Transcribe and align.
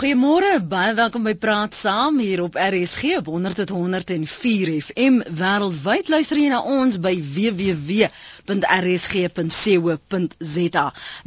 Goeiemôre, 0.00 0.62
baie 0.64 0.94
welkom 0.96 1.26
by 1.28 1.34
Praat 1.36 1.74
Saam 1.76 2.16
hier 2.24 2.40
op 2.40 2.54
RSG 2.56 3.18
op 3.18 3.26
100.104 3.28 4.70
FM 4.80 5.18
wêreldwyd. 5.36 6.08
Luister 6.08 6.40
jy 6.40 6.48
na 6.48 6.62
ons 6.64 6.96
by 7.04 7.12
www.rsg.co.za. 7.20 8.06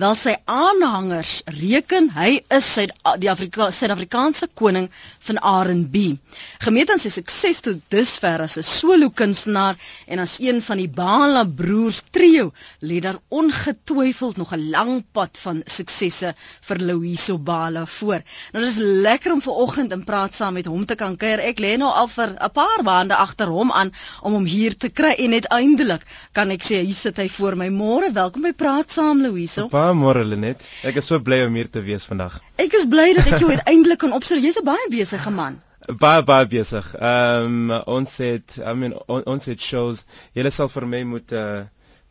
Wel 0.02 0.16
sy 0.18 0.34
aanhangers 0.50 1.36
reken 1.60 2.10
hy 2.16 2.42
is 2.58 2.66
sy 2.80 2.88
die 3.22 3.30
Afrika 3.30 3.70
Suid-Afrikaanse 3.70 4.50
koning 4.58 4.90
van 5.28 5.38
R&B. 5.38 6.18
Gemeet 6.66 6.90
aan 6.96 7.04
sy 7.06 7.14
sukses 7.14 7.62
tot 7.70 7.78
dusver 7.94 8.42
as 8.48 8.58
'n 8.58 8.66
solo 8.66 9.14
kunstenaar 9.14 9.78
en 10.10 10.18
as 10.26 10.40
een 10.42 10.66
van 10.66 10.78
die 10.82 10.90
Bala 10.90 11.46
broers 11.46 12.02
trio, 12.10 12.50
lê 12.82 12.98
daar 13.06 13.22
ongetwyfeld 13.30 14.42
nog 14.42 14.50
'n 14.58 14.70
lang 14.74 15.06
pad 15.14 15.38
van 15.46 15.62
suksesse 15.66 16.34
vir 16.62 16.78
Louiso 16.82 17.38
Bala 17.38 17.86
voor. 17.86 18.22
Nou 18.52 18.63
dis 18.66 18.78
lekker 18.80 19.34
om 19.34 19.42
ver 19.44 19.60
oggend 19.66 19.94
in 19.96 20.04
praat 20.08 20.36
saam 20.36 20.54
met 20.58 20.68
hom 20.70 20.86
te 20.90 20.96
kan 21.00 21.16
kuier. 21.20 21.42
Ek 21.44 21.60
lê 21.64 21.76
nou 21.82 21.90
al 21.90 22.08
vir 22.12 22.34
'n 22.34 22.52
paar 22.54 22.84
maande 22.84 23.16
agter 23.16 23.48
hom 23.48 23.72
aan 23.72 23.92
om 24.22 24.34
hom 24.34 24.46
hier 24.46 24.78
te 24.78 24.90
kry 24.90 25.14
en 25.26 25.34
uiteindelik 25.34 26.06
kan 26.34 26.52
ek 26.52 26.64
sê 26.64 26.82
hier 26.84 27.00
sit 27.02 27.18
hy 27.18 27.28
voor 27.30 27.56
my. 27.56 27.70
Môre, 27.70 28.12
welkom 28.14 28.42
by 28.42 28.54
Praat 28.54 28.92
Saam 28.92 29.22
Louiso. 29.22 29.68
Baie 29.68 29.94
môre 29.94 30.24
Lenet. 30.24 30.68
Ek 30.84 30.96
is 30.96 31.06
so 31.06 31.20
bly 31.20 31.44
om 31.46 31.56
hier 31.56 31.70
te 31.70 31.82
wees 31.82 32.06
vandag. 32.06 32.40
Ek 32.58 32.74
is 32.74 32.86
bly 32.86 33.14
dat 33.14 33.28
ek 33.28 33.40
jou 33.40 33.50
uiteindelik 33.56 34.00
kan 34.00 34.14
opsit. 34.14 34.42
Jy's 34.44 34.60
'n 34.60 34.66
baie 34.66 34.90
besige 34.90 35.32
man. 35.32 35.62
Baie 35.88 36.24
baie 36.24 36.46
besig. 36.48 36.96
Ehm 36.96 37.72
um, 37.72 37.82
ons 37.86 38.18
het 38.18 38.60
I 38.64 38.74
mean 38.74 38.94
on, 39.08 39.24
ons 39.26 39.46
het 39.46 39.62
shows. 39.62 40.06
Jy 40.34 40.50
sal 40.50 40.70
vir 40.72 40.86
my 40.88 41.04
moet 41.04 41.32
uh, 41.32 41.64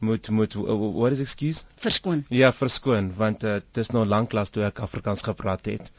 moet 0.03 0.31
moet 0.31 0.55
what 0.55 1.13
is 1.15 1.21
excuse? 1.21 1.63
Verskoon. 1.77 2.25
Ja, 2.29 2.53
verskoon 2.53 3.13
want 3.17 3.45
uh, 3.45 3.53
dit 3.61 3.83
is 3.85 3.93
nou 3.95 4.05
lanklaas 4.07 4.51
toe 4.51 4.65
ek 4.67 4.83
Afrikaans 4.83 5.23
gepraat 5.23 5.71
het. 5.71 5.91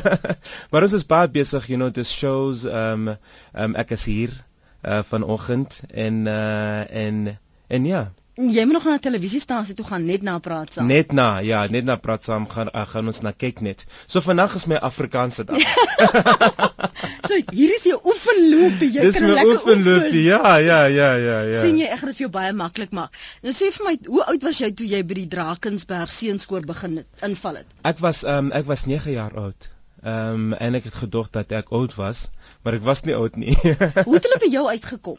maar 0.70 0.86
ons 0.86 0.94
is 0.96 1.06
baie 1.06 1.28
besig, 1.28 1.66
you 1.72 1.78
know, 1.80 1.90
dis 1.90 2.12
shows 2.14 2.64
um, 2.64 3.16
um, 3.52 3.76
ek 3.82 3.96
is 3.98 4.06
hier 4.10 4.36
uh, 4.84 5.02
vanoggend 5.10 5.82
en 5.90 6.24
uh, 6.30 6.86
en 7.04 7.38
en 7.68 7.86
ja. 7.86 8.06
Jy 8.40 8.64
moet 8.64 8.72
nog 8.72 8.84
na 8.84 8.94
'n 8.96 9.04
televisiestasie 9.04 9.74
toe 9.74 9.84
gaan 9.84 10.04
net 10.04 10.22
na 10.22 10.38
praat 10.38 10.72
saam. 10.72 10.86
Net 10.86 11.12
na, 11.12 11.38
ja, 11.38 11.66
net 11.68 11.84
na 11.84 11.96
praat 11.96 12.22
saam 12.24 12.48
gaan 12.48 12.68
uh, 12.72 12.86
gaan 12.86 13.06
ons 13.06 13.20
na 13.20 13.32
kyk 13.32 13.60
net. 13.60 13.84
So 14.06 14.20
vandag 14.20 14.54
is 14.54 14.66
my 14.66 14.76
Afrikaanse 14.76 15.44
dag. 15.44 15.58
so 17.28 17.34
hier 17.52 17.74
is 17.74 17.84
jou 17.84 17.98
oefenloopie. 18.04 18.90
Jy 18.94 19.00
Dis 19.00 19.18
kan 19.18 19.28
lekker 19.28 19.52
oefenloopie. 19.52 20.22
Ja, 20.24 20.56
ja, 20.56 20.84
ja, 20.86 21.10
ja, 21.14 21.40
ja. 21.40 21.60
sien 21.60 21.78
jy 21.78 21.90
ek 21.90 22.00
gaan 22.00 22.12
dit 22.12 22.20
vir 22.20 22.26
jou 22.26 22.32
baie 22.38 22.52
maklik 22.52 22.96
maak. 22.96 23.18
Nou 23.42 23.52
sê 23.56 23.68
vir 23.76 23.88
my, 23.90 23.96
hoe 24.06 24.24
oud 24.32 24.48
was 24.48 24.62
jy 24.62 24.70
toe 24.72 24.88
jy 24.88 25.02
by 25.04 25.18
die 25.20 25.28
Drakensberg 25.36 26.14
seenskoor 26.14 26.64
begin 26.72 27.02
inval 27.26 27.60
het? 27.60 27.76
Ek 27.92 28.00
was 28.00 28.24
ehm 28.24 28.48
um, 28.48 28.56
ek 28.56 28.66
was 28.70 28.86
9 28.88 29.12
jaar 29.12 29.36
oud. 29.36 29.68
Ehm 30.02 30.32
um, 30.32 30.52
en 30.52 30.74
ek 30.74 30.84
het 30.88 30.94
gedog 30.94 31.26
dat 31.30 31.50
ek 31.52 31.68
oud 31.76 31.94
was, 31.94 32.30
maar 32.64 32.72
ek 32.78 32.82
was 32.82 33.02
nie 33.04 33.14
oud 33.14 33.34
nie. 33.36 33.52
Hoe 34.06 34.14
het 34.14 34.24
hulle 34.24 34.38
by 34.40 34.48
jou 34.48 34.62
uitgekom? 34.68 35.18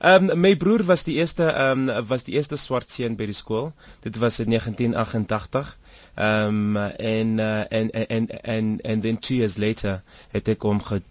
Ehm 0.00 0.30
um, 0.30 0.40
my 0.40 0.54
broer 0.56 0.84
was 0.88 1.02
die 1.04 1.18
eerste 1.20 1.44
ehm 1.50 1.88
um, 1.92 2.06
was 2.08 2.24
die 2.24 2.34
eerste 2.38 2.56
swart 2.56 2.90
seun 2.90 3.16
by 3.20 3.26
die 3.28 3.36
skool. 3.36 3.72
Dit 4.06 4.16
was 4.16 4.40
in 4.40 4.48
1988. 4.54 5.76
Ehm 6.14 6.76
um, 6.76 6.76
en, 6.96 7.38
uh, 7.38 7.60
en 7.68 7.90
en 7.90 8.08
en 8.08 8.28
en 8.42 8.80
en 8.80 9.00
then 9.00 9.18
2 9.18 9.36
years 9.38 9.56
later 9.56 10.00
het 10.32 10.48
ek 10.48 10.62
hom 10.62 10.80
ge 10.82 11.02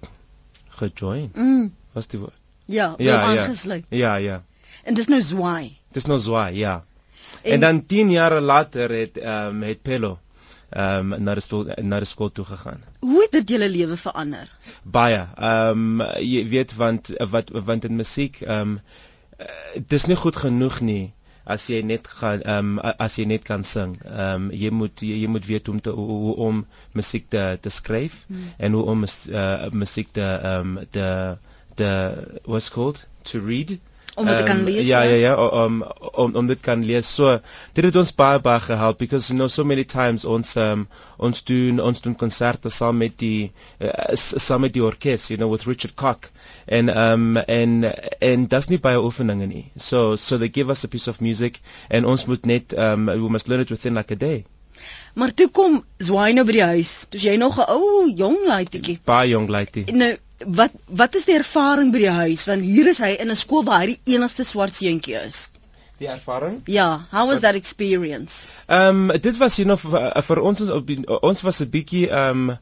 gejoin. 0.80 1.30
Mm. 1.36 1.69
Was 1.94 2.08
die 2.08 2.19
woord? 2.19 2.39
Ja, 2.66 2.95
Ja, 2.97 3.14
ja, 3.14 3.45
aangesluit. 3.45 3.86
Ja, 3.89 4.16
ja. 4.16 4.41
En 4.84 4.94
dis 4.94 5.08
nou 5.08 5.22
Zwaai. 5.22 5.78
Dis 5.91 6.06
nou 6.09 6.19
zwaai, 6.19 6.56
ja. 6.58 6.84
En, 7.44 7.52
En- 7.52 7.59
dan 7.59 7.86
10 7.86 8.09
jaar 8.11 8.41
later 8.41 8.89
het 8.89 9.17
ehm 9.17 9.47
um, 9.47 9.61
het 9.61 9.81
Pello 9.81 10.17
ehm 10.74 11.14
um, 11.14 11.24
na 11.24 11.34
die 11.38 11.44
skool 11.46 11.70
na 11.82 12.00
die 12.04 12.10
skool 12.10 12.32
toe 12.32 12.46
gegaan. 12.46 12.84
Hoe 13.00 13.22
het 13.22 13.32
dit 13.32 13.50
julle 13.56 13.70
lewe 13.70 13.98
verander? 13.98 14.50
Baie. 14.84 15.26
Ehm 15.38 16.02
um, 16.02 16.06
jy 16.20 16.48
weet 16.50 16.76
want 16.76 17.12
wat 17.34 17.52
want 17.54 17.86
in 17.90 17.96
musiek 17.96 18.42
ehm 18.42 18.78
um, 18.78 18.80
dis 19.88 20.06
nie 20.06 20.16
goed 20.16 20.38
genoeg 20.38 20.80
nie 20.82 21.14
as 21.44 21.66
jy 21.70 21.81
net 21.84 22.08
gaan 22.08 22.42
ehm 22.42 22.78
um, 22.80 22.94
as 23.06 23.18
jy 23.20 23.25
net 23.28 23.44
kan 23.47 23.64
sing. 23.68 23.96
Ehm 24.08 24.47
um, 24.47 24.52
jy 24.52 24.72
moet 24.72 25.02
jy, 25.03 25.22
jy 25.24 25.31
moet 25.36 25.47
weet 25.47 25.68
hoe 25.68 25.75
om 25.75 25.81
te 25.81 25.96
hoe, 25.97 26.36
om 26.47 26.66
musiek 27.00 27.30
te 27.30 27.46
te 27.62 27.70
skryf 27.70 28.26
Hmm. 28.28 28.52
en 28.58 28.78
hoe 28.78 28.84
om 28.94 29.03
uh, 29.03 29.70
musiek 29.72 30.12
te 30.14 30.28
ehm 30.28 30.78
um, 30.78 30.86
te 30.90 31.38
te 31.76 31.90
what's 32.46 32.70
called 32.70 33.08
to 33.24 33.40
read. 33.40 33.78
Om 34.16 34.25
dit 34.25 34.38
te 34.38 34.44
kan 34.44 34.57
Ehm, 34.57 34.66
lees, 34.66 34.85
Ja, 34.88 35.01
ja? 35.01 35.09
ja, 35.09 35.16
ja, 35.16 35.47
om 35.66 35.84
om 36.13 36.35
om 36.35 36.47
dit 36.47 36.59
kan 36.62 36.84
lees. 36.85 37.07
So 37.16 37.40
dit 37.74 37.85
het 37.85 37.96
ons 37.96 38.12
baie 38.16 38.40
baie 38.40 38.59
gehelp 38.59 38.97
because 38.97 39.28
you 39.29 39.38
know 39.38 39.47
so 39.50 39.63
many 39.63 39.84
times 39.84 40.25
ons 40.25 40.56
um, 40.56 40.88
ons 41.18 41.44
doen 41.44 41.79
ons 41.81 42.01
doen 42.01 42.16
konserte 42.16 42.69
saam 42.69 42.97
met 42.97 43.18
die 43.18 43.52
uh, 43.81 43.90
saam 44.13 44.62
met 44.62 44.73
die 44.73 44.84
orkes, 44.84 45.28
you 45.28 45.38
know, 45.38 45.50
with 45.52 45.66
Richard 45.66 45.96
Koch. 45.96 46.29
En 46.66 46.97
um 46.97 47.38
en 47.38 47.94
en 48.19 48.46
dis 48.47 48.68
nie 48.69 48.79
baie 48.79 49.02
oefeninge 49.02 49.47
nie. 49.47 49.66
So 49.78 50.16
so 50.16 50.38
they 50.38 50.50
give 50.50 50.69
us 50.72 50.84
a 50.84 50.88
piece 50.88 51.07
of 51.09 51.22
music 51.22 51.59
and 51.90 52.06
ons 52.06 52.25
moet 52.25 52.46
net 52.46 52.73
um 52.78 53.06
we 53.06 53.29
must 53.29 53.47
learn 53.47 53.62
it 53.62 53.69
within 53.69 53.94
like 53.96 54.13
a 54.13 54.16
day. 54.16 54.46
Maar 55.13 55.34
toe 55.34 55.50
kom 55.53 55.84
Zwaai 55.97 56.34
nou 56.34 56.46
by 56.46 56.52
die 56.52 56.63
huis. 56.66 57.06
Dis 57.09 57.23
jy 57.23 57.35
nog 57.38 57.57
'n 57.57 57.66
ou 57.69 58.13
jong 58.18 58.38
laaitjie. 58.47 59.00
Baie 59.06 59.29
jong 59.29 59.50
lady. 59.50 59.84
Nou, 59.91 60.18
wat 60.46 60.72
wat 60.86 61.16
is 61.16 61.26
die 61.26 61.38
ervaring 61.38 61.92
by 61.92 62.04
die 62.04 62.14
huis? 62.14 62.46
Want 62.50 62.66
hier 62.66 62.88
is 62.88 63.00
hy 63.00 63.16
in 63.20 63.30
'n 63.30 63.36
skool 63.36 63.64
waar 63.64 63.84
hy 63.84 63.96
die 63.96 64.16
enigste 64.16 64.44
swart 64.44 64.74
seentjie 64.74 65.16
is. 65.20 65.52
Die 66.00 66.08
ervaring? 66.08 66.62
Ja, 66.66 67.06
how 67.12 67.28
was 67.28 67.42
that 67.42 67.56
experience? 67.56 68.48
Ehm 68.68 69.12
um, 69.12 69.20
dit 69.22 69.38
was 69.38 69.58
you 69.58 69.66
know 69.66 69.78
vir, 69.78 70.22
vir 70.22 70.42
ons 70.42 70.62
op 70.70 70.90
ons 71.22 71.42
was 71.42 71.62
'n 71.62 71.70
bietjie 71.70 72.09
ehm 72.09 72.50
um, 72.50 72.58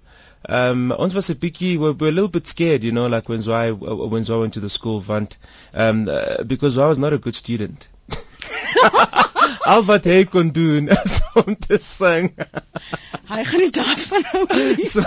um 0.50 0.92
ons 0.92 1.14
was 1.14 1.30
'n 1.30 1.38
bietjie 1.40 1.78
we 1.80 1.94
were 1.94 2.10
a 2.10 2.12
little 2.12 2.30
bit 2.30 2.48
scared 2.48 2.84
you 2.84 2.92
know 2.92 3.08
like 3.08 3.30
when 3.30 3.42
Zoe 3.42 3.72
when 3.72 4.24
Zoe 4.24 4.40
went 4.40 4.54
to 4.54 4.60
the 4.60 4.70
school 4.70 5.04
want 5.08 5.38
um 5.74 6.08
uh, 6.08 6.44
because 6.44 6.78
I 6.78 6.88
was 6.88 6.98
not 6.98 7.14
a 7.14 7.18
good 7.18 7.36
student. 7.36 7.88
Al 9.66 9.84
wat 9.86 10.06
hy 10.10 10.24
kon 10.26 10.50
doen 10.52 10.88
is 10.90 11.20
om 11.42 11.56
te 11.56 11.78
sing. 11.82 12.32
Hy 13.30 13.44
gaan 13.48 13.62
nie 13.64 13.72
daarvan 13.76 14.24
hou 14.32 14.42
nie. 14.50 14.88
so 14.90 15.04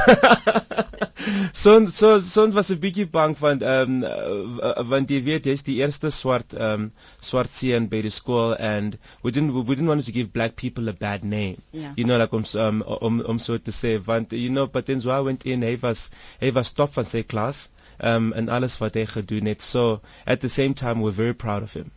so 1.62 1.86
so 1.86 2.10
so 2.20 2.46
was 2.56 2.70
'n 2.70 2.78
bietjie 2.84 3.06
bang 3.16 3.34
van 3.38 3.62
ehm 3.62 4.04
um, 4.04 4.60
want 4.92 5.10
jy 5.10 5.20
weet 5.26 5.48
jy's 5.50 5.66
die 5.66 5.76
eerste 5.82 6.10
swart 6.10 6.54
ehm 6.54 6.86
um, 6.86 6.86
swart 7.30 7.50
seun 7.50 7.88
by 7.88 8.02
die 8.06 8.14
skool 8.14 8.54
and 8.70 8.98
we 9.22 9.30
didn't 9.30 9.52
we 9.54 9.74
didn't 9.74 9.90
want 9.92 10.06
to 10.06 10.16
give 10.18 10.32
black 10.32 10.56
people 10.56 10.88
a 10.88 10.96
bad 11.04 11.24
name. 11.24 11.56
Ja. 11.72 11.92
You 11.96 12.04
know 12.04 12.18
like 12.22 12.36
om 12.36 12.46
um, 12.66 12.82
om 12.82 13.20
om 13.34 13.38
so 13.38 13.58
te 13.58 13.74
sê 13.74 13.98
want 14.06 14.32
you 14.32 14.50
know 14.50 14.66
but 14.66 14.86
then 14.86 15.00
so 15.00 15.10
I 15.10 15.20
went 15.20 15.46
in 15.46 15.62
hy 15.62 15.76
was 15.82 16.10
hy 16.40 16.52
was 16.52 16.72
top 16.72 16.94
van 16.94 17.04
sy 17.04 17.22
klas 17.22 17.68
um 17.98 18.32
en 18.32 18.48
alles 18.48 18.78
wat 18.78 18.94
hy 18.94 19.06
gedoen 19.06 19.46
het. 19.46 19.62
So 19.62 20.00
at 20.26 20.40
the 20.40 20.48
same 20.48 20.74
time 20.74 21.00
we're 21.00 21.18
very 21.22 21.34
proud 21.34 21.62
of 21.62 21.74
him. 21.74 21.90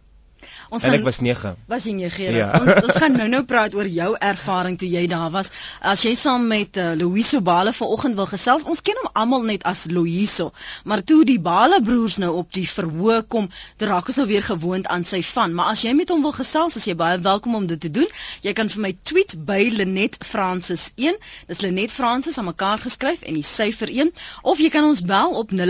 Ons 0.70 0.84
gaan 0.84 1.04
was 1.04 1.20
9. 1.24 1.56
was 1.68 1.86
jy 1.88 1.94
nie 1.96 2.10
Gerard? 2.12 2.36
Ja. 2.36 2.60
Ons 2.60 2.84
ons 2.84 2.98
gaan 3.00 3.16
nou-nou 3.16 3.44
praat 3.48 3.76
oor 3.78 3.88
jou 3.88 4.10
ervaring 4.20 4.78
toe 4.80 4.90
jy 4.90 5.08
daar 5.08 5.32
was. 5.32 5.50
As 5.80 6.04
jy 6.04 6.16
saam 6.20 6.48
met 6.48 6.78
uh, 6.78 6.92
Louiso 7.00 7.40
Bale 7.42 7.72
vanoggend 7.74 8.16
wil 8.20 8.28
gesels, 8.28 8.64
ons 8.68 8.82
ken 8.84 8.96
hom 9.02 9.10
almal 9.14 9.44
net 9.48 9.64
as 9.64 9.86
Louiso, 9.92 10.52
maar 10.84 11.04
toe 11.08 11.24
die 11.28 11.40
Bale 11.40 11.80
broers 11.84 12.18
nou 12.20 12.36
op 12.42 12.52
die 12.56 12.68
verhoog 12.68 13.28
kom, 13.32 13.48
toe 13.80 13.88
raak 13.88 14.08
ons 14.12 14.20
nou 14.20 14.28
weer 14.28 14.44
gewoond 14.44 14.88
aan 14.92 15.06
sy 15.08 15.22
van. 15.30 15.54
Maar 15.56 15.68
as 15.72 15.82
jy 15.88 15.94
met 15.96 16.10
hom 16.12 16.22
wil 16.26 16.36
gesels, 16.36 16.76
is 16.76 16.86
jy 16.90 16.96
baie 17.00 17.18
welkom 17.24 17.56
om 17.62 17.66
dit 17.68 17.80
te 17.80 17.92
doen. 17.92 18.10
Jy 18.44 18.54
kan 18.58 18.68
vir 18.74 18.82
my 18.84 18.94
tweet 19.08 19.32
by 19.48 19.72
Lenet 19.72 20.20
Francis 20.28 20.92
1. 21.00 21.16
Dis 21.48 21.62
Lenet 21.64 21.92
Francis 21.96 22.38
aan 22.38 22.50
mekaar 22.52 22.80
geskryf 22.84 23.22
en 23.24 23.34
die 23.40 23.48
syfer 23.48 23.88
1 23.88 24.12
of 24.44 24.60
jy 24.60 24.70
kan 24.74 24.84
ons 24.88 25.02
bel 25.08 25.32
op 25.40 25.52
0891104553. 25.56 25.66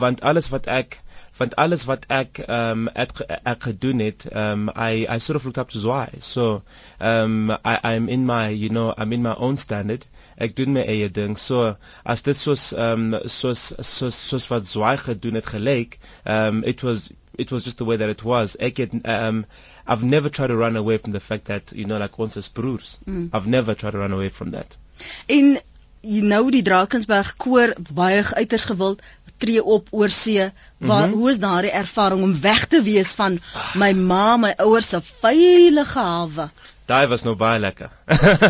want 0.00 0.22
alles 0.30 0.48
wat 0.54 0.66
ek 0.76 0.96
want 1.38 1.54
alles 1.64 1.84
wat 1.90 2.08
ek 2.16 2.40
ehm 2.46 2.88
um, 2.88 2.88
ek, 3.04 3.12
ek 3.52 3.68
gedoen 3.68 4.02
het 4.02 4.26
ehm 4.32 4.68
um, 4.68 4.72
I 4.74 5.06
I 5.16 5.18
sort 5.22 5.38
of 5.38 5.46
looked 5.46 5.62
up 5.62 5.70
to 5.74 5.82
Zwaai. 5.84 6.18
So 6.18 6.48
ehm 6.98 7.50
um, 7.50 7.56
I 7.62 7.78
I'm 7.92 8.08
in 8.08 8.26
my 8.26 8.48
you 8.48 8.70
know 8.74 8.92
I'm 8.98 9.12
in 9.12 9.22
my 9.22 9.36
own 9.36 9.58
standard. 9.66 10.06
Ek 10.36 10.56
doen 10.58 10.74
my 10.74 10.82
eie 10.82 11.08
ding. 11.20 11.36
So 11.36 11.76
as 12.04 12.26
dit 12.26 12.36
soos 12.36 12.72
ehm 12.72 13.14
um, 13.14 13.28
soos 13.38 13.68
soos 13.94 14.18
soos 14.32 14.48
wat 14.50 14.66
Zwaai 14.66 14.96
gedoen 15.04 15.38
het 15.38 15.46
gelyk, 15.54 16.00
ehm 16.24 16.58
um, 16.58 16.64
it 16.74 16.82
was 16.82 17.12
it 17.38 17.50
was 17.50 17.64
just 17.64 17.78
the 17.78 17.84
way 17.84 17.96
that 17.96 18.08
it 18.08 18.22
was. 18.24 18.56
Ek 18.58 18.82
het 18.82 18.98
um 19.04 19.44
I've 19.86 20.02
never 20.02 20.30
tried 20.30 20.48
to 20.48 20.56
run 20.56 20.76
away 20.76 20.96
from 20.98 21.12
the 21.12 21.20
fact 21.20 21.46
that 21.46 21.72
you 21.72 21.84
know 21.84 21.98
like 21.98 22.18
ons 22.18 22.36
is 22.36 22.48
broers. 22.48 22.98
Mm. 23.06 23.30
I've 23.32 23.46
never 23.46 23.74
tried 23.74 23.92
to 23.92 23.98
run 23.98 24.12
away 24.12 24.30
from 24.30 24.52
that. 24.52 24.76
En 25.28 25.58
jy 26.04 26.20
nou 26.24 26.50
die 26.52 26.62
Drakensberg 26.64 27.34
koor 27.40 27.72
baie 27.96 28.22
uiters 28.36 28.64
gewild 28.70 29.02
tree 29.44 29.62
op 29.76 29.88
oor 29.90 30.08
see. 30.08 30.50
Waar 30.78 31.06
mm 31.06 31.12
-hmm. 31.12 31.18
hoe 31.18 31.30
is 31.30 31.38
daardie 31.38 31.70
ervaring 31.70 32.22
om 32.22 32.40
weg 32.40 32.66
te 32.66 32.82
wees 32.82 33.12
van 33.20 33.38
my 33.74 33.92
ma, 33.92 34.36
my 34.36 34.52
ouers 34.56 34.88
se 34.88 35.00
veilige 35.00 35.98
hawe? 35.98 36.48
Daai 36.86 37.06
was 37.06 37.22
nou 37.22 37.34
baie 37.34 37.60
lekker. 37.60 37.90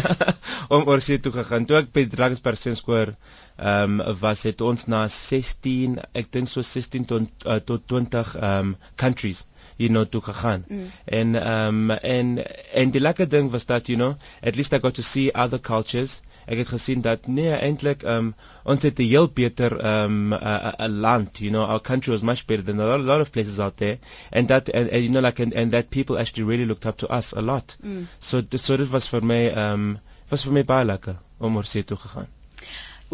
om 0.74 0.86
oor 0.86 1.00
see 1.00 1.18
toe 1.18 1.32
gegaan. 1.32 1.66
Toe 1.66 1.76
ek 1.76 1.92
by 1.92 2.06
Drakensberg 2.06 2.58
seenskoor 2.58 3.14
ehm 3.56 4.00
um, 4.00 4.18
was 4.20 4.42
het 4.42 4.60
ons 4.60 4.86
na 4.86 5.06
16, 5.08 5.98
ek 6.12 6.32
dink 6.32 6.48
so 6.48 6.62
16 6.62 7.04
tot 7.04 7.46
uh, 7.46 7.54
tot 7.54 7.86
20 7.86 8.34
ehm 8.36 8.58
um, 8.58 8.76
countries 8.96 9.46
you 9.76 9.88
know 9.90 10.04
toe 10.04 10.22
gegaan. 10.22 10.64
Mm. 10.68 10.90
En 11.04 11.34
ehm 11.42 11.90
um, 11.90 11.90
en 11.90 12.46
en 12.72 12.90
die 12.90 13.00
lekker 13.00 13.28
ding 13.28 13.50
was 13.50 13.66
dat 13.66 13.86
you 13.86 13.98
know 13.98 14.14
at 14.42 14.56
least 14.56 14.72
I 14.72 14.78
got 14.78 14.94
to 14.94 15.02
see 15.02 15.32
other 15.32 15.60
cultures 15.60 16.20
ek 16.44 16.60
het 16.60 16.68
gesien 16.68 17.00
dat 17.04 17.26
nee 17.26 17.52
eintlik 17.56 18.02
um 18.14 18.32
ons 18.64 18.82
het 18.82 18.98
'n 18.98 19.08
heel 19.08 19.28
beter 19.28 19.72
um 19.92 20.34
'n 20.34 21.00
land 21.06 21.38
you 21.38 21.50
know 21.50 21.64
our 21.64 21.80
country 21.80 22.12
was 22.12 22.22
much 22.22 22.44
better 22.46 22.64
than 22.64 22.80
a 22.80 22.86
lot, 22.86 23.00
a 23.00 23.02
lot 23.12 23.20
of 23.20 23.30
places 23.30 23.58
out 23.58 23.76
there 23.76 23.98
and 24.30 24.48
that 24.48 24.68
and, 24.68 24.90
and 24.90 25.04
you 25.04 25.10
know 25.10 25.22
like 25.22 25.42
and, 25.42 25.54
and 25.54 25.72
that 25.72 25.90
people 25.90 26.18
actually 26.18 26.44
really 26.44 26.66
looked 26.66 26.86
up 26.86 26.96
to 26.96 27.08
us 27.18 27.32
a 27.32 27.40
lot 27.40 27.76
mm. 27.82 28.06
so 28.18 28.42
so 28.56 28.76
dit 28.76 28.90
was 28.90 29.08
vir 29.08 29.22
my 29.22 29.42
um 29.66 29.98
was 30.30 30.44
vir 30.44 30.52
my 30.52 30.64
baie 30.64 30.84
lekker 30.84 31.16
om 31.38 31.56
oor 31.56 31.64
see 31.64 31.82
toe 31.82 31.96
gegaan 31.96 32.28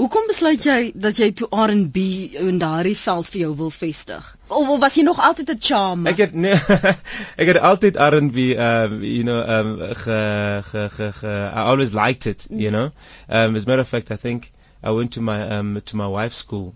Hoekom 0.00 0.30
besluit 0.30 0.62
jy 0.64 0.76
dat 0.96 1.18
jy 1.20 1.26
toe 1.36 1.46
R&B 1.52 2.02
in 2.40 2.60
daardie 2.60 2.94
veld 2.96 3.26
vir 3.28 3.40
jou 3.42 3.50
wil 3.58 3.72
vestig? 3.74 4.28
Of, 4.48 4.70
of 4.72 4.78
was 4.80 4.94
jy 4.96 5.02
nog 5.04 5.18
altyd 5.20 5.50
'n 5.52 5.60
charm? 5.60 6.06
Ek 6.08 6.22
het 6.24 6.32
nee, 6.32 6.56
ek 7.42 7.50
het 7.50 7.58
altyd 7.70 8.00
R&B 8.00 8.46
um 8.68 8.94
you 9.04 9.26
know 9.28 9.44
um 9.56 9.74
ge, 10.00 10.20
ge, 10.70 10.86
ge, 10.94 11.10
ge 11.18 11.34
I 11.52 11.66
always 11.72 11.92
liked 11.92 12.24
it, 12.24 12.46
you 12.48 12.70
mm. 12.70 12.72
know. 12.72 12.88
Um 13.28 13.60
as 13.60 13.66
a 13.66 13.68
matter 13.68 13.84
of 13.84 13.88
fact, 13.88 14.10
I 14.10 14.16
think 14.16 14.50
I 14.82 14.90
went 14.96 15.12
to 15.18 15.20
my 15.20 15.38
um 15.58 15.82
to 15.84 15.96
my 15.96 16.08
wife's 16.08 16.38
school. 16.38 16.72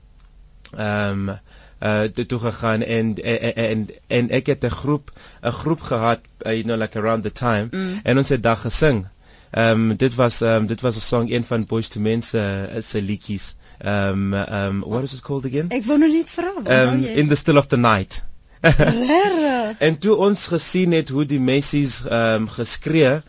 Um 0.76 1.38
uh 1.80 2.04
toe 2.28 2.38
gegaan 2.38 2.82
en 2.82 3.14
en 3.56 3.88
en 4.06 4.30
ek 4.30 4.46
het 4.46 4.64
'n 4.64 4.70
groep 4.70 5.12
'n 5.42 5.50
groep 5.50 5.80
gehad 5.80 6.20
uh, 6.46 6.52
you 6.52 6.64
know 6.64 6.76
like 6.76 6.98
around 6.98 7.22
the 7.22 7.32
time 7.32 7.68
mm. 7.70 8.00
en 8.02 8.16
ons 8.16 8.28
het 8.28 8.42
daar 8.42 8.56
gesing 8.56 9.06
Ehm 9.54 9.90
um, 9.90 9.96
dit 9.96 10.14
was 10.14 10.40
ehm 10.40 10.62
um, 10.62 10.66
dit 10.66 10.80
was 10.80 10.96
'n 10.96 11.00
song 11.00 11.30
een 11.30 11.44
van 11.44 11.66
Boys 11.66 11.88
to 11.88 12.00
Men 12.00 12.22
se 12.22 12.68
se 12.80 13.02
liedjies. 13.02 13.56
Ehm 13.78 14.10
um, 14.10 14.34
ehm 14.34 14.64
um, 14.64 14.80
what 14.86 15.02
is 15.02 15.12
it 15.12 15.20
called 15.20 15.44
again? 15.44 15.68
Ek 15.70 15.84
wou 15.84 15.98
nou 15.98 16.12
net 16.12 16.30
vra. 16.30 16.52
Ehm 16.64 16.88
um, 16.88 17.04
in 17.04 17.28
the 17.28 17.34
still 17.34 17.56
of 17.56 17.66
the 17.66 17.76
night. 17.76 18.24
en 19.88 19.98
toe 19.98 20.16
ons 20.16 20.46
gesien 20.46 20.92
het 20.92 21.08
hoe 21.08 21.26
die 21.26 21.40
messies 21.40 22.00
ehm 22.04 22.42
um, 22.42 22.48
geskree, 22.48 23.20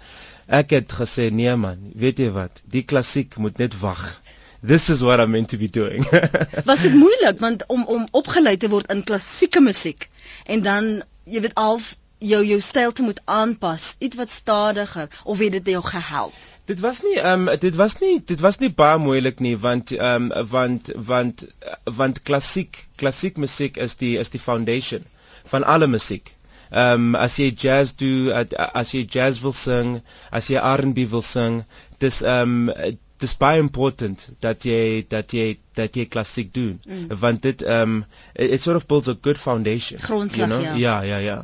ek 0.47 0.69
het 0.69 0.93
gesê 0.93 1.29
nee 1.31 1.55
man, 1.55 1.91
weet 1.93 2.17
jy 2.17 2.31
wat? 2.31 2.61
Die 2.65 2.83
klassiek 2.83 3.37
moet 3.37 3.57
net 3.57 3.79
wag. 3.79 4.21
This 4.65 4.89
is 4.89 5.01
what 5.01 5.19
I'm 5.19 5.31
meant 5.31 5.49
to 5.49 5.57
be 5.57 5.69
doing. 5.69 6.07
was 6.71 6.81
dit 6.81 6.93
moeilik 6.93 7.39
want 7.39 7.65
om 7.67 7.85
om 7.85 8.07
opgelei 8.11 8.57
te 8.57 8.69
word 8.69 8.89
in 8.89 9.03
klassieke 9.03 9.61
musiek 9.61 10.09
en 10.45 10.65
dan 10.65 10.89
jy 11.23 11.45
weet 11.45 11.53
al 11.53 11.77
jou 12.19 12.45
jou 12.45 12.59
styl 12.61 12.91
te 12.91 13.01
moet 13.01 13.21
aanpas, 13.25 13.95
iets 13.99 14.15
wat 14.15 14.29
stadiger 14.29 15.09
of 15.23 15.39
het 15.39 15.51
dit 15.51 15.67
jou 15.67 15.83
gehelp? 15.83 16.33
Dit 16.65 16.79
was 16.79 17.01
nie 17.01 17.19
ehm 17.19 17.47
um, 17.47 17.59
dit 17.59 17.75
was 17.75 17.99
nie 17.99 18.21
dit 18.25 18.39
was 18.39 18.57
nie 18.57 18.71
baie 18.73 18.97
moeilik 18.97 19.39
nie 19.39 19.57
want 19.57 19.91
ehm 19.91 20.31
um, 20.31 20.47
want 20.49 20.91
want 20.95 21.45
want 21.83 22.21
klassiek 22.23 22.87
klassiek 22.95 23.37
musiek 23.37 23.77
is 23.77 23.95
die 23.95 24.17
is 24.17 24.29
die 24.29 24.39
foundation 24.39 25.05
van 25.43 25.63
alle 25.63 25.87
musiek. 25.87 26.33
Ehm 26.71 26.91
um, 26.91 27.15
as 27.15 27.37
jy 27.37 27.51
jazz 27.53 27.93
doen 27.95 28.47
as 28.57 28.91
jy 28.91 29.05
jazz 29.05 29.41
wil 29.41 29.53
sing, 29.53 30.01
as 30.31 30.49
jy 30.49 30.57
R&B 30.57 31.09
wil 31.09 31.21
sing, 31.21 31.63
dis 31.99 32.21
ehm 32.21 32.69
um, 32.69 32.97
dis 33.21 33.37
baie 33.39 33.59
important 33.61 34.29
dat 34.43 34.65
jy 34.67 35.05
dat 35.09 35.33
jy 35.33 35.57
dat 35.77 35.95
jy 35.95 36.05
klassiek 36.05 36.53
doen 36.53 36.79
mm. 36.83 37.19
want 37.21 37.41
dit 37.45 37.61
ehm 37.61 37.81
um, 37.81 38.05
it, 38.33 38.57
it 38.57 38.61
sort 38.61 38.75
of 38.81 38.87
builds 38.87 39.09
a 39.09 39.17
good 39.21 39.37
foundation. 39.37 39.99
Grondslag, 39.99 40.37
you 40.37 40.47
know? 40.47 40.63
ja. 40.63 40.75
Ja, 40.75 41.01
ja, 41.01 41.17
ja. 41.17 41.37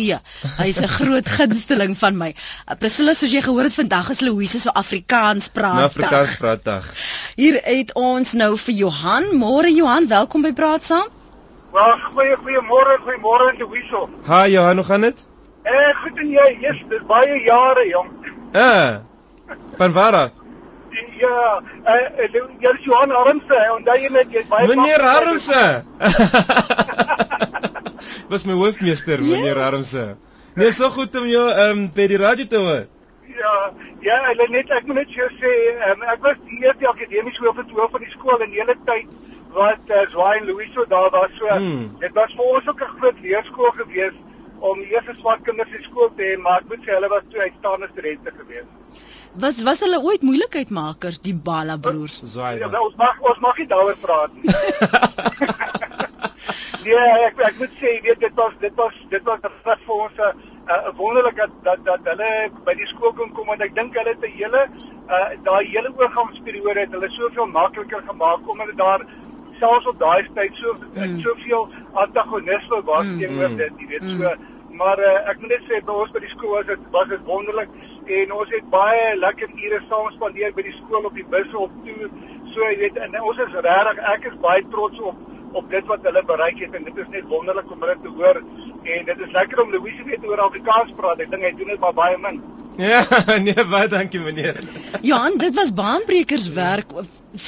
Hy's 0.57 0.81
'n 0.81 0.89
groot 0.99 1.29
gunsteling 1.29 1.99
van 1.99 2.17
my. 2.17 2.35
Uh, 2.71 2.75
Priscilla, 2.79 3.13
soos 3.13 3.33
jy 3.33 3.43
gehoor 3.43 3.63
het, 3.63 3.75
vandag 3.75 4.11
is 4.11 4.21
Louise 4.21 4.61
so 4.61 4.71
Afrikaans 4.71 5.49
praat. 5.49 5.83
Afrikaans 5.83 6.37
praat. 6.37 6.85
Hier 7.37 7.61
het 7.65 7.95
ons 7.95 8.33
nou 8.33 8.57
vir 8.57 8.75
Johan. 8.75 9.37
Môre 9.37 9.75
Johan 9.75 9.98
Johan, 9.99 10.15
welkom 10.15 10.43
by 10.47 10.53
Praat 10.55 10.85
Saam. 10.87 11.07
Wel, 11.75 11.95
goeie 12.15 12.37
goeiemôre, 12.39 12.99
goeiemôre 13.03 13.57
te 13.59 13.67
Wiesel. 13.67 14.05
Ha 14.29 14.47
Johan, 14.47 14.77
hoe 14.79 14.85
gaan 14.87 15.01
dit? 15.01 15.25
Eh, 15.63 15.91
goed 16.03 16.21
en 16.23 16.29
jy? 16.31 16.47
Yes, 16.63 16.85
dis 16.89 17.03
baie 17.09 17.41
jare, 17.43 17.83
jong. 17.89 18.13
Eh. 18.53 18.95
Van 19.81 19.93
waar 19.93 20.15
af? 20.21 20.31
Ja, 21.19 21.63
eh 21.83 22.31
uh, 22.31 22.47
jy 22.63 22.75
is 22.79 22.87
Johan 22.87 23.11
Armse, 23.11 23.59
onthou 23.75 23.99
jy 23.99 24.13
net 24.15 24.31
jy's 24.31 24.47
baie 24.47 24.71
Meneer 24.71 25.03
Armse. 25.03 25.67
Was 28.31 28.47
my 28.47 28.55
hoofmeester, 28.55 29.19
yeah. 29.19 29.35
meneer 29.35 29.59
Armse. 29.67 30.17
Nee, 30.55 30.71
so 30.71 30.91
goed 30.95 31.17
om 31.19 31.27
jou 31.27 31.49
ehm 31.51 31.71
um, 31.71 31.87
by 31.95 32.07
die 32.07 32.23
radio 32.23 32.47
te 32.47 32.63
hoor. 32.63 32.85
Ja, 33.35 33.55
ja, 34.01 34.25
hulle 34.31 34.47
net 34.55 34.71
ek 34.71 34.87
moet 34.87 35.03
net 35.03 35.11
jou 35.11 35.27
sê, 35.43 35.55
um, 35.91 36.07
ek 36.07 36.23
was 36.23 36.45
die 36.47 36.63
eerste 36.63 36.87
akademiese 36.87 37.43
hoof 37.43 37.91
van 37.91 38.05
die 38.05 38.15
skool 38.15 38.47
in 38.47 38.55
die 38.55 38.63
hele 38.63 38.79
tyd 38.87 39.11
wat 39.59 39.93
uh, 39.93 40.07
Zwaai 40.15 40.39
en 40.39 40.49
Louiso 40.49 40.87
daar 40.95 41.11
was 41.11 41.37
so 41.41 41.51
hmm. 41.51 41.85
dit 42.01 42.17
was 42.21 42.35
vir 42.39 42.51
ons 42.55 42.69
ook 42.73 42.83
'n 42.87 42.97
groot 42.99 43.21
leerskool 43.27 43.73
gewees 43.83 44.17
om 44.61 44.81
die 44.83 44.91
eerste 44.95 45.15
swart 45.21 45.43
kinders 45.47 45.77
in 45.79 45.85
skool 45.87 46.11
te 46.17 46.23
hê 46.31 46.41
maar 46.43 46.61
ek 46.63 46.69
moet 46.73 46.85
sê 46.87 46.95
hulle 46.97 47.11
was 47.15 47.31
twee 47.31 47.47
uitstaande 47.47 47.89
studente 47.93 48.35
gewees. 48.41 48.69
Was 49.43 49.63
was 49.63 49.81
hulle 49.85 50.01
ooit 50.03 50.23
moeilikheidmakers 50.27 51.21
die 51.29 51.35
Bala 51.49 51.77
broers? 51.77 52.21
Zwaai. 52.35 52.59
Ja, 52.59 52.71
ons 52.81 52.97
mag 52.97 53.21
ons 53.31 53.41
mag 53.45 53.59
nie 53.59 53.69
daaroor 53.73 53.99
praat 54.03 54.35
nie. 54.35 54.51
nee, 56.87 57.09
ek 57.29 57.43
ek 57.51 57.59
moet 57.63 57.75
sê 57.83 57.95
weet 58.07 58.21
dit 58.27 58.35
was 58.43 58.55
dit 58.65 58.75
was 58.83 59.01
dit 59.15 59.25
was 59.31 59.41
vir 59.87 59.97
ons 59.97 60.23
'n 60.27 60.33
uh, 60.69 60.93
wonderlik 60.97 61.37
dat, 61.37 61.53
dat 61.65 61.85
dat 61.85 62.11
hulle 62.13 62.31
by 62.65 62.75
die 62.81 62.89
skool 62.91 63.13
kon 63.21 63.33
kom 63.37 63.47
want 63.53 63.63
ek 63.65 63.75
dink 63.77 63.97
hulle 63.97 64.15
het 64.15 64.25
'n 64.27 64.37
hele 64.41 64.63
uh, 65.09 65.29
daai 65.45 65.65
hele 65.75 65.93
oorgangsperiode 65.97 66.81
het 66.85 66.93
hulle 66.97 67.11
soveel 67.11 67.47
makliker 67.47 68.03
gemaak 68.11 68.51
omdat 68.51 68.77
daar 68.77 69.07
selfs 69.59 69.91
op 69.93 69.99
daai 70.01 70.29
tyd 70.35 70.63
so 70.63 70.77
mm. 70.79 71.19
soveel 71.25 71.69
antagonisme 72.05 72.83
was 72.93 73.07
mm, 73.07 73.19
teenoor 73.19 73.51
mm, 73.51 73.61
dit, 73.63 73.83
jy 73.83 73.91
weet, 73.95 74.07
mm. 74.07 74.23
so 74.23 74.57
maar 74.79 75.01
uh, 75.03 75.31
ek 75.31 75.41
moet 75.43 75.55
net 75.57 75.65
sê 75.69 75.79
by 75.87 75.95
ons 76.03 76.11
by 76.15 76.21
die 76.23 76.33
skool 76.33 76.53
was 76.55 76.67
dit 76.69 76.91
was 76.95 77.09
dit 77.11 77.23
wonderlik 77.27 77.71
en 78.19 78.35
ons 78.41 78.53
het 78.55 78.67
baie 78.73 79.07
lekker 79.19 79.55
ure 79.67 79.81
saam 79.89 80.11
spandeer 80.15 80.53
by 80.57 80.65
die 80.67 80.77
skool 80.77 81.09
op 81.09 81.17
die 81.19 81.27
busse 81.33 81.57
op 81.59 81.73
toe. 81.87 82.11
So 82.53 82.65
jy 82.65 82.77
weet 82.83 83.01
en 83.05 83.17
ons 83.21 83.41
is 83.45 83.57
regtig 83.67 84.05
ek 84.13 84.29
is 84.31 84.39
baie 84.45 84.63
trots 84.75 85.03
op 85.11 85.25
op 85.59 85.71
dit 85.73 85.87
wat 85.89 86.05
hulle 86.05 86.23
bereik 86.29 86.61
het 86.61 86.77
en 86.77 86.85
dit 86.85 87.01
is 87.03 87.11
net 87.15 87.27
wonderlik 87.33 87.71
om 87.73 87.85
dit 87.89 88.03
te 88.05 88.13
hoor 88.21 88.41
en 88.95 89.11
dit 89.11 89.27
is 89.27 89.35
lekker 89.35 89.63
om 89.65 89.75
Louise 89.75 90.05
weet 90.07 90.25
oor 90.29 90.45
Afrikaans 90.47 90.95
praat. 91.01 91.25
Ek 91.25 91.33
dink 91.33 91.47
hy 91.49 91.53
doen 91.59 91.75
dit 91.75 91.83
maar 91.83 91.97
baie 91.97 92.19
min. 92.23 92.41
Ja, 92.79 93.03
nee, 93.47 93.65
baie 93.67 93.89
dankie 93.91 94.21
meneer. 94.23 94.61
Johan, 95.03 95.41
dit 95.43 95.57
was 95.59 95.75
baanbrekerswerk 95.75 96.95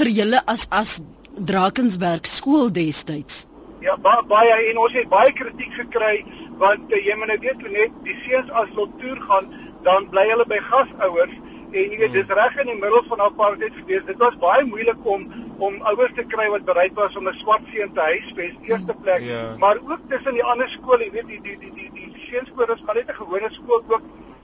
vir 0.01 0.13
julle 0.17 0.43
as 0.51 0.67
as 0.75 0.99
Drakensberg 1.35 2.27
skool 2.27 2.73
destyds. 2.73 3.47
Ja, 3.81 3.97
ba 3.97 4.21
baie 4.29 4.57
en 4.71 4.79
ons 4.79 4.93
het 4.93 5.09
baie 5.09 5.33
kritiek 5.33 5.73
gekry 5.73 6.25
want 6.61 6.91
uh, 6.93 6.99
jy 7.01 7.15
moet 7.17 7.31
nou 7.31 7.39
weet 7.41 7.63
net 7.73 7.95
die 8.05 8.17
seuns 8.27 8.51
as 8.61 8.69
hulle 8.75 8.91
toer 9.01 9.21
gaan, 9.29 9.47
dan 9.87 10.09
bly 10.13 10.27
hulle 10.29 10.45
by 10.51 10.59
gasouers 10.67 11.33
en 11.71 11.95
jy 11.95 12.01
weet 12.03 12.17
dis 12.19 12.35
reg 12.37 12.59
in 12.61 12.69
die 12.69 12.81
middel 12.83 13.07
van 13.09 13.23
apartheid 13.25 13.79
gewees. 13.79 14.05
Dit 14.09 14.19
was 14.21 14.37
baie 14.43 14.67
moeilik 14.69 15.07
om 15.15 15.25
om 15.61 15.77
ouers 15.93 16.13
te 16.17 16.25
kry 16.33 16.47
wat 16.53 16.65
bereid 16.69 16.95
was 16.97 17.17
om 17.17 17.29
'n 17.29 17.37
swart 17.39 17.65
seun 17.73 17.93
te 17.93 18.01
huisves 18.01 18.55
eerste 18.69 18.95
plek, 19.03 19.23
ja. 19.23 19.43
maar 19.59 19.77
ook 19.77 20.01
tussen 20.09 20.35
die 20.35 20.45
ander 20.45 20.69
skole, 20.69 21.05
jy 21.05 21.11
weet 21.13 21.29
die 21.29 21.41
die 21.41 21.59
die 21.59 21.73
die 21.79 21.91
die 21.97 22.29
seunskole 22.29 22.75
is 22.75 22.83
maar 22.85 22.95
net 22.95 23.11
'n 23.11 23.21
gewone 23.23 23.51
skool 23.51 23.83
ook. 23.89 24.03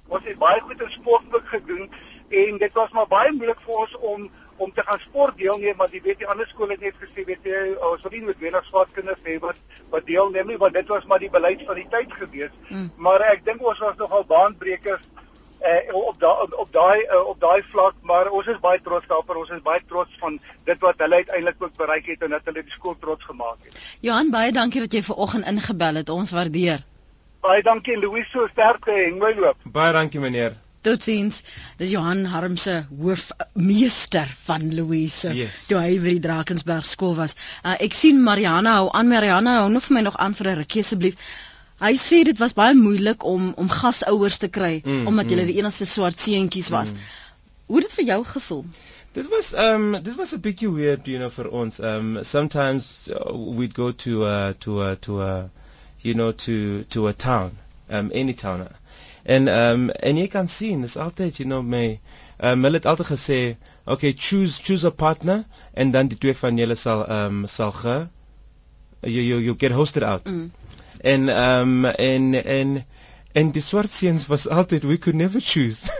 Ons 0.09 0.25
het 0.25 0.38
baie 0.38 0.61
goed 0.61 0.83
in 0.83 0.90
sport 0.90 1.25
ook 1.35 1.49
gedoen 1.49 1.90
en 2.28 2.59
dit 2.59 2.73
was 2.73 2.90
maar 2.93 3.09
baie 3.09 3.33
moeilik 3.33 3.61
vir 3.66 3.75
ons 3.75 3.97
om 3.97 4.31
om 4.56 4.72
te 4.72 4.84
gaan 4.86 5.00
sport 5.00 5.38
deelneem 5.38 5.76
want 5.76 5.92
jy 5.92 6.02
weet 6.04 6.22
die 6.22 6.30
ander 6.32 6.48
skole 6.48 6.76
het 6.76 6.80
net 6.80 7.00
gesê 7.02 7.25
weet 7.28 7.44
jy 7.44 7.64
ons 7.90 8.02
sal 8.02 8.14
nie 8.14 8.25
met 8.28 8.38
wenig 8.44 8.70
swart 8.70 8.92
kinders 8.96 9.20
hê 9.25 9.38
wat 9.42 9.60
wat 9.90 10.06
deelneem 10.06 10.52
nie 10.52 10.60
want 10.62 10.75
dit 10.75 10.88
was 10.94 11.04
maar 11.10 11.22
die 11.22 11.32
beleid 11.32 11.62
van 11.66 11.80
die 11.80 11.88
tyd 11.90 12.12
gewees 12.20 12.54
mm. 12.68 12.90
maar 12.96 13.25
ek 13.32 13.44
dink 13.44 13.62
ons 13.62 13.84
was 13.84 13.96
nogal 14.00 14.25
baanbrekers 14.32 15.04
uh, 15.60 15.94
op 15.94 16.20
daai 16.20 16.56
op 16.62 16.72
daai 16.72 16.98
uh, 17.04 17.22
op 17.32 17.40
daai 17.40 17.62
vlak 17.72 17.94
maar 18.02 18.30
ons 18.30 18.50
is 18.52 18.60
baie 18.60 18.80
trots 18.82 19.06
daarop 19.10 19.36
ons 19.36 19.54
is 19.56 19.62
baie 19.62 19.82
trots 19.88 20.18
van 20.20 20.38
dit 20.64 20.84
wat 20.88 21.00
hulle 21.04 21.22
uiteindelik 21.22 21.62
ook 21.62 21.76
bereik 21.76 22.10
het 22.12 22.26
en 22.26 22.36
dat 22.36 22.50
hulle 22.50 22.62
die 22.66 22.76
skool 22.76 22.98
trots 23.00 23.25
gemaak 23.25 23.56
het. 23.64 23.80
Johan 24.00 24.30
baie 24.34 24.52
dankie 24.52 24.84
dat 24.84 24.92
jy 24.92 25.02
ver 25.06 25.25
oggend 25.26 25.46
ingebel 25.46 26.02
het. 26.02 26.12
Ons 26.12 26.34
waardeer. 26.36 26.84
Baie 27.46 27.62
dankie 27.62 27.98
Louis 27.98 28.28
so 28.32 28.46
sterkte 28.52 28.92
en 28.92 29.18
mooi 29.22 29.34
loop. 29.38 29.58
Baie 29.64 29.92
dankie 29.92 30.20
meneer. 30.20 30.56
Totsiens. 30.87 31.43
Dis 31.81 31.90
Johan 31.90 32.25
Harmse 32.31 32.76
hoofmeester 33.00 34.31
van 34.47 34.69
Louise. 34.75 35.33
Yes. 35.35 35.64
Toe 35.66 35.81
hy 35.83 35.97
by 36.02 36.14
die 36.16 36.23
Drakensberg 36.28 36.87
skool 36.87 37.16
was. 37.19 37.35
Uh, 37.64 37.75
ek 37.83 37.97
sien 37.99 38.23
Mariana 38.23 38.76
hou 38.78 38.87
aan 38.95 39.11
Mariana 39.11 39.59
hou 39.61 39.69
nog 39.75 39.88
vir 39.88 39.99
my 39.99 40.07
nog 40.07 40.19
aan 40.23 40.38
vir 40.38 40.52
'n 40.52 40.59
rukkie 40.62 40.85
asseblief. 40.87 41.19
Hy 41.83 41.93
sê 42.00 42.23
dit 42.25 42.38
was 42.38 42.55
baie 42.57 42.75
moeilik 42.75 43.25
om 43.25 43.52
om 43.57 43.69
gasouers 43.69 44.38
te 44.38 44.49
kry 44.49 44.81
Mm, 44.85 45.07
omdat 45.07 45.31
julle 45.31 45.43
mm. 45.43 45.50
die 45.52 45.59
enigste 45.61 45.87
swart 45.87 46.19
seentjies 46.19 46.71
was. 46.71 46.93
Mm. 46.93 46.99
Hoe 47.66 47.76
het 47.81 47.88
dit 47.88 47.99
vir 47.99 48.05
jou 48.05 48.25
gevoel? 48.25 48.64
Dit 49.12 49.28
was 49.28 49.52
um 49.66 49.93
dit 50.02 50.14
was 50.14 50.33
a 50.33 50.38
bietjie 50.38 50.71
weird, 50.73 51.07
you 51.07 51.19
know, 51.19 51.31
for 51.31 51.49
ons. 51.50 51.81
Um 51.81 52.19
sometimes 52.23 53.09
uh, 53.11 53.35
we'd 53.59 53.75
go 53.75 53.93
to 53.93 54.25
uh 54.25 54.52
to 54.59 54.81
uh 54.81 54.95
to 55.00 55.21
uh 55.21 55.45
you 56.00 56.14
know 56.14 56.33
to 56.33 56.85
to 56.88 57.09
a 57.09 57.12
town, 57.12 57.59
um 57.90 58.11
any 58.14 58.35
town. 58.35 58.69
En 59.26 59.49
um 59.50 59.88
en 59.90 60.18
jy 60.21 60.26
kan 60.30 60.49
sien, 60.49 60.85
dis 60.87 60.97
altyd, 61.02 61.40
you 61.40 61.49
know, 61.49 61.62
my 61.62 61.99
um 62.38 62.62
hulle 62.66 62.78
het 62.78 62.87
altyd 62.87 63.09
gesê, 63.11 63.38
okay, 63.85 64.12
choose 64.12 64.61
choose 64.62 64.87
a 64.87 64.90
partner 64.90 65.45
en 65.75 65.90
dan 65.90 66.11
die 66.12 66.18
twee 66.18 66.35
van 66.37 66.61
julle 66.61 66.76
sal 66.78 67.02
um 67.11 67.42
sal 67.50 67.73
ge 67.75 67.97
you 69.02 69.23
you 69.23 69.40
you 69.40 69.54
get 69.59 69.75
hosted 69.75 70.02
out. 70.02 70.30
Mm. 70.30 70.52
En 71.00 71.28
um 71.28 71.85
en 71.85 72.35
en 72.45 72.85
en 73.33 73.50
die 73.52 73.62
swart 73.62 73.90
seuns 73.90 74.26
was 74.26 74.49
altyd 74.49 74.85
we 74.85 74.99
could 74.99 75.18
never 75.18 75.40
choose. 75.40 75.90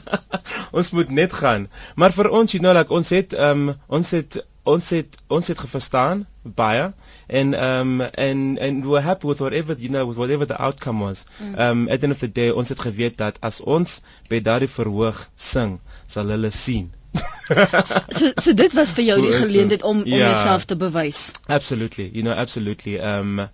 ons 0.76 0.90
moet 0.90 1.10
net 1.10 1.32
gaan. 1.32 1.68
Maar 1.94 2.12
vir 2.12 2.30
ons, 2.30 2.52
you 2.52 2.62
know, 2.62 2.76
like 2.76 2.92
ons 2.94 3.10
het 3.10 3.32
um 3.48 3.70
ons 3.88 4.10
het 4.10 4.44
ons 4.62 4.90
het 4.90 5.16
ons 5.28 5.48
het 5.48 5.58
geverstaan 5.58 6.26
baie 6.42 6.92
en 7.26 7.54
um 7.64 8.00
en 8.00 8.58
en 8.58 8.80
we 8.82 8.88
were 8.88 9.00
happy 9.00 9.26
with 9.26 9.38
whatever 9.38 9.76
you 9.78 9.88
know 9.88 10.06
with 10.08 10.16
whatever 10.16 10.46
the 10.46 10.56
outcome 10.56 11.04
was. 11.04 11.24
Mm. 11.38 11.58
Um 11.58 11.88
at 11.88 12.00
the 12.00 12.06
end 12.06 12.12
of 12.12 12.18
the 12.18 12.32
day 12.32 12.50
ons 12.50 12.68
het 12.68 12.80
geweet 12.80 13.16
dat 13.18 13.40
as 13.40 13.60
ons 13.60 14.00
by 14.28 14.40
daardie 14.40 14.68
verhoog 14.68 15.28
sing, 15.36 15.78
sal 16.06 16.28
hulle 16.28 16.50
sien. 16.50 16.92
So 17.50 18.30
so 18.36 18.52
dit 18.54 18.72
was 18.78 18.92
vir 18.94 19.04
jou 19.04 19.20
die 19.20 19.32
geleentheid 19.32 19.82
om 19.82 20.02
om 20.02 20.06
Ja. 20.06 20.28
jouself 20.30 20.64
te 20.64 20.76
bewys. 20.76 21.32
Absolutely, 21.46 22.10
you 22.12 22.22
know, 22.22 22.32
absolutely. 22.34 22.98
Um 22.98 23.48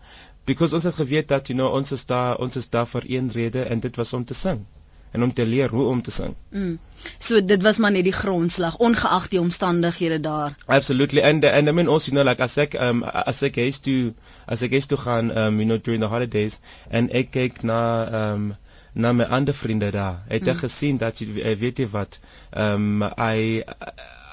because 0.44 0.74
ons 0.74 0.84
het 0.84 0.94
geweet 0.94 1.28
dat 1.28 1.46
you 1.48 1.58
know 1.58 1.72
ons 1.74 1.92
is 1.92 2.04
daar 2.06 2.36
ons 2.38 2.56
is 2.56 2.68
daar 2.70 2.86
vir 2.86 3.02
een 3.06 3.30
rede 3.32 3.62
en 3.62 3.80
dit 3.80 3.96
was 3.96 4.12
om 4.12 4.24
te 4.24 4.34
sing 4.34 4.66
en 5.16 5.22
om 5.26 5.32
te 5.32 5.46
leer 5.48 5.72
hoe 5.72 5.86
om 5.92 6.02
te 6.02 6.12
sing. 6.14 6.34
Mm. 6.50 6.76
So 7.18 7.40
dit 7.44 7.62
was 7.64 7.78
maar 7.82 7.92
net 7.94 8.04
die 8.08 8.12
grondslag 8.16 8.76
ongeag 8.88 9.28
die 9.32 9.40
omstandighede 9.40 10.20
daar. 10.20 10.54
Absolutely. 10.66 11.22
And 11.30 11.44
and 11.44 11.68
I 11.68 11.72
mean 11.72 11.88
also 11.88 12.10
you 12.12 12.16
know 12.18 12.28
like 12.30 12.42
as 12.46 12.56
ek 12.64 12.76
um 12.88 13.02
as 13.04 13.42
ek 13.48 13.56
huis 13.62 13.80
toe 13.86 14.12
as 14.46 14.62
ek 14.66 14.76
huis 14.76 14.86
toe 14.92 14.98
gaan 15.06 15.32
um 15.44 15.58
you 15.62 15.68
know 15.70 15.78
during 15.88 16.04
the 16.04 16.10
holidays 16.12 16.60
en 16.90 17.08
ek 17.22 17.30
kyk 17.38 17.62
na 17.72 17.80
um 18.20 18.54
na 18.92 19.12
my 19.12 19.24
ander 19.38 19.54
vriende 19.54 19.90
daar. 19.92 20.20
Het 20.28 20.48
ek 20.48 20.54
Mm. 20.54 20.60
gesien 20.66 20.98
dat 20.98 21.18
jy 21.20 21.40
eh, 21.40 21.56
weet 21.60 21.78
jy 21.84 21.88
wat 21.96 22.20
um 22.66 23.02
I 23.04 23.62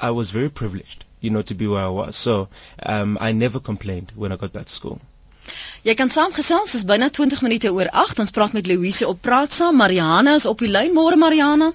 I 0.02 0.12
was 0.20 0.32
very 0.32 0.50
privileged 0.50 1.06
you 1.20 1.32
know 1.32 1.42
to 1.42 1.56
be 1.56 1.68
where 1.68 1.86
I 1.86 1.94
was. 2.02 2.16
So 2.28 2.48
um 2.96 3.18
I 3.22 3.32
never 3.32 3.60
complained 3.60 4.12
when 4.16 4.32
I 4.32 4.36
got 4.38 4.52
back 4.52 4.66
to 4.66 4.74
school. 4.74 5.00
Jy 5.83 5.93
kan 6.00 6.09
saamgesels, 6.09 6.71
dis 6.71 6.85
byna 6.88 7.09
20 7.09 7.41
minute 7.41 7.71
oor 7.73 7.89
8. 7.91 8.19
Ons 8.19 8.31
praat 8.31 8.53
met 8.53 8.67
Louise 8.67 9.07
op 9.07 9.21
Praat 9.21 9.53
saam. 9.53 9.75
Mariana 9.75 10.35
is 10.39 10.45
op 10.45 10.59
die 10.63 10.71
lyn. 10.71 10.93
Môre 10.95 11.17
Mariana. 11.19 11.73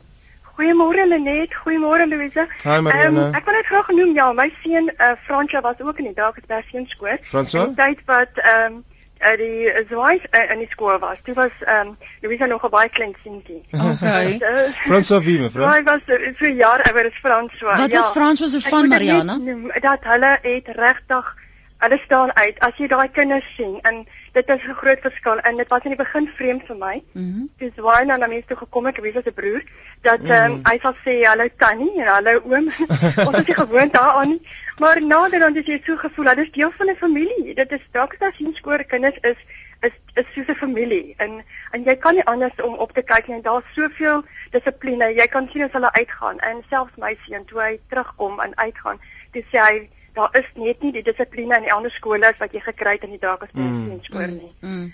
Goeiemôre 0.58 1.06
Lenet, 1.06 1.54
goeiemôre 1.54 2.06
Louise. 2.08 2.46
Hi 2.64 2.80
Mariana. 2.80 3.28
Ehm, 3.28 3.34
ek 3.38 3.44
wil 3.46 3.54
net 3.54 3.66
graag 3.68 3.90
noem 3.94 4.14
ja, 4.16 4.32
my 4.34 4.48
seun 4.62 4.88
uh, 4.90 5.12
Fransja 5.26 5.60
was 5.62 5.78
ook 5.78 6.00
in 6.02 6.08
die 6.10 6.14
Drakensberg 6.16 6.66
seunskool. 6.72 7.20
François? 7.22 7.68
In 7.68 7.76
die 7.76 7.82
tyd 7.82 8.00
wat 8.10 8.40
ehm 8.42 8.78
um, 8.78 8.80
uh, 9.22 9.36
die 9.38 9.70
Zwaai 9.90 10.16
uh, 10.18 10.42
in 10.54 10.64
die 10.64 10.70
skool 10.72 10.98
was. 11.04 11.20
Toe 11.28 11.36
was 11.38 11.54
ehm 11.60 11.92
um, 11.92 11.96
Louise 12.24 12.46
nog 12.50 12.64
'n 12.66 12.70
baie 12.74 12.88
klein 12.88 13.14
seentjie. 13.22 13.62
Okay. 13.92 14.38
Uh, 14.48 14.72
François 14.86 15.22
wie 15.22 15.38
mevrou? 15.38 15.68
Hy 15.68 15.82
was 15.86 16.02
uh, 16.06 16.32
so 16.38 16.46
'n 16.50 16.56
jaar 16.56 16.82
ouer 16.90 17.06
as 17.06 17.20
François. 17.22 17.76
Wat 17.84 17.90
ja. 17.90 18.00
was 18.00 18.10
Frans 18.16 18.40
was 18.40 18.54
er 18.54 18.64
Ek 18.64 18.72
van 18.74 18.88
dit 18.88 18.90
Mariana? 18.90 19.36
net 19.36 19.82
Dat 19.82 20.02
hulle 20.10 20.38
het 20.42 20.68
regtig 20.74 21.36
hulle 21.78 21.98
staan 22.04 22.30
uit 22.36 22.58
as 22.58 22.76
jy 22.76 22.86
daai 22.90 23.08
kinders 23.08 23.46
sien 23.56 23.78
en 23.82 24.06
dit 24.32 24.48
is 24.48 24.62
'n 24.68 24.78
groot 24.80 25.00
verskil 25.00 25.38
en 25.38 25.56
dit 25.56 25.68
was 25.68 25.82
in 25.84 25.90
die 25.94 26.04
begin 26.04 26.26
vreemd 26.36 26.62
vir 26.66 26.76
my. 26.76 27.02
Mhm. 27.12 27.46
dis 27.58 27.74
waar 27.76 28.06
na 28.06 28.16
mense 28.26 28.46
toe 28.46 28.56
gekom 28.56 28.86
het, 28.86 28.98
wie 29.00 29.12
was 29.12 29.24
'n 29.26 29.32
broer, 29.34 29.62
dat 30.02 30.20
ehm 30.20 30.52
Mhm. 30.52 30.60
hy 30.68 30.78
sal 30.82 30.94
sê 31.04 31.24
hallo 31.24 31.48
tannie 31.56 32.00
en 32.00 32.06
hallo 32.06 32.40
oom. 32.44 32.66
Ons 33.28 33.38
is 33.38 33.46
nie 33.46 33.54
gewoond 33.54 33.92
daaraan 33.92 34.28
nie. 34.28 34.42
Maar 34.78 35.02
nader 35.02 35.38
dan 35.38 35.56
is 35.56 35.66
jy 35.66 35.80
so 35.84 35.96
gevoel, 35.96 36.24
dat 36.24 36.38
is 36.38 36.50
deel 36.52 36.70
van 36.70 36.90
'n 36.90 36.96
familie. 36.96 37.54
Dit 37.54 37.72
is 37.72 37.80
dalk 37.92 38.14
as 38.20 38.36
jy 38.38 38.52
skoor 38.54 38.84
kinders 38.84 39.16
is 39.22 39.36
is 39.80 39.92
is 40.14 40.24
soos 40.34 40.46
'n 40.48 40.54
familie 40.54 41.14
en 41.18 41.44
en 41.72 41.82
jy 41.84 41.96
kan 41.96 42.14
nie 42.14 42.24
anders 42.24 42.62
om 42.62 42.74
op 42.74 42.92
te 42.92 43.02
kyk 43.02 43.28
nie. 43.28 43.42
Daar's 43.42 43.64
soveel 43.74 44.24
dissipline. 44.50 45.14
Jy 45.14 45.26
kan 45.26 45.48
sien 45.52 45.62
as 45.62 45.72
hulle 45.72 45.92
uitgaan 45.92 46.38
en 46.38 46.64
selfs 46.70 46.96
my 46.96 47.16
seun 47.26 47.44
toe 47.44 47.60
hy 47.60 47.80
terugkom 47.88 48.40
en 48.40 48.56
uitgaan, 48.56 49.00
dis 49.32 49.44
sê 49.52 49.58
hy 49.58 49.88
daar 50.18 50.34
is 50.42 50.50
net 50.58 50.82
nie 50.82 50.92
die 50.98 51.02
dissipline 51.06 51.56
in 51.62 51.68
die 51.68 51.72
ander 51.74 51.94
skole 51.94 52.26
as 52.28 52.38
wat 52.42 52.52
jy 52.56 52.60
gekry 52.66 52.96
het 52.98 53.06
in 53.08 53.14
die 53.16 53.22
Drakensberg 53.22 53.70
Mm. 53.70 53.98
skool 54.10 54.26
nie. 54.36 54.52
Mm. 54.60 54.92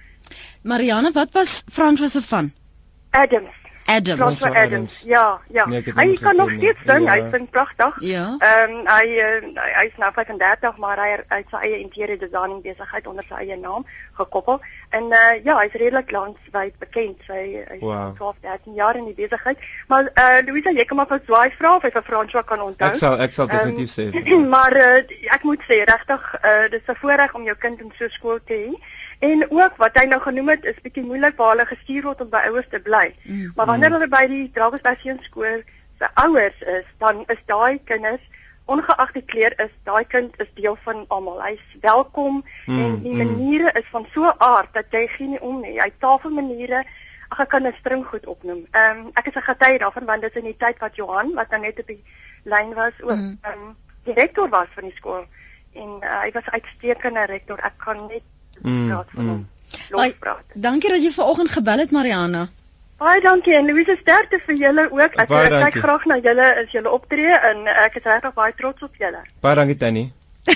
Mariana, 0.62 1.12
wat 1.12 1.32
was 1.32 1.62
Frans 1.72 2.00
was 2.00 2.14
er 2.14 2.22
van? 2.22 2.52
Adams 3.10 3.62
Adam. 3.86 4.16
François 4.16 4.38
François 4.38 4.56
Adams. 4.56 4.72
Adams. 4.72 5.02
Ja, 5.06 5.40
ja. 5.52 5.66
Nee, 5.66 5.82
hy 5.96 6.16
kan 6.16 6.36
nog 6.36 6.50
steeds 6.50 6.78
sing. 6.86 7.04
ja. 7.04 7.12
Hy 7.12 7.30
sing 7.32 7.50
pragtig. 7.50 7.96
Ja. 8.00 8.36
Ehm 8.38 8.70
um, 8.70 8.86
hy 8.86 9.08
uh, 9.20 9.40
hy 9.60 9.72
hy 9.76 9.84
is 9.90 9.98
nou 10.00 10.08
35 10.12 10.78
maar 10.80 10.96
hy 11.02 11.10
hy 11.28 11.36
het 11.42 11.50
sy 11.52 11.60
eie 11.66 11.78
interieur 11.82 12.18
designing 12.18 12.62
besigheid 12.64 13.06
onder 13.06 13.24
sy 13.28 13.42
eie 13.44 13.58
naam 13.60 13.84
gekoppel. 14.16 14.60
En 14.94 15.04
uh, 15.10 15.44
ja, 15.44 15.56
hy's 15.58 15.74
redelik 15.80 16.10
landwyd 16.14 16.74
bekend. 16.82 17.22
Sy 17.26 17.40
hy's 17.68 17.82
Wow. 17.84 18.14
12, 18.16 18.36
13 18.46 18.74
jaar 18.78 18.96
in 19.00 19.08
die 19.08 19.16
besigheid. 19.18 19.58
Maar 19.90 20.10
uh, 20.14 20.38
Louisa, 20.46 20.70
jy 20.76 20.84
kan 20.88 21.00
maar 21.00 21.10
vir 21.10 21.22
Swaai 21.26 21.50
vra 21.58 21.72
of 21.76 21.86
hy 21.86 21.90
vir 21.96 22.06
François 22.06 22.44
kan 22.46 22.62
onthou. 22.62 22.90
Ek 22.90 23.00
sal 23.00 23.18
ek 23.24 23.34
sal 23.34 23.48
Ehm, 23.48 23.56
definitief 23.56 23.90
sê. 23.94 24.06
maar 24.54 24.76
uh, 24.78 25.00
ek 25.36 25.46
moet 25.48 25.64
sê 25.68 25.80
regtig 25.90 26.28
uh, 26.40 26.66
dis 26.74 26.86
'n 26.92 26.98
voorreg 27.02 27.34
om 27.34 27.48
jou 27.50 27.56
kind 27.66 27.80
in 27.80 27.92
so 27.98 28.06
'n 28.06 28.14
skool 28.18 28.38
te 28.44 28.60
hê. 28.64 28.72
En 29.30 29.46
ook 29.50 29.76
wat 29.82 29.98
hy 29.98 30.06
nou 30.06 30.20
genoem 30.20 30.48
het 30.54 30.64
is 30.64 30.82
bietjie 30.86 31.04
moeilik 31.04 31.36
waar 31.36 31.54
hulle 31.54 31.66
gestuur 31.66 32.02
word 32.10 32.20
om 32.20 32.30
by 32.30 32.44
ouers 32.50 32.70
te 32.70 32.80
bly. 32.80 33.14
Mm. 33.24 33.52
Maar 33.56 33.66
wanneer 33.72 33.96
hulle 33.98 34.08
by 34.08 34.26
die 34.30 34.50
Drakensberg 34.54 35.00
seunskool 35.00 35.62
se 35.98 36.08
ouers 36.14 36.60
is, 36.78 36.86
dan 36.98 37.24
is 37.26 37.42
daai 37.46 37.80
kinders 37.84 38.22
ongeag 38.64 39.12
die 39.12 39.23
kleur 39.23 39.52
is 39.61 39.73
daai 39.85 40.04
kind 40.04 40.40
is 40.40 40.50
deel 40.54 40.76
van 40.85 41.04
almal. 41.09 41.42
Hy's 41.42 41.64
welkom 41.80 42.44
Mm, 42.66 42.78
en 42.80 43.02
die 43.02 43.12
mm. 43.12 43.25
maniere 43.25 43.73
is 43.73 43.88
van 43.90 44.06
so 44.12 44.25
'n 44.25 44.38
aard 44.38 44.73
dat 44.73 44.87
jy 44.90 45.06
geen 45.09 45.30
nie 45.30 45.40
om 45.40 45.61
nie. 45.61 45.80
Hy 45.80 45.92
tafelmaniere 45.99 46.85
Ag 47.28 47.40
ek 47.40 47.49
kan 47.49 47.66
'n 47.66 47.75
string 47.80 48.04
goed 48.06 48.26
opnoem. 48.26 48.66
Ehm 48.71 48.99
um, 48.99 49.11
ek 49.14 49.26
is 49.26 49.35
'n 49.35 49.49
getuie 49.50 49.78
daarvan 49.78 50.04
want 50.04 50.23
dit 50.23 50.30
is 50.30 50.37
in 50.42 50.44
die 50.44 50.56
tyd 50.56 50.78
wat 50.78 50.97
Johan 50.97 51.35
wat 51.35 51.50
nou 51.50 51.61
net 51.61 51.80
op 51.80 51.87
die 51.87 52.04
lyn 52.44 52.75
was 52.75 52.92
ook 53.00 53.16
Mm. 53.16 53.38
ehm 53.42 53.62
um, 53.62 53.76
direkteur 54.04 54.49
was 54.49 54.68
van 54.75 54.85
die 54.85 54.97
skool 54.97 55.25
en 55.73 55.90
uh, 56.00 56.21
hy 56.21 56.30
was 56.33 56.50
uitstekende 56.50 57.25
rektor. 57.25 57.59
Ek 57.59 57.76
kan 57.76 58.06
net 58.06 58.23
Mm, 58.62 58.88
praat 58.88 59.11
van 59.14 59.25
mm. 59.25 59.30
hom. 59.30 59.49
Lospraat. 59.90 60.44
Dankie 60.54 60.90
dat 60.90 61.02
jy 61.02 61.11
ver 61.11 61.25
oggend 61.25 61.50
gebel 61.50 61.78
het 61.78 61.90
Mariana. 61.90 62.49
Baie 62.98 63.20
dankie 63.20 63.54
en 63.58 63.66
Louise 63.66 63.96
sterkte 64.00 64.38
vir 64.46 64.54
julle 64.60 64.84
ook. 64.90 65.16
Ek 65.18 65.28
Baie 65.28 65.48
ek 65.50 65.72
kyk 65.74 65.82
graag 65.84 66.04
na 66.10 66.16
julle 66.22 66.46
as 66.62 66.70
julle 66.72 66.90
optree 66.94 67.32
en 67.50 67.66
ek 67.68 67.96
is 68.00 68.04
regtig 68.06 68.34
baie 68.36 68.52
trots 68.58 68.82
op 68.86 68.94
julle. 69.00 69.22
Baie 69.42 69.56
dankie 69.58 69.76
Tannie. 69.80 70.12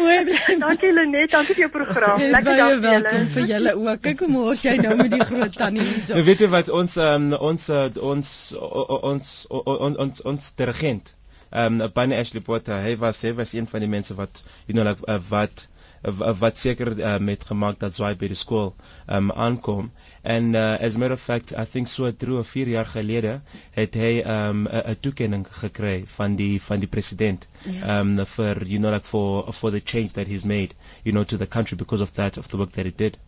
Mooi 0.00 0.24
bly. 0.26 0.56
Dankie 0.60 0.90
Lenet, 0.92 1.30
dankie 1.32 1.54
vir 1.54 1.62
jou 1.66 1.70
program. 1.74 2.20
Lekker 2.34 2.56
dag 2.58 2.72
vir 2.82 2.92
julle. 2.96 3.12
vir 3.34 3.44
julle 3.52 3.74
ook. 3.82 4.00
Kyk 4.06 4.24
hoe 4.24 4.30
mors 4.32 4.64
jy 4.66 4.74
nou 4.82 4.94
met 4.98 5.10
die 5.14 5.20
groot 5.28 5.54
tannie 5.56 5.82
Nou 5.84 5.92
hierso. 5.92 6.22
weet 6.26 6.42
jy 6.44 6.48
wat 6.52 6.68
ons 6.80 6.96
um, 7.02 7.28
ons 7.50 7.68
uh, 7.70 7.84
ons 8.12 8.32
ons 8.60 9.30
o- 9.50 9.62
o- 9.76 9.94
ons 10.06 10.22
ons 10.32 10.50
dirigent 10.58 11.14
um 11.56 11.78
Bunny 11.94 12.18
Ashley 12.18 12.42
Potter 12.42 12.80
hy 12.82 12.96
was 13.00 13.22
hy 13.22 13.30
was 13.38 13.54
een 13.54 13.68
van 13.70 13.80
die 13.86 13.88
mense 13.92 14.14
wat 14.18 14.42
you 14.66 14.74
know 14.74 14.84
like 14.88 15.02
uh, 15.06 15.20
wat 15.30 15.68
wat 16.40 16.58
seker 16.58 16.92
uh, 16.98 17.18
met 17.18 17.44
gemaak 17.44 17.78
dat 17.80 17.94
Zwaai 17.94 18.14
by 18.16 18.28
die 18.28 18.38
skool 18.38 18.74
um 19.08 19.30
aankom 19.32 19.90
en 20.22 20.54
uh, 20.54 20.78
as 20.80 20.94
a 20.94 20.98
matter 20.98 21.16
of 21.16 21.22
fact 21.22 21.52
I 21.58 21.64
think 21.72 21.86
so 21.88 22.10
3 22.12 22.38
of 22.38 22.48
4 22.48 22.68
jaar 22.68 22.86
gelede 22.86 23.40
het 23.74 23.94
hy 23.94 24.22
um 24.22 24.66
'n 24.68 24.82
'n 24.92 24.96
toekenning 25.00 25.46
gekry 25.50 26.04
van 26.06 26.36
die 26.36 26.60
van 26.62 26.80
die 26.80 26.88
president 26.88 27.48
Ja. 27.64 28.00
um 28.00 28.16
vir 28.26 28.62
you 28.66 28.78
know 28.78 28.92
like 28.92 29.06
for 29.06 29.52
for 29.52 29.70
the 29.70 29.82
change 29.84 30.12
that 30.12 30.26
he's 30.26 30.44
made 30.44 30.74
you 31.02 31.12
know 31.12 31.24
to 31.24 31.36
the 31.36 31.46
country 31.46 31.76
because 31.76 32.02
of 32.02 32.12
that 32.12 32.38
of 32.38 32.46
the 32.48 32.56
work 32.56 32.72
that 32.72 32.84
he 32.84 32.92
did 32.96 33.18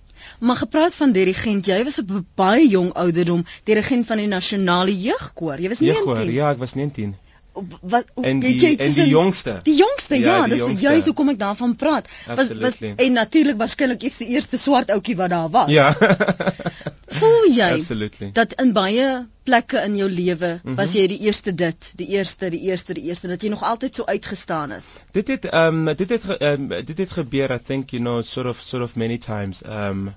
Maar 0.40 0.56
gepraat 0.56 0.94
van 0.94 1.12
dirigent, 1.12 1.66
jy 1.66 1.84
was 1.84 1.98
op 1.98 2.08
baie 2.34 2.68
jong 2.68 2.92
ouderdom 2.92 3.44
dirigent 3.64 4.06
van 4.06 4.16
die 4.16 4.26
nasionale 4.26 5.00
jeugkoor. 5.00 5.60
Jy 5.60 5.68
was 5.68 5.78
Ja, 5.78 5.94
hoor, 5.94 6.14
19. 6.16 6.32
ja, 6.34 6.50
ek 6.50 6.58
was 6.58 6.74
19. 6.74 7.14
Wat 7.80 8.04
En 8.22 8.38
die 8.40 8.66
en 8.68 8.76
tussen- 8.76 8.94
die 9.02 9.08
jongste. 9.08 9.60
Die 9.62 9.76
jongste, 9.76 10.18
ja, 10.18 10.26
Ja, 10.36 10.42
die 10.42 10.50
dis 10.50 10.58
jongste. 10.58 10.80
juist 10.88 11.06
hoekom 11.06 11.28
ek 11.28 11.38
daarvan 11.38 11.76
praat. 11.76 12.08
Was, 12.26 12.48
was 12.60 12.78
en 12.96 13.12
natuurlik 13.12 13.56
waarskynlik 13.56 14.02
is 14.02 14.16
die 14.16 14.28
eerste 14.28 14.58
swart 14.58 14.90
ouetjie 14.90 15.16
wat 15.16 15.30
daar 15.30 15.48
was. 15.50 15.70
Ja. 15.70 15.92
Voel 17.18 17.46
jy 17.54 17.70
Absolutely. 17.72 18.30
dat 18.32 18.52
in 18.60 18.72
baie 18.72 19.26
plekke 19.48 19.80
in 19.84 19.96
jou 19.96 20.10
lewe 20.10 20.60
Mhm. 20.62 20.74
was 20.74 20.92
jy 20.92 21.06
die 21.08 21.18
eerste 21.24 21.54
dit, 21.54 21.92
die 21.96 22.06
eerste, 22.08 22.50
die 22.50 22.60
eerste, 22.60 22.94
die 22.94 23.02
eerste 23.08 23.28
dat 23.28 23.42
jy 23.42 23.48
nog 23.48 23.62
altyd 23.62 23.94
so 23.94 24.04
uitgestaan 24.04 24.70
het? 24.70 24.84
Dit 25.12 25.28
het 25.28 25.48
um 25.54 25.84
dit 25.94 26.08
het 26.10 26.28
um, 26.42 26.68
dit 26.68 26.98
het 26.98 27.10
gebeur 27.10 27.50
I 27.54 27.58
think 27.64 27.90
you 27.90 28.02
know 28.02 28.22
sort 28.22 28.46
of 28.46 28.60
sort 28.60 28.82
of 28.82 28.96
many 28.96 29.18
times 29.18 29.62
um 29.64 30.14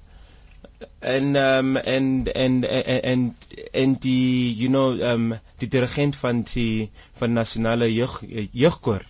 en 1.00 1.36
um 1.36 1.78
en 1.78 2.28
en 2.36 2.64
en 2.64 3.00
en 3.04 3.36
en 3.74 3.94
die 4.00 4.54
you 4.56 4.68
know 4.70 5.00
um 5.14 5.34
die 5.58 5.68
dirigent 5.68 6.16
van 6.16 6.44
die 6.54 6.90
van 7.14 7.34
nasionale 7.34 7.94
jeug 7.94 8.22
jeugkoor 8.52 9.06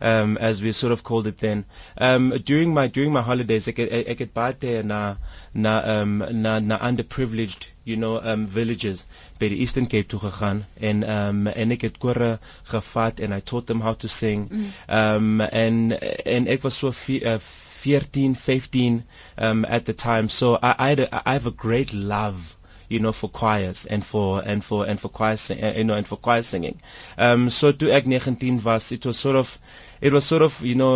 um 0.00 0.36
as 0.36 0.60
we 0.60 0.72
sort 0.72 0.92
of 0.92 1.02
called 1.02 1.26
it 1.26 1.38
then 1.38 1.64
um 2.00 2.30
during 2.44 2.74
my 2.74 2.86
during 2.88 3.12
my 3.12 3.20
holidays 3.22 3.68
ek 3.68 3.78
ek 3.80 4.18
het 4.26 4.32
baie 4.36 4.82
na 4.82 5.16
na 5.52 5.74
um 6.00 6.18
na 6.42 6.58
na 6.60 6.78
underprivileged 6.88 7.68
you 7.84 7.96
know 7.96 8.18
um 8.32 8.46
villages 8.46 9.06
by 9.38 9.48
die 9.48 9.60
Eastern 9.64 9.86
Cape 9.88 10.08
toe 10.08 10.20
gegaan 10.20 10.64
en 10.80 11.02
um 11.16 11.46
en 11.46 11.72
ek 11.76 11.82
het 11.88 11.98
kore 11.98 12.38
gevat 12.72 13.20
and 13.20 13.34
I 13.34 13.40
taught 13.40 13.66
them 13.66 13.80
how 13.80 13.94
to 13.94 14.08
sing 14.08 14.48
Mm. 14.50 14.68
um 14.88 15.40
en 15.40 15.80
en 16.24 16.46
ek 16.48 16.62
was 16.62 16.76
so 16.76 16.92
vi- 16.92 17.24
uh, 17.24 17.38
14 17.82 18.34
15 18.34 19.04
um 19.38 19.64
at 19.68 19.84
the 19.86 19.92
time. 19.92 20.28
So 20.28 20.54
I 20.62 20.74
I, 20.78 20.88
had 20.90 21.00
a, 21.00 21.28
I 21.28 21.32
have 21.34 21.46
a 21.46 21.50
great 21.66 21.94
love 21.94 22.56
you 22.90 22.98
know 22.98 23.12
for 23.12 23.28
choirs 23.30 23.86
and 23.86 24.04
for 24.04 24.42
and 24.44 24.64
for 24.64 24.84
and 24.84 24.98
for 25.00 25.08
choir 25.08 25.36
sing, 25.36 25.62
uh, 25.62 25.72
you 25.76 25.84
know 25.84 25.94
and 25.94 26.06
for 26.06 26.16
choir 26.16 26.42
singing. 26.42 26.80
Um 27.16 27.48
so 27.48 27.68
ek 27.98 28.06
19 28.06 28.62
was 28.64 28.90
it 28.92 29.06
was 29.06 29.16
sort 29.18 29.36
of 29.36 29.58
it 30.00 30.12
was 30.12 30.24
sort 30.24 30.42
of 30.42 30.60
you 30.70 30.74
know 30.74 30.94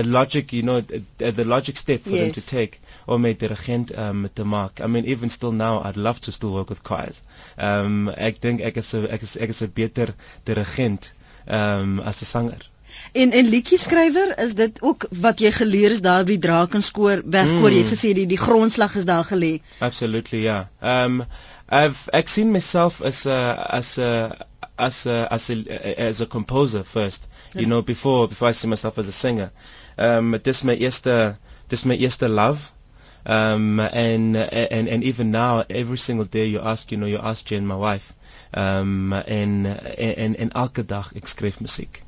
a 0.00 0.02
logic 0.02 0.52
you 0.52 0.62
know 0.62 0.80
the, 0.82 1.30
the 1.32 1.44
logic 1.44 1.78
step 1.78 2.02
for 2.02 2.16
them 2.18 2.28
Yes. 2.28 2.34
to 2.34 2.42
take 2.46 2.80
om 3.08 3.22
met 3.22 3.38
dirigent 3.38 3.96
um 4.06 4.28
te 4.34 4.42
maak. 4.42 4.80
I 4.80 4.86
mean 4.86 5.06
even 5.06 5.30
still 5.30 5.52
now 5.52 5.82
I'd 5.82 5.96
love 6.08 6.20
to 6.22 6.32
still 6.32 6.52
work 6.52 6.68
with 6.68 6.82
choirs. 6.82 7.22
Um 7.56 8.12
ek 8.16 8.40
dink 8.40 8.60
ek 8.60 8.76
is 8.84 8.94
'n 8.94 9.06
ek 9.18 9.22
is 9.22 9.36
ek 9.36 9.48
is 9.56 9.62
'n 9.62 9.72
beter 9.80 10.08
dirigent 10.44 11.12
um 11.48 12.00
as 12.00 12.20
'n 12.22 12.26
sanger 12.34 12.69
En 13.12 13.32
en 13.32 13.48
liedjie 13.48 13.78
skrywer, 13.78 14.38
is 14.38 14.54
dit 14.54 14.82
ook 14.82 15.06
wat 15.10 15.40
jy 15.40 15.50
geleer 15.52 15.90
is 15.90 16.00
daar 16.00 16.24
by 16.24 16.38
Drakenskoor 16.38 17.22
wegkoor? 17.24 17.70
Mm. 17.70 17.74
Jy 17.74 17.82
het 17.82 17.92
gesê 17.92 18.12
die 18.14 18.26
die 18.30 18.38
grondslag 18.38 18.94
is 18.94 19.08
daar 19.08 19.24
gelê. 19.24 19.58
Absolutely, 19.78 20.42
yeah. 20.44 20.66
Um, 20.82 21.24
I've 21.70 22.08
I've 22.12 22.28
seen 22.28 22.52
myself 22.52 23.02
as 23.02 23.26
a 23.26 23.66
as 23.70 23.98
a 23.98 24.46
as 24.78 25.06
a 25.06 25.28
as 25.30 25.50
a 25.50 26.00
as 26.08 26.20
a 26.20 26.26
composer 26.26 26.82
first, 26.82 27.28
you 27.54 27.66
know, 27.66 27.82
before 27.82 28.28
before 28.28 28.48
I 28.48 28.52
see 28.52 28.68
myself 28.68 28.98
as 28.98 29.08
a 29.08 29.12
singer. 29.12 29.50
Um, 29.98 30.38
this 30.42 30.64
my 30.64 30.74
eerste 30.74 31.36
this 31.68 31.84
my 31.84 31.94
eerste 31.94 32.28
love. 32.28 32.70
Um, 33.26 33.80
and 33.80 34.36
and 34.36 34.88
and 34.88 35.04
even 35.04 35.30
now, 35.30 35.64
every 35.68 35.98
single 35.98 36.24
day 36.24 36.46
you 36.46 36.60
ask, 36.60 36.90
you 36.90 36.96
know, 36.96 37.06
you 37.06 37.18
ask 37.18 37.44
Jane, 37.44 37.66
my 37.66 37.76
wife, 37.76 38.14
um, 38.54 39.12
en 39.12 39.66
en 39.66 40.36
en 40.36 40.52
elke 40.52 40.86
dag 40.86 41.12
ek 41.14 41.28
skryf 41.28 41.60
musiek. 41.60 42.02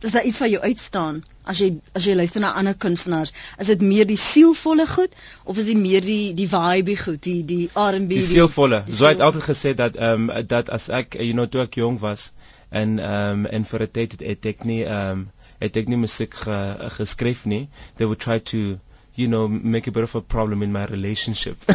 Is 0.00 0.14
daar 0.16 0.24
iets 0.24 0.38
wat 0.40 0.50
jou 0.50 0.62
uitstaan 0.62 1.20
as 1.44 1.58
jy 1.60 1.68
as 1.98 2.06
jy 2.08 2.14
luister 2.16 2.40
na 2.40 2.52
ander 2.56 2.74
kunstenaars? 2.74 3.32
Is 3.60 3.68
dit 3.68 3.82
meer 3.84 4.06
die 4.08 4.16
sielvolle 4.20 4.86
goed 4.88 5.16
of 5.44 5.58
is 5.60 5.66
dit 5.68 5.76
meer 5.76 6.04
die 6.04 6.32
die 6.34 6.48
vibe 6.48 6.96
goed, 6.96 7.20
die 7.26 7.42
die 7.44 7.66
R&B? 7.74 8.14
Die 8.16 8.22
sielvolle. 8.24 8.82
So 8.88 9.10
het 9.10 9.20
altyd 9.20 9.44
gesê 9.50 9.74
dat 9.76 9.98
ehm 10.00 10.30
um, 10.30 10.46
dat 10.46 10.70
as 10.70 10.88
ek 10.88 11.18
you 11.20 11.34
know 11.36 11.46
toe 11.46 11.66
ek 11.66 11.76
jong 11.82 12.00
was 12.00 12.30
en 12.70 12.98
ehm 12.98 13.44
um, 13.44 13.46
en 13.46 13.68
vir 13.72 13.86
'n 13.86 13.92
tyd 13.98 14.16
het, 14.20 14.46
ek 14.54 14.64
nie 14.64 14.82
ehm 14.84 15.10
um, 15.10 15.28
het 15.60 15.76
ek 15.76 15.88
nie 15.92 16.00
musiek 16.00 16.34
ge, 16.34 16.58
geskryf 16.96 17.44
nie. 17.44 17.68
They 17.96 18.06
would 18.06 18.20
try 18.20 18.38
to 18.52 18.78
you 19.14 19.28
know 19.28 19.48
make 19.48 19.86
a 19.86 19.92
bit 19.92 20.02
of 20.08 20.14
a 20.14 20.20
problem 20.20 20.62
in 20.62 20.72
my 20.72 20.84
relationship. 20.88 21.58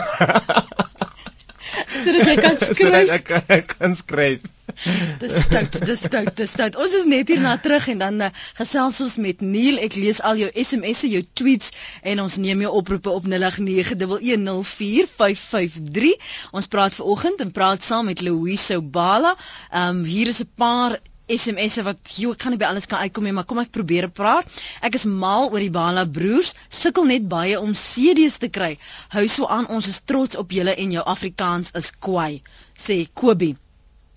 sodat 2.05 2.27
jy 2.29 2.35
kan 2.41 2.57
Sodat 2.61 2.77
skryf. 2.77 3.09
ek, 3.19 3.31
ek 3.59 3.75
kan 3.77 3.95
skryf. 3.95 4.41
Dis 5.21 5.35
stout, 5.45 5.85
dis 5.85 5.99
stout, 5.99 6.35
dis 6.37 6.51
stout. 6.51 6.75
Ons 6.81 6.93
is 6.97 7.05
net 7.09 7.27
hierna 7.31 7.57
terug 7.61 7.87
en 7.93 7.99
dan 8.01 8.21
uh, 8.27 8.29
gesels 8.57 9.01
ons 9.05 9.15
met 9.21 9.41
Neil. 9.45 9.77
Ek 9.85 9.93
lees 9.97 10.19
al 10.25 10.35
jou 10.41 10.49
SMS'e, 10.51 11.07
jou 11.13 11.23
tweets 11.37 11.67
en 12.03 12.19
ons 12.25 12.35
neem 12.41 12.61
jou 12.65 12.71
oproepe 12.81 13.09
op 13.13 13.23
0891104553. 13.31 16.13
Ons 16.57 16.71
praat 16.75 16.93
vanoggend 16.97 17.37
en 17.45 17.51
praat 17.55 17.81
saam 17.85 18.05
met 18.11 18.19
Louise 18.25 18.75
Bala. 18.81 19.33
Ehm 19.71 20.01
um, 20.01 20.05
hier 20.09 20.27
is 20.33 20.41
'n 20.43 20.51
paar 20.57 20.91
SMS'e 21.25 21.81
wat 21.85 22.11
jy 22.21 22.35
kan 22.37 22.53
nie 22.53 22.59
by 22.61 22.67
alles 22.69 22.85
kan 22.85 23.01
uitkom 23.01 23.25
nie, 23.25 23.33
maar 23.33 23.47
kom 23.49 23.57
ek 23.61 23.71
probeer 23.73 24.05
praat. 24.13 24.45
Ek 24.85 24.97
is 24.99 25.07
mal 25.09 25.49
oor 25.49 25.63
die 25.63 25.73
Bala 25.73 26.05
broers, 26.05 26.53
sukkel 26.69 27.09
net 27.09 27.25
baie 27.31 27.57
om 27.57 27.73
CD's 27.73 28.37
te 28.37 28.49
kry. 28.49 28.77
Hou 29.15 29.25
so 29.27 29.49
aan, 29.49 29.65
ons 29.65 29.89
is 29.89 30.01
trots 30.05 30.37
op 30.37 30.53
julle 30.53 30.75
en 30.77 30.91
jou 30.91 31.03
Afrikaans 31.15 31.73
is 31.81 31.89
kwai, 31.97 32.43
sê 32.77 33.07
Kobie. 33.13 33.55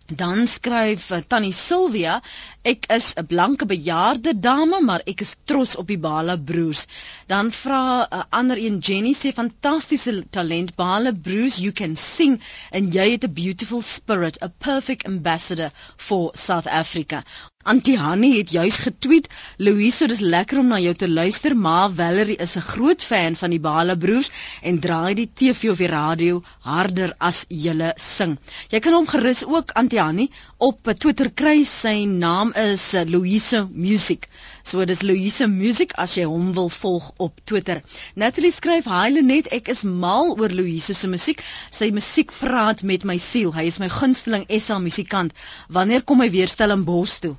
Dan 0.09 0.47
skryf 0.47 1.11
uh, 1.13 1.19
Tannie 1.21 1.53
Silvia, 1.53 2.23
ek 2.65 2.87
is 2.97 3.13
'n 3.21 3.27
blanke 3.29 3.67
bejaarde 3.69 4.33
dame, 4.41 4.81
maar 4.81 5.03
ek 5.05 5.21
is 5.21 5.37
trots 5.45 5.77
op 5.77 5.87
die 5.93 5.99
Bala 6.01 6.37
broers. 6.51 6.87
Dan 7.27 7.51
vra 7.53 7.81
'n 8.09 8.15
uh, 8.17 8.23
ander 8.31 8.57
een 8.57 8.79
Jenny 8.79 9.13
sê 9.13 9.35
fantastiese 9.37 10.25
talent 10.31 10.75
Bala 10.77 11.13
broers, 11.13 11.59
you 11.59 11.73
can 11.73 11.95
sing 11.97 12.41
and 12.73 12.95
jy 12.95 13.11
het 13.11 13.25
a 13.25 13.29
beautiful 13.29 13.83
spirit, 13.83 14.41
a 14.43 14.49
perfect 14.49 15.05
ambassador 15.05 15.71
for 15.99 16.31
South 16.35 16.67
Africa. 16.67 17.23
Antie 17.69 17.99
Hanni 18.01 18.29
het 18.39 18.51
juis 18.51 18.77
getweet, 18.81 19.27
Louise, 19.61 20.07
dis 20.09 20.23
lekker 20.25 20.63
om 20.63 20.71
na 20.73 20.79
jou 20.81 20.95
te 20.97 21.09
luister, 21.09 21.53
maar 21.53 21.91
Valerie 21.93 22.37
is 22.41 22.57
'n 22.57 22.65
groot 22.65 23.03
fan 23.05 23.35
van 23.37 23.51
die 23.53 23.61
Bala 23.61 23.97
broers 24.05 24.31
en 24.63 24.79
draai 24.81 25.15
die 25.15 25.29
TV 25.35 25.69
of 25.71 25.77
die 25.77 25.91
radio 25.93 26.39
harder 26.61 27.13
as 27.19 27.45
julle 27.49 27.91
sing. 27.97 28.39
Jy 28.71 28.79
kan 28.81 28.95
hom 28.97 29.07
gerus 29.07 29.45
ook 29.45 29.75
Antie 29.75 30.01
Hanni 30.01 30.31
op 30.57 30.89
Twitter 30.99 31.31
kry. 31.31 31.63
Sy 31.63 32.07
naam 32.07 32.55
is 32.57 32.93
Louise 32.93 33.69
Music. 33.71 34.31
So 34.65 34.85
dis 34.85 35.03
Louise 35.03 35.47
Music 35.47 35.93
as 35.99 36.15
jy 36.17 36.25
hom 36.25 36.55
wil 36.55 36.71
volg 36.71 37.13
op 37.19 37.41
Twitter. 37.45 37.83
Natalie 38.15 38.51
skryf: 38.51 38.85
"Hi 38.85 39.11
Lenet, 39.13 39.53
ek 39.53 39.69
is 39.69 39.83
mal 39.83 40.39
oor 40.39 40.49
Louise 40.49 40.95
se 40.95 41.09
musiek. 41.09 41.45
Sy 41.71 41.91
musiek 41.91 42.33
praat 42.39 42.83
met 42.83 43.05
my 43.05 43.19
siel. 43.19 43.53
Hy 43.53 43.67
is 43.67 43.79
my 43.79 43.89
gunsteling 43.89 44.47
SA 44.59 44.79
musikant. 44.79 45.33
Wanneer 45.69 46.03
kom 46.03 46.21
hy 46.21 46.31
weer 46.31 46.49
stel 46.49 46.71
in 46.71 46.85
Bos 46.85 47.19
toe?" 47.19 47.37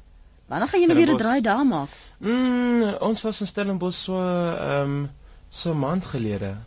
Wanneer 0.50 0.68
gaan 0.68 0.80
julle 0.82 0.94
weer 0.94 1.12
'n 1.14 1.18
draai 1.18 1.42
daar 1.42 1.66
maak? 1.66 1.90
Mm, 2.18 2.96
ons 3.00 3.22
was 3.22 3.42
in 3.42 3.48
Stellenbosch 3.48 3.98
so 4.04 4.16
ehm 4.20 4.82
um, 4.82 5.12
so 5.48 5.72
'n 5.72 5.80
maand 5.80 6.06
gelede. 6.06 6.58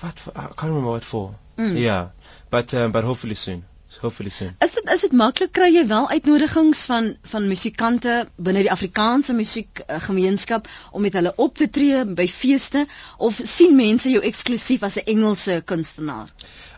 Wat 0.00 0.20
for, 0.20 0.32
I 0.36 0.40
can't 0.40 0.72
remember 0.72 0.90
what 0.90 1.04
for. 1.04 1.34
Mm. 1.56 1.76
Yeah, 1.76 2.06
but 2.48 2.72
um, 2.72 2.90
but 2.90 3.04
hopefully 3.04 3.34
soon. 3.34 3.64
Hopefully 4.00 4.30
soon. 4.30 4.56
Is 4.58 4.72
dit 4.72 4.88
is 4.94 5.00
dit 5.00 5.12
maklik 5.12 5.52
kry 5.52 5.68
jy 5.74 5.86
wel 5.86 6.08
uitnodigings 6.08 6.84
van 6.84 7.16
van 7.22 7.48
musikante 7.48 8.14
binne 8.36 8.64
die 8.64 8.72
Afrikaanse 8.72 9.32
musiekgemeenskap 9.32 10.68
om 10.90 11.02
met 11.02 11.12
hulle 11.12 11.32
op 11.36 11.56
te 11.56 11.70
tree 11.70 12.04
by 12.04 12.26
feeste 12.28 12.86
of 13.18 13.40
sien 13.44 13.76
mense 13.76 14.10
jou 14.10 14.22
eksklusief 14.24 14.82
as 14.82 14.96
'n 14.96 15.04
Engelse 15.14 15.62
kunstenaar? 15.64 16.32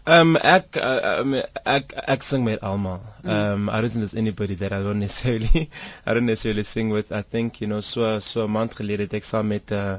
Um, 0.07 0.37
ek, 0.37 0.77
uh, 0.77 1.21
um, 1.23 1.35
ek, 1.65 1.95
ek 1.97 2.23
sing 2.23 2.45
met 2.45 2.61
almal. 2.61 3.01
Um, 3.25 3.71
I 3.71 3.81
don't 3.81 3.89
think 3.89 4.05
there's 4.05 4.15
anybody 4.15 4.55
that 4.57 4.73
I 4.73 4.83
don't 4.83 5.01
necessarily, 5.01 5.71
I 6.07 6.13
don't 6.13 6.27
necessarily 6.27 6.65
sing 6.65 6.91
with. 6.91 7.11
I 7.11 7.23
think, 7.23 7.63
you 7.63 7.67
know, 7.67 7.81
so, 7.81 8.19
so 8.21 8.45
'n 8.45 8.53
maand 8.53 8.77
gelede 8.77 9.09
het 9.09 9.15
ek 9.15 9.25
saam 9.25 9.49
met, 9.49 9.73
uh, 9.73 9.97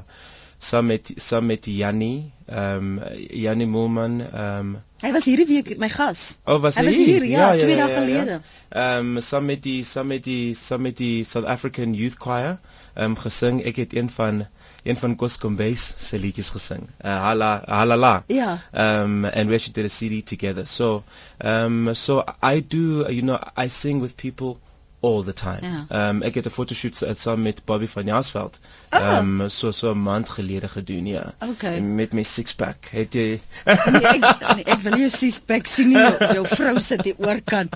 saam 0.62 0.86
met, 0.86 1.10
saam 1.16 1.46
met 1.50 1.66
Jannie, 1.66 2.32
um, 2.48 3.00
Jannie 3.18 3.66
Moelman, 3.66 4.20
um, 4.32 4.76
Hy 5.02 5.10
was 5.12 5.26
hierdie 5.28 5.44
week 5.50 5.74
my 5.78 5.88
gas. 5.92 6.38
oh, 6.46 6.56
was 6.62 6.78
Hy 6.78 6.84
hy 6.84 6.86
was 6.86 6.96
hier, 6.96 7.24
ja, 7.28 7.50
twee 7.58 7.74
dae 7.76 7.90
ja. 7.90 7.98
gelede. 7.98 8.36
Um, 8.70 9.20
saam 9.20 9.44
met 9.50 9.60
die, 9.66 9.82
saam 9.84 10.06
met 10.14 10.22
die, 10.24 10.54
saam 10.54 10.86
met 10.86 10.96
die 10.96 11.24
South 11.24 11.44
African 11.44 11.92
Youth 11.94 12.16
Choir, 12.22 12.60
um, 12.94 13.18
gesing. 13.18 13.60
Ek 13.66 13.76
het 13.82 13.92
een 13.92 14.08
van, 14.08 14.46
een 14.88 14.96
van 14.96 15.16
Koskombees 15.16 15.92
se 15.96 16.18
liedjies 16.18 16.50
gesing. 16.50 16.82
Uh, 17.04 17.16
Hala, 17.20 17.62
Halala. 17.66 18.24
Ja. 18.26 18.60
um, 18.72 19.24
and 19.24 19.48
we 19.48 19.54
actually 19.54 19.72
did 19.72 19.84
a 19.84 19.88
CD 19.88 20.22
together. 20.22 20.66
So, 20.66 21.02
um, 21.44 21.94
so 21.94 22.24
I 22.42 22.60
do, 22.68 23.04
you 23.10 23.22
know, 23.22 23.38
I 23.56 23.68
sing 23.68 24.00
with 24.00 24.16
people 24.16 24.58
all 25.06 25.22
the 25.22 25.32
time. 25.32 25.62
Yeah. 25.62 26.08
Um, 26.08 26.22
ek 26.26 26.34
het 26.40 26.46
'n 26.46 26.54
fotoshoot 26.54 27.02
saam 27.18 27.42
met 27.42 27.62
Bobby 27.64 27.86
van 27.86 28.04
Jaarsveld. 28.10 28.58
Um, 28.90 29.48
so 29.48 29.70
so 29.70 29.92
'n 29.92 30.02
maand 30.02 30.28
gelede 30.28 30.68
gedoen, 30.68 31.06
ja. 31.06 31.34
Okay. 31.50 31.80
Met 31.80 32.12
my 32.12 32.22
six 32.22 32.54
pack. 32.54 32.88
Het 32.90 33.14
jy 33.14 33.40
Nee, 33.64 34.06
ek 34.06 34.54
nee, 34.56 34.64
ek 34.64 34.80
wil 34.80 35.10
sien 35.10 35.32
spek 35.32 35.66
sien 35.66 35.88
nie 35.88 35.98
jou, 35.98 36.32
jou 36.34 36.46
vrou 36.46 36.80
sit 36.80 37.04
hier 37.04 37.18
oorkant. 37.18 37.74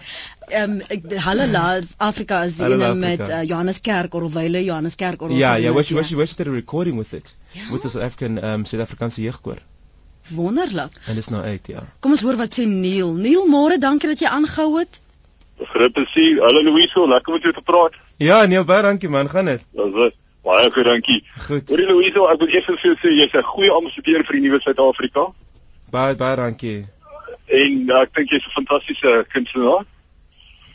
Ehm 0.49 0.81
um, 0.89 1.19
Halala 1.27 1.81
Afrika 1.97 2.43
is 2.43 2.57
die 2.57 2.95
met 2.95 3.29
uh, 3.29 3.43
Johannes 3.43 3.81
Kerk 3.81 4.15
Orwyle 4.15 4.65
Johannes 4.65 4.95
Kerk 4.95 5.23
Orwyle. 5.23 5.39
Ja, 5.39 5.55
ja, 5.55 5.73
was 5.73 5.89
jy 5.89 5.97
was 5.97 6.11
jy 6.11 6.17
was 6.17 6.31
jy 6.31 6.37
did 6.37 6.53
a 6.53 6.57
recording 6.57 6.99
with 6.99 7.13
it. 7.13 7.37
Ja. 7.53 7.71
With 7.71 7.83
the 7.83 7.89
South 7.89 8.05
African 8.05 8.45
um 8.45 8.65
Suid-Afrikaanse 8.65 9.23
jeugkoor. 9.23 9.59
Wonderlik. 10.29 10.97
En 11.07 11.15
dis 11.15 11.29
nou 11.29 11.43
uit, 11.45 11.67
ja. 11.67 11.83
Kom 12.01 12.13
ons 12.15 12.23
hoor 12.23 12.37
wat 12.39 12.55
sê 12.59 12.67
Neil. 12.67 13.15
Neil, 13.15 13.47
môre, 13.51 13.79
dankie 13.79 14.09
dat 14.09 14.21
jy 14.23 14.29
aangehou 14.31 14.79
het. 14.79 15.01
Groot 15.61 15.93
plesier. 15.93 16.41
Hallo 16.41 16.63
Louise, 16.63 17.09
lekker 17.09 17.33
met 17.33 17.43
jou 17.43 17.53
te 17.53 17.63
praat. 17.63 17.95
Ja, 18.17 18.47
nee, 18.47 18.65
baie 18.65 18.83
dankie 18.83 19.09
man, 19.09 19.29
gaan 19.29 19.45
dit. 19.45 19.65
Dis 19.73 19.93
dit. 19.95 20.15
Baie 20.43 20.71
goed, 20.71 20.85
dankie. 20.85 21.25
Goed. 21.47 21.69
Hoorie 21.69 21.87
Louise, 21.87 22.23
ek 22.33 22.39
wil 22.41 22.49
eers 22.49 22.65
vir 22.65 22.81
jou 22.81 22.97
sê 22.97 23.13
jy's 23.13 23.35
'n 23.35 23.43
goeie 23.43 23.71
ambassadeur 23.71 24.25
vir 24.25 24.41
die 24.41 24.49
nuwe 24.49 24.61
Suid-Afrika. 24.61 25.27
Baie 25.91 26.15
baie 26.15 26.37
dankie. 26.37 26.87
en 27.51 27.91
uh, 27.91 28.03
ek 28.03 28.15
dink 28.15 28.31
jy's 28.31 28.47
'n 28.47 28.57
fantastiese 28.57 29.27
kunstenaar. 29.33 29.85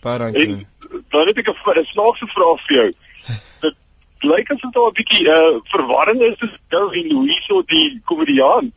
Baie 0.04 0.20
dankie. 0.20 0.48
En 0.48 1.06
dan 1.10 1.28
het 1.28 1.38
ek 1.38 1.50
'n 1.50 1.86
snaakse 1.86 2.28
vraag 2.28 2.60
vir 2.68 2.76
jou. 2.78 2.92
Dit 3.64 3.76
lyk 4.20 4.52
asof 4.52 4.72
daar 4.72 4.90
'n 4.92 4.98
bietjie 5.00 5.28
uh, 5.28 5.60
verwarring 5.64 6.22
is 6.22 6.38
tussen 6.38 6.60
jou 6.70 6.86
en 6.94 7.08
Louiso 7.08 7.64
die 7.66 8.02
komediant. 8.06 8.74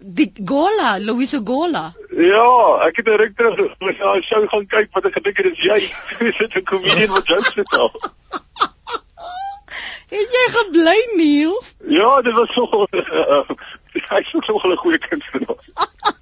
Die 0.00 0.32
Gola, 0.44 0.98
Louise 0.98 1.40
Gola. 1.44 1.92
Ja, 2.14 2.50
ek 2.86 2.96
het 2.96 3.08
ruk 3.08 3.36
terug 3.36 3.74
na 3.80 4.14
'n 4.14 4.22
show 4.22 4.48
gaan 4.48 4.66
kyk 4.66 4.88
wat 4.94 5.06
ek 5.06 5.12
gedink 5.18 5.36
het 5.36 5.46
dis 5.50 5.64
jy. 5.64 5.78
Jy 6.24 6.32
sit 6.32 6.54
'n 6.54 6.62
komediant 6.62 7.10
wat 7.10 7.26
jokes 7.26 7.52
vertel. 7.58 7.90
Het 10.08 10.30
jy 10.36 10.44
gebly 10.54 11.00
Neil? 11.16 11.62
Ja, 11.88 12.22
dit 12.22 12.32
was 12.32 12.52
so 12.52 12.86
uh, 12.90 13.42
is 13.92 14.34
ook 14.34 14.44
so 14.44 14.54
'n 14.54 14.76
goeie 14.76 14.98
kunstenaar. 14.98 15.58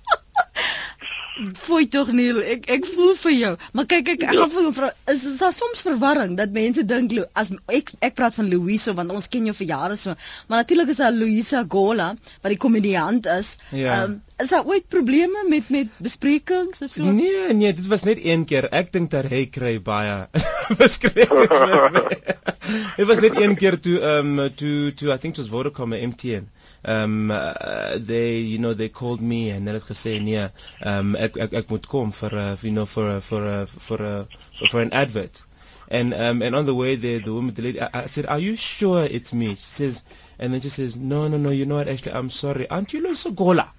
Fooi 1.37 1.85
tog 1.92 2.09
Neil, 2.16 2.38
ek 2.40 2.64
ek 2.72 2.87
voel 2.88 3.12
vir 3.20 3.33
jou. 3.37 3.51
Maar 3.77 3.87
kyk 3.90 4.07
ek 4.14 4.22
ek 4.25 4.37
gaan 4.38 4.53
vir 4.55 4.62
jou 4.64 4.70
vra 4.77 4.87
is, 5.12 5.25
is 5.29 5.40
daar 5.42 5.53
soms 5.53 5.83
verwarring 5.85 6.37
dat 6.38 6.55
mense 6.57 6.85
dink 6.88 7.12
Lou- 7.12 7.27
as 7.37 7.51
ek 7.68 7.92
ek 8.01 8.14
praat 8.16 8.33
van 8.38 8.49
Louise 8.49 8.94
want 8.96 9.12
ons 9.12 9.29
ken 9.29 9.44
jou 9.51 9.55
vir 9.59 9.68
jare 9.68 9.99
so. 10.01 10.14
Maar 10.49 10.62
natuurlik 10.64 10.94
is 10.94 11.03
daar 11.03 11.12
Louisa 11.12 11.61
Gola 11.68 12.07
wat 12.40 12.55
die 12.55 12.61
komediant 12.62 13.29
is. 13.35 13.51
Ja. 13.68 13.99
Ehm, 13.99 14.16
is 14.40 14.49
daar 14.55 14.64
ooit 14.64 14.88
probleme 14.88 15.44
met 15.49 15.68
met 15.68 15.92
besprekings 16.01 16.81
of 16.83 16.92
so? 16.96 17.05
Nee, 17.05 17.53
nee, 17.53 17.72
dit 17.72 17.87
was 17.92 18.05
net 18.09 18.18
een 18.25 18.44
keer. 18.49 18.70
Ek 18.72 18.92
dink 18.96 19.11
dat 19.12 19.29
hy 19.29 19.44
kry 19.53 19.77
baie 19.83 20.16
beskrywings. 20.81 22.25
Dit 22.96 23.07
was 23.07 23.20
net 23.22 23.37
een 23.38 23.55
keer 23.57 23.77
toe 23.81 24.01
um 24.16 24.38
toe 24.57 24.92
toe 24.94 25.12
I 25.12 25.18
think 25.18 25.37
it 25.37 25.44
was 25.44 25.53
Vodacom 25.53 25.92
en 25.92 26.09
MTN. 26.14 26.49
Um 26.87 27.31
uh, 27.31 27.99
they 27.99 28.38
you 28.38 28.59
know 28.59 28.72
they 28.72 28.88
called 28.88 29.20
me 29.20 29.51
and 29.51 29.66
hulle 29.66 29.81
het 29.81 29.88
gesê 29.90 30.20
nee, 30.22 30.49
um 30.92 31.16
ek 31.16 31.37
ek 31.37 31.53
ek 31.61 31.70
moet 31.70 31.87
kom 31.87 32.12
for 32.12 32.31
uh, 32.35 32.57
you 32.62 32.70
know 32.70 32.87
for 32.87 33.20
for 33.20 33.42
uh, 33.44 33.66
for 33.66 33.99
uh, 34.03 34.25
for, 34.59 34.66
for 34.70 34.81
an 34.83 34.92
advert. 34.92 35.42
And 35.88 36.14
um 36.14 36.42
and 36.42 36.55
on 36.55 36.66
the 36.66 36.75
way 36.75 36.94
there 36.96 37.18
the 37.20 37.33
woman 37.33 37.55
the 37.55 37.62
lady 37.62 37.81
I, 37.81 37.90
I 38.03 38.07
said, 38.07 38.27
"Are 38.27 38.38
you 38.38 38.55
sure 38.57 39.05
it's 39.05 39.33
me?" 39.33 39.57
She 39.57 39.70
says 39.81 40.05
and 40.38 40.55
then 40.55 40.61
she 40.61 40.68
says, 40.68 40.96
"No, 40.96 41.27
no, 41.29 41.38
no, 41.38 41.51
you 41.51 41.66
know 41.66 41.77
what? 41.77 41.88
Actually, 41.88 42.12
I'm 42.12 42.31
sorry. 42.31 42.70
Aren't 42.70 42.92
you 42.92 43.03
Loisa 43.03 43.35
Gola?" 43.35 43.72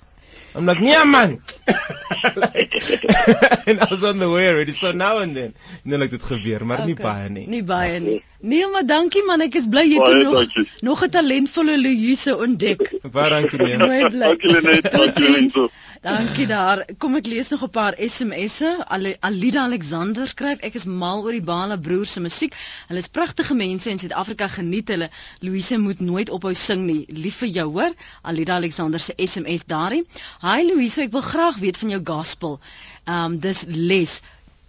I'm 0.55 0.65
like, 0.65 0.79
yeah, 0.79 1.03
man. 1.03 1.41
like, 2.35 2.73
and 3.67 3.79
I 3.79 3.87
was 3.91 4.03
on 4.03 4.17
the 4.17 4.29
way 4.29 4.49
already. 4.49 4.71
So 4.71 4.91
now 4.91 5.19
and 5.19 5.35
then, 5.37 5.53
you 5.83 5.91
know, 5.91 5.97
like 5.97 6.09
dit 6.09 6.23
gebeur, 6.23 6.65
maar 6.65 6.85
nie 6.85 6.95
baie 6.95 7.29
nie. 7.29 7.45
Nie 7.47 7.63
baie 7.63 7.99
nie. 7.99 8.23
Nee, 8.39 8.67
maar 8.69 8.85
dankie 8.85 9.23
man, 9.25 9.41
ek 9.41 9.55
is 9.57 9.65
bly 9.65 9.81
jy 9.89 9.97
het 9.97 10.23
nog 10.23 10.33
dankie. 10.33 10.69
nog 10.85 11.03
'n 11.03 11.09
talentvolle 11.09 11.77
Louise 11.81 12.37
ontdek. 12.37 12.93
Baie 13.11 13.29
dankie 13.29 13.59
nee. 13.59 13.77
Mooi 13.77 14.09
bly. 14.09 14.19
Dankie 14.19 14.51
Lenet, 14.51 14.91
dankie. 14.91 15.29
Loiso. 15.29 15.69
Dankie 16.01 16.45
daar. 16.47 16.85
Kom 16.97 17.15
ek 17.17 17.25
lees 17.25 17.49
nog 17.49 17.63
'n 17.63 17.69
paar 17.69 17.95
SMS'e. 17.97 18.85
Alida 19.19 19.63
Alexander 19.63 20.27
skryf: 20.27 20.59
Ek 20.59 20.73
is 20.73 20.85
mal 20.85 21.23
oor 21.23 21.31
die 21.31 21.41
Bala 21.41 21.77
broers 21.77 22.11
se 22.11 22.19
musiek. 22.19 22.53
Hulle 22.87 22.99
is 22.99 23.07
pragtige 23.07 23.55
mense 23.55 23.89
en 23.89 23.99
Suid-Afrika 23.99 24.47
geniet 24.47 24.87
hulle. 24.87 25.09
Louise 25.39 25.77
moet 25.77 25.99
nooit 25.99 26.29
ophou 26.29 26.53
sing 26.53 26.85
nie. 26.85 27.05
Lief 27.07 27.35
vir 27.35 27.49
jou 27.49 27.67
hoor. 27.71 27.93
Alida 28.21 28.55
Alexander 28.55 28.99
se 28.99 29.13
SMS 29.15 29.65
daarin. 29.65 30.05
Hi 30.41 30.63
Louise, 30.63 31.01
ek 31.01 31.11
wil 31.11 31.21
graag 31.21 31.57
weet 31.57 31.77
van 31.77 31.89
jou 31.89 32.01
gospel. 32.03 32.59
Ehm 33.05 33.23
um, 33.25 33.39
dis 33.39 33.63
les 33.67 34.21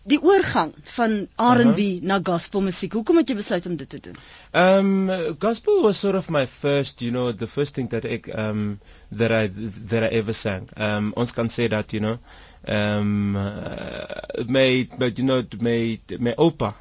die 0.08 0.18
oorgang 0.22 0.72
van 0.94 1.16
R&B 1.36 1.78
uh 1.78 1.86
-huh. 1.86 2.02
na 2.02 2.20
gospel 2.22 2.60
musiek. 2.60 2.92
Hoekom 2.92 3.16
het 3.16 3.28
jy 3.28 3.34
besluit 3.36 3.66
om 3.66 3.76
dit 3.76 3.88
te 3.88 4.00
doen? 4.00 4.16
Um, 4.52 5.10
gospel 5.38 5.82
was 5.82 5.98
sort 5.98 6.16
of 6.16 6.30
my 6.30 6.46
first, 6.46 7.00
you 7.00 7.10
know, 7.10 7.32
the 7.32 7.46
first 7.46 7.74
thing 7.74 7.88
that 7.88 8.04
I, 8.04 8.20
um, 8.32 8.80
that 9.16 9.30
I 9.30 9.50
that 9.88 10.02
I 10.02 10.16
ever 10.16 10.32
sang. 10.32 10.68
Um, 10.76 11.12
ons 11.16 11.32
kan 11.32 11.48
say 11.48 11.68
that, 11.68 11.92
you 11.92 12.00
know, 12.00 12.18
um, 12.66 13.36
uh, 13.36 14.44
my, 14.48 14.88
but 14.98 15.18
you 15.18 15.24
know, 15.24 15.44
my 15.60 16.00
my 16.18 16.34
opa, 16.38 16.74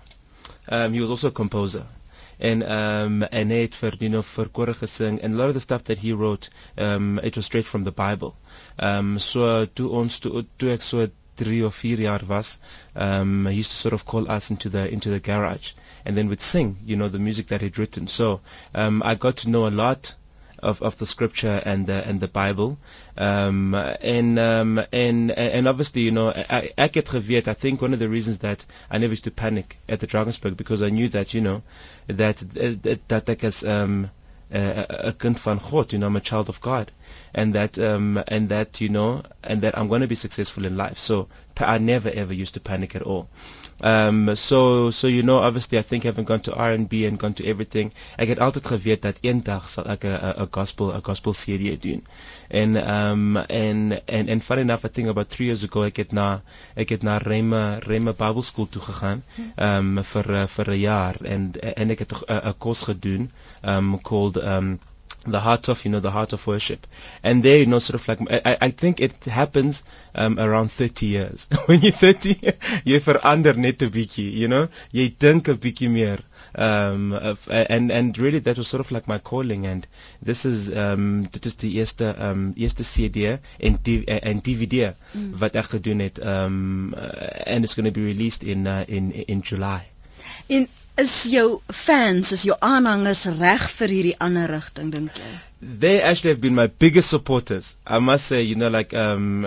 um, 0.70 0.94
he 0.94 1.02
was 1.02 1.10
also 1.10 1.28
a 1.28 1.32
composer. 1.32 1.86
And 2.40 2.64
um 2.64 3.26
and 3.32 3.52
het 3.52 3.76
vir 3.76 3.96
you 4.00 4.10
know 4.10 4.22
vir 4.22 4.46
kore 4.46 4.74
gesing 4.74 5.20
and 5.24 5.34
a 5.34 5.38
lot 5.38 5.48
of 5.48 5.56
the 5.56 5.60
stuff 5.60 5.84
that 5.86 5.98
he 5.98 6.12
wrote 6.14 6.50
um 6.78 7.20
it 7.24 7.36
was 7.36 7.46
straight 7.46 7.66
from 7.66 7.84
the 7.84 7.92
Bible. 7.92 8.36
Um 8.78 9.18
so 9.18 9.66
toe 9.66 9.90
ons 9.90 10.20
toe, 10.20 10.46
toe 10.60 10.70
ek 10.74 10.84
so 10.84 11.10
3 11.38 11.62
of 11.64 11.76
4 11.76 11.98
jaar 11.98 12.22
was 12.28 12.58
um 12.96 13.46
he 13.48 13.58
used 13.58 13.72
to 13.72 13.78
sort 13.78 13.94
of 13.94 14.06
call 14.06 14.30
us 14.38 14.50
into 14.50 14.70
the 14.70 14.84
into 14.92 15.10
the 15.10 15.20
garage 15.20 15.72
and 16.06 16.18
then 16.18 16.30
would 16.30 16.42
sing 16.42 16.78
you 16.86 16.96
know 16.96 17.10
the 17.10 17.20
music 17.20 17.48
that 17.48 17.62
he'd 17.62 17.78
written. 17.78 18.08
So 18.08 18.42
um 18.74 19.02
I 19.04 19.16
got 19.16 19.38
to 19.38 19.50
know 19.50 19.68
a 19.68 19.76
lot 19.86 20.16
of 20.60 20.82
of 20.82 20.98
the 20.98 21.06
scripture 21.06 21.62
and 21.66 21.86
the 21.86 22.08
and 22.08 22.20
the 22.20 22.28
Bible. 22.28 22.78
Um 23.18 23.76
and 23.76 24.40
um 24.40 24.82
and 24.92 25.32
and 25.32 25.68
obviously 25.68 26.02
you 26.02 26.12
know 26.12 26.30
I 26.32 26.72
ek 26.78 26.96
het 26.96 27.48
I 27.48 27.54
think 27.54 27.82
one 27.82 27.94
of 27.94 28.00
the 28.00 28.10
reasons 28.10 28.40
that 28.40 28.66
I 28.90 28.98
never 28.98 29.12
used 29.12 29.26
to 29.26 29.32
panic 29.32 29.78
at 29.88 30.00
the 30.00 30.08
Drakensberg 30.08 30.58
because 30.58 30.82
I 30.82 30.90
knew 30.90 31.10
that 31.10 31.34
you 31.34 31.42
know 31.42 31.62
that 32.08 32.38
that 33.08 33.26
that 33.26 33.44
as 33.44 33.64
um 33.64 34.10
a, 34.52 35.14
kind 35.14 35.40
van 35.40 35.58
God 35.58 35.94
you 35.94 36.00
know 36.00 36.08
I'm 36.08 36.16
a 36.16 36.22
child 36.22 36.50
of 36.50 36.62
God. 36.62 36.92
And 37.34 37.54
that 37.54 37.78
um 37.80 38.24
and 38.28 38.50
that 38.50 38.82
you 38.82 38.90
know 38.90 39.24
and 39.44 39.62
that 39.62 39.78
I'm 39.78 39.88
going 39.88 40.02
to 40.02 40.08
be 40.08 40.16
successful 40.16 40.66
in 40.66 40.78
life. 40.78 40.98
So 40.98 41.28
I 41.60 41.78
never 41.78 42.10
ever 42.10 42.34
used 42.34 42.54
to 42.54 42.60
panic 42.60 42.96
at 42.96 43.02
all 43.02 43.30
um 43.84 44.36
so 44.36 44.90
so 44.90 45.08
you 45.08 45.22
know 45.22 45.38
obviously 45.40 45.78
I 45.78 45.84
think 45.84 46.04
having 46.04 46.26
gone 46.26 46.40
to 46.42 46.54
R&B 46.56 47.06
and 47.06 47.20
gone 47.20 47.34
to 47.34 47.46
everything 47.46 47.92
ek 48.18 48.28
het 48.34 48.40
altyd 48.40 48.66
geweet 48.66 49.02
dat 49.02 49.18
eendag 49.22 49.70
sal 49.70 49.86
ek 49.86 50.04
'n 50.04 50.18
'n- 50.18 50.36
'n 50.44 50.48
gospel 50.52 50.94
'n 50.94 51.04
gospel 51.04 51.34
CD 51.34 51.78
doen. 51.82 52.02
En 52.50 52.76
um 52.94 53.38
en 53.38 54.02
en 54.06 54.28
en 54.28 54.42
funny 54.42 54.62
enough 54.62 54.86
I 54.86 54.90
think 54.90 55.08
about 55.10 55.30
3 55.30 55.46
years 55.46 55.64
ago 55.64 55.84
ek 55.84 55.98
het 55.98 56.12
na 56.12 56.42
ek 56.76 56.90
het 56.90 57.04
na 57.04 57.18
Rema 57.18 57.78
Rema 57.86 58.14
Bible 58.14 58.44
School 58.44 58.68
toe 58.70 58.82
gegaan 58.82 59.24
um 59.58 60.04
vir 60.04 60.30
uh, 60.30 60.48
vir 60.48 60.70
'n 60.70 60.80
jaar. 60.80 61.16
En 61.22 61.52
en 61.76 61.90
ek 61.90 62.00
het 62.00 62.12
'n 62.14 62.50
'n 62.50 62.54
kos 62.58 62.84
gedoen 62.84 63.32
um 63.64 64.02
called 64.02 64.38
um 64.38 64.80
the 65.26 65.40
heart 65.40 65.68
of 65.68 65.84
you 65.86 65.92
know 65.92 66.00
the 66.00 66.12
heart 66.12 66.34
of 66.34 66.46
worship. 66.48 66.88
And 67.24 67.44
there 67.44 67.58
you 67.58 67.66
know 67.66 67.80
sort 67.80 68.00
of 68.02 68.08
like 68.08 68.46
I, 68.46 68.58
I 68.62 68.70
think 68.72 69.00
it 69.02 69.26
happens 69.26 69.84
um, 70.16 70.40
around 70.40 70.72
30 70.72 71.06
years. 71.06 71.48
When 71.66 71.82
you're 71.82 71.92
30 71.92 72.36
jy 72.86 73.00
verander 73.00 73.56
net 73.58 73.84
'n 73.84 73.90
bietjie 73.92 74.32
you 74.34 74.48
know? 74.48 74.68
Jy 74.94 75.10
dink 75.20 75.50
'n 75.50 75.58
bietjie 75.58 75.90
meer 75.90 76.20
um 76.56 77.14
and 77.14 77.92
and 77.92 78.18
really 78.18 78.40
that 78.40 78.58
was 78.58 78.68
sort 78.68 78.82
of 78.82 78.92
like 78.92 79.08
my 79.08 79.18
calling. 79.20 79.66
And 79.68 79.86
this 80.22 80.46
is 80.46 80.72
um 80.72 81.28
dit 81.32 81.46
is 81.46 81.56
die 81.56 81.74
eerste 81.78 82.16
um 82.30 82.54
eerste 82.56 82.84
CD 82.84 83.38
en 83.60 83.78
D, 83.84 84.04
en 84.08 84.40
DVD 84.40 84.94
Mm. 85.14 85.38
wat 85.40 85.56
ek 85.56 85.70
gedoen 85.72 86.00
het 86.04 86.20
um 86.20 86.94
uh, 86.94 87.54
and 87.54 87.64
it's 87.64 87.76
going 87.76 87.86
to 87.86 87.92
be 87.92 88.06
released 88.06 88.44
in 88.44 88.66
uh, 88.68 88.84
in 88.88 89.12
in 89.28 89.40
July. 89.44 89.88
En 90.48 90.68
is 90.98 91.24
jou 91.32 91.62
fans, 91.72 92.32
is 92.32 92.44
jou 92.50 92.56
aanhangers 92.62 93.26
reg 93.40 93.68
vir 93.80 93.94
hierdie 93.98 94.18
ander 94.30 94.50
rigting 94.58 94.90
dink 94.94 95.20
jy? 95.22 95.34
they 95.62 96.02
actually 96.02 96.30
have 96.32 96.42
been 96.42 96.56
my 96.56 96.68
biggest 96.68 97.10
supporters. 97.10 97.76
I 97.86 98.00
must 98.00 98.26
say, 98.26 98.44
you 98.44 98.56
know, 98.56 98.70
like 98.70 98.94
um, 98.94 99.42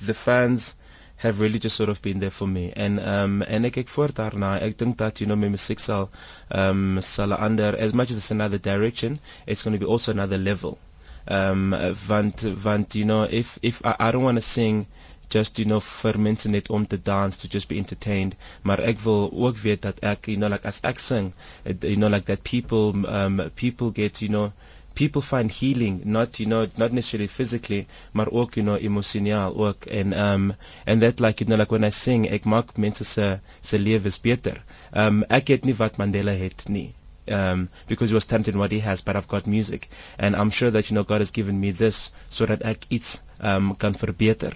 the 0.00 0.14
fans 0.14 0.74
have 1.16 1.40
really 1.40 1.58
just 1.58 1.76
sort 1.76 1.88
of 1.88 2.00
been 2.02 2.18
there 2.20 2.30
for 2.30 2.46
me. 2.46 2.72
And 2.76 3.00
um, 3.00 3.42
en 3.42 3.64
ek 3.64 3.74
kyk 3.80 3.88
voort 3.88 4.14
daarna. 4.18 4.50
Ek 4.62 4.76
dink 4.78 4.98
dat 5.00 5.20
you 5.20 5.26
know 5.26 5.36
my 5.36 5.48
musiek 5.48 5.80
sal 5.80 6.10
um 6.50 7.00
sal 7.00 7.32
ander 7.32 7.74
as 7.86 7.94
much 7.94 8.10
as 8.10 8.16
it's 8.18 8.30
another 8.30 8.58
direction, 8.58 9.18
it's 9.46 9.62
going 9.62 9.72
to 9.72 9.80
be 9.80 9.86
also 9.88 10.12
another 10.12 10.38
level. 10.38 10.78
Um 11.26 11.74
want 12.08 12.44
want 12.64 12.94
you 12.94 13.04
know 13.06 13.22
if 13.24 13.58
if 13.62 13.80
I, 13.84 13.96
I 13.98 14.10
don't 14.12 14.22
want 14.22 14.36
to 14.36 14.42
sing 14.44 14.86
just 15.34 15.58
you 15.58 15.64
know 15.66 15.80
vir 15.80 16.18
mense 16.18 16.48
net 16.48 16.68
om 16.70 16.86
te 16.86 16.98
dans 17.02 17.36
to 17.36 17.48
just 17.48 17.68
be 17.68 17.76
entertained. 17.76 18.34
Maar 18.62 18.78
ek 18.92 19.00
wil 19.04 19.30
ook 19.32 19.58
weet 19.58 19.82
dat 19.82 19.98
ek 20.12 20.26
you 20.30 20.36
know 20.38 20.48
like 20.52 20.66
as 20.68 20.80
ek 20.82 20.98
sing 20.98 21.32
it- 21.64 21.82
you 21.84 21.96
know 21.96 22.08
like 22.10 22.26
that 22.26 22.42
people 22.42 22.92
um 23.20 23.40
people 23.54 23.90
get 23.94 24.20
you 24.22 24.28
know 24.30 24.52
people 24.94 25.20
find 25.22 25.50
healing 25.52 26.00
not 26.04 26.38
you 26.40 26.46
know 26.46 26.66
not 26.76 26.92
necessarily 26.92 27.28
physically 27.28 27.86
maar 28.12 28.30
ook 28.30 28.54
you 28.56 28.64
know 28.66 28.76
emosioneel 28.76 29.56
ook. 29.56 29.84
En 29.84 30.12
um 30.28 30.54
and 30.86 31.00
that 31.00 31.20
like 31.20 31.40
you 31.40 31.46
know 31.48 31.58
like 31.58 31.70
when 31.72 31.84
I 31.84 31.90
sing 31.90 32.26
ek 32.28 32.44
maak 32.44 32.76
mense 32.76 33.04
se 33.04 33.40
se 33.60 33.78
lewens 33.78 34.20
beter. 34.20 34.62
Um 34.92 35.24
ek 35.28 35.48
het 35.48 35.64
nie 35.64 35.74
wat 35.74 35.96
Mandela 35.98 36.32
het 36.32 36.68
nie 36.68 36.94
um 37.28 37.68
because 37.88 38.10
he 38.10 38.14
was 38.14 38.26
in 38.48 38.56
what 38.58 38.70
he 38.70 38.78
has 38.80 39.00
but 39.02 39.16
I've 39.16 39.28
got 39.28 39.46
music. 39.46 39.88
And 40.18 40.36
I'm 40.36 40.50
sure 40.50 40.70
that 40.70 40.90
you 40.90 40.94
know 40.94 41.04
God 41.04 41.20
has 41.20 41.30
given 41.32 41.58
me 41.60 41.72
this 41.72 42.12
so 42.28 42.46
that 42.46 42.62
ek 42.62 42.86
iets 42.88 43.20
um 43.40 43.74
kan 43.76 43.94
verbeter 43.94 44.54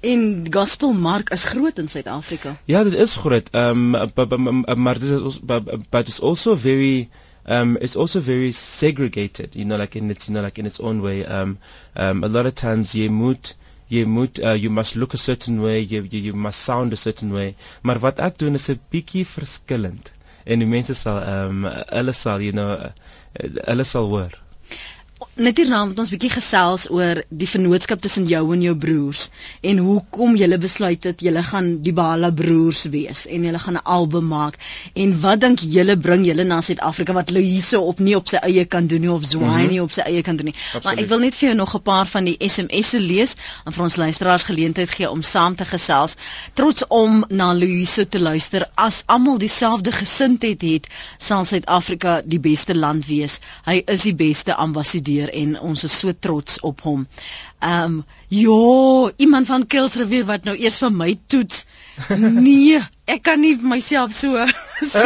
En 0.00 0.46
gospelmark 0.50 1.30
is 1.30 1.44
groot 1.44 1.78
in 1.78 1.88
Suid-Afrika. 1.88 2.56
Ja, 2.64 2.84
dit 2.84 2.92
is 2.94 3.16
groot. 3.16 3.48
Um 3.54 3.90
but, 4.14 4.28
but, 4.28 4.76
maar 4.76 4.98
dit 4.98 5.10
is 5.10 5.20
also, 5.20 5.40
but, 5.90 6.08
it's 6.08 6.20
also 6.20 6.54
very 6.54 7.08
um 7.44 7.76
it's 7.80 7.96
also 7.96 8.20
very 8.20 8.50
segregated, 8.52 9.54
you 9.54 9.64
know 9.64 9.76
like 9.76 9.98
in 9.98 10.10
its 10.10 10.26
you 10.26 10.34
know 10.34 10.44
like 10.44 10.58
in 10.58 10.66
its 10.66 10.80
own 10.80 11.00
way. 11.00 11.24
Um 11.24 11.58
um 11.96 12.24
a 12.24 12.28
lot 12.28 12.46
of 12.46 12.54
times 12.54 12.94
jy 12.94 13.08
moet 13.08 13.54
jy 13.88 14.04
moet 14.04 14.38
uh, 14.38 14.52
you 14.52 14.70
must 14.70 14.96
look 14.96 15.14
a 15.14 15.18
certain 15.18 15.60
way, 15.62 15.80
you, 15.80 16.02
you 16.10 16.20
you 16.20 16.32
must 16.34 16.60
sound 16.60 16.92
a 16.92 16.96
certain 16.96 17.32
way. 17.32 17.54
Maar 17.82 17.98
wat 17.98 18.18
ek 18.18 18.38
doen 18.38 18.54
is 18.54 18.68
'n 18.68 18.80
bietjie 18.90 19.26
verskillend. 19.26 20.12
En 20.44 20.58
die 20.58 20.68
mense 20.68 20.94
sal 20.94 21.22
um 21.22 21.64
hulle 21.64 22.12
sal 22.12 22.40
you 22.40 22.52
know 22.52 22.72
uh, 22.72 22.92
hulle 23.64 23.84
sal 23.84 24.06
hoor. 24.12 24.38
Net 25.38 25.58
hierna 25.60 25.84
moet 25.86 25.98
ons 26.02 26.10
bietjie 26.10 26.30
gesels 26.32 26.84
oor 26.90 27.20
die 27.40 27.46
vennootskap 27.46 28.00
tussen 28.02 28.26
jou 28.30 28.40
en 28.54 28.62
jou 28.62 28.74
broers 28.78 29.28
en 29.70 29.80
hoekom 29.82 30.36
julle 30.38 30.58
besluit 30.62 31.04
het 31.06 31.22
julle 31.22 31.42
gaan 31.46 31.68
die 31.86 31.94
Bala 31.94 32.30
broers 32.40 32.84
wees 32.92 33.24
en 33.26 33.46
julle 33.46 33.60
gaan 33.62 33.78
'n 33.78 33.84
album 33.98 34.26
maak 34.32 34.58
en 34.94 35.14
wat 35.22 35.40
dink 35.44 35.62
julle 35.76 35.96
bring 35.96 36.26
julle 36.26 36.44
na 36.44 36.60
Suid-Afrika 36.60 37.14
wat 37.14 37.30
Louise 37.30 37.80
op 37.80 37.98
nie 37.98 38.16
op 38.16 38.28
sy 38.28 38.42
eie 38.42 38.64
kan 38.64 38.86
doen 38.86 39.00
nie 39.00 39.12
of 39.12 39.24
Zwaai 39.24 39.46
mm 39.46 39.58
-hmm. 39.58 39.70
nie 39.70 39.82
op 39.82 39.92
sy 39.92 40.00
eie 40.00 40.22
kan 40.22 40.36
doen 40.36 40.50
nie. 40.50 40.54
Absoluut. 40.54 40.84
Maar 40.84 41.04
ek 41.04 41.08
wil 41.08 41.18
net 41.18 41.34
vir 41.34 41.48
jou 41.48 41.56
nog 41.56 41.74
'n 41.74 41.82
paar 41.82 42.06
van 42.06 42.24
die 42.24 42.36
SMS'e 42.38 43.00
lees 43.00 43.34
en 43.64 43.72
vir 43.72 43.84
ons 43.84 43.96
luisteraars 43.96 44.42
geleentheid 44.42 44.90
gee 44.90 45.10
om 45.10 45.22
saam 45.22 45.56
te 45.56 45.64
gesels. 45.64 46.14
Trots 46.54 46.86
om 46.88 47.24
na 47.28 47.52
Louise 47.54 48.08
te 48.08 48.20
luister 48.20 48.70
as 48.74 49.02
almal 49.06 49.38
dieselfde 49.38 49.92
gesindheid 49.92 50.62
het, 50.62 50.86
sal 51.18 51.44
Suid-Afrika 51.44 52.22
die 52.24 52.40
beste 52.40 52.74
land 52.74 53.06
wees. 53.06 53.40
Hy 53.64 53.82
is 53.86 54.02
die 54.02 54.14
beste 54.14 54.54
ambassadeur 54.54 55.07
en 55.42 55.56
ons 55.70 55.84
is 55.88 55.98
so 56.02 56.12
trots 56.26 56.60
op 56.70 56.80
hom. 56.86 57.06
Ehm 57.58 57.84
um, 57.84 58.04
ja, 58.28 59.12
iemand 59.16 59.46
van 59.46 59.66
Kilsrivier 59.66 60.24
wat 60.28 60.44
nou 60.44 60.56
eers 60.56 60.78
vir 60.78 60.92
my 60.92 61.14
toets. 61.26 61.66
Nee, 62.44 62.78
ek 63.10 63.24
kan 63.26 63.40
nie 63.40 63.56
myself 63.64 64.12
so 64.14 64.44
so 64.92 65.00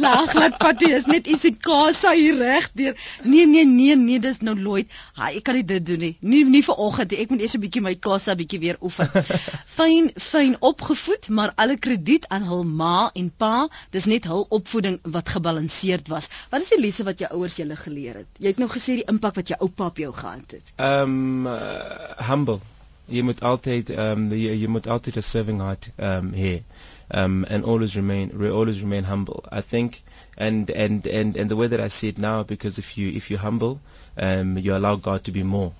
laag 0.00 0.32
laat 0.34 0.56
patie 0.58 0.90
is 0.96 1.04
net 1.06 1.28
ietsie 1.30 1.52
kasa 1.62 2.14
hier 2.16 2.34
reg 2.40 2.66
deur. 2.74 2.96
Nee 3.22 3.46
nee 3.46 3.66
nee 3.68 3.94
nee, 4.00 4.18
dis 4.18 4.40
nou 4.42 4.56
Lloyd. 4.58 4.88
Ha, 5.14 5.28
ek 5.30 5.44
kan 5.46 5.58
nie 5.58 5.66
dit 5.68 5.84
doen 5.86 6.02
nie. 6.02 6.12
Nie 6.20 6.42
nie 6.48 6.64
vir 6.66 6.80
oggend 6.86 7.12
nie. 7.12 7.20
Ek 7.22 7.30
moet 7.30 7.44
eers 7.44 7.54
'n 7.54 7.62
bietjie 7.62 7.84
my 7.84 7.94
kasa 7.94 8.34
bietjie 8.34 8.58
weer 8.64 8.80
oefen. 8.82 9.12
Fyn 9.76 10.10
fyn 10.18 10.56
opgevoed, 10.58 11.28
maar 11.30 11.52
alle 11.54 11.76
krediet 11.76 12.26
aan 12.34 12.48
hul 12.48 12.64
ma 12.64 13.10
en 13.14 13.30
pa. 13.30 13.68
Dis 13.94 14.10
net 14.10 14.26
hul 14.26 14.46
opvoeding 14.48 14.98
wat 15.04 15.30
gebalanseerd 15.36 16.10
was. 16.10 16.30
Wat 16.50 16.66
is 16.66 16.72
die 16.74 16.80
lesse 16.82 17.06
wat 17.06 17.22
jou 17.22 17.30
ouers 17.38 17.60
julle 17.60 17.78
geleer 17.78 18.24
het? 18.24 18.30
Jy 18.40 18.56
het 18.56 18.58
nou 18.58 18.70
gesê 18.72 18.98
die 18.98 19.08
impak 19.14 19.38
wat 19.38 19.54
jou 19.54 19.60
oupa 19.68 19.92
op 19.92 20.02
jou 20.02 20.12
gehad 20.12 20.58
het. 20.58 20.74
Um 20.80 21.46
uh, 21.46 21.83
humble. 22.18 22.60
Jy 23.06 23.22
moet 23.22 23.40
altyd 23.42 23.90
um 23.98 24.30
jy, 24.32 24.54
jy 24.62 24.68
moet 24.68 24.86
altyd 24.88 25.16
'n 25.20 25.22
serving 25.22 25.60
heart 25.60 25.90
um 25.98 26.32
hê. 26.32 26.62
Um 27.10 27.44
and 27.48 27.64
always 27.64 27.96
remain 27.96 28.30
re, 28.34 28.50
always 28.50 28.80
remain 28.80 29.04
humble. 29.04 29.44
I 29.52 29.60
think 29.60 30.02
and 30.36 30.70
and 30.70 31.06
and 31.06 31.36
and 31.36 31.50
the 31.50 31.56
way 31.56 31.66
that 31.68 31.80
I 31.80 31.88
see 31.88 32.08
it 32.08 32.18
now 32.18 32.42
because 32.42 32.78
if 32.78 32.96
you 32.98 33.10
if 33.10 33.30
you're 33.30 33.44
humble 33.50 33.80
um 34.16 34.58
you 34.58 34.74
allow 34.76 34.96
God 34.96 35.24
to 35.24 35.32
be 35.32 35.42
more 35.42 35.72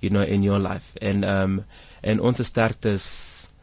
you 0.00 0.10
know 0.10 0.22
in 0.22 0.42
your 0.42 0.58
life 0.58 0.96
and 1.02 1.24
um 1.24 1.64
and 2.02 2.20
ons 2.20 2.40
sterktes 2.50 3.04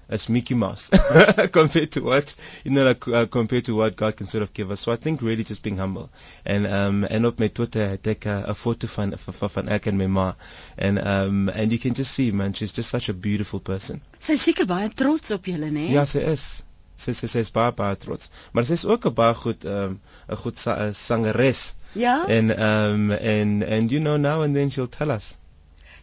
as 0.09 0.29
Mickey 0.29 0.53
Mouse 0.53 0.89
compared 1.51 1.91
to 1.91 2.01
what 2.01 2.35
you 2.63 2.71
know 2.71 2.85
like, 2.85 3.07
uh, 3.07 3.25
compared 3.25 3.65
to 3.65 3.75
what 3.75 3.95
God 3.95 4.15
can 4.15 4.27
sort 4.27 4.43
of 4.43 4.53
give 4.53 4.71
us. 4.71 4.81
So 4.81 4.91
I 4.91 4.95
think 4.95 5.21
really 5.21 5.43
just 5.43 5.63
being 5.63 5.77
humble 5.77 6.09
and 6.45 6.67
um 6.67 7.05
and 7.09 7.25
op 7.25 7.39
my 7.39 7.47
Twitter 7.47 7.97
take 7.97 8.25
a, 8.25 8.45
a 8.47 8.53
photo 8.53 8.87
van 8.87 9.15
van 9.15 9.69
ek 9.69 9.87
en 9.87 9.97
my 9.97 10.07
ma 10.07 10.33
and 10.77 10.99
um 10.99 11.49
and 11.49 11.71
you 11.71 11.79
can 11.79 11.93
just 11.93 12.13
see 12.13 12.31
man 12.31 12.53
she's 12.53 12.71
just 12.71 12.89
such 12.89 13.09
a 13.09 13.13
beautiful 13.13 13.59
person. 13.59 14.01
Sy 14.19 14.35
seker 14.35 14.65
baie 14.65 14.89
trots 14.89 15.31
op 15.31 15.45
julle 15.45 15.71
nê? 15.71 15.89
Ja, 15.91 16.05
sy 16.05 16.25
is. 16.33 16.63
Sy 16.95 17.13
sy 17.17 17.27
sy 17.27 17.39
is 17.39 17.51
baie 17.51 17.71
baie 17.75 17.95
trots. 17.97 18.31
Maar 18.53 18.67
sy 18.69 18.73
is 18.79 18.85
ook 18.85 19.05
'n 19.05 19.13
baie 19.13 19.35
goed 19.35 19.65
um 19.65 19.99
'n 20.29 20.35
goed 20.35 20.57
sa 20.57 20.91
sangeres. 20.93 21.73
Ja. 21.95 22.23
And 22.25 22.51
um 22.51 23.11
and 23.11 23.63
and 23.63 23.91
you 23.91 23.99
know 23.99 24.17
now 24.17 24.41
and 24.41 24.55
then 24.55 24.69
she'll 24.69 24.87
tell 24.99 25.11
us 25.11 25.37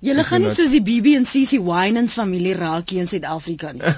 Julle 0.00 0.24
gaan 0.24 0.40
nie 0.40 0.50
soos 0.56 0.70
die 0.72 0.80
BB 0.80 1.12
en 1.18 1.26
CC 1.28 1.58
Winans 1.60 2.14
familie 2.16 2.54
raak 2.56 2.88
hier 2.88 3.02
in 3.04 3.08
Suid-Afrika 3.10 3.72
nie. 3.76 3.94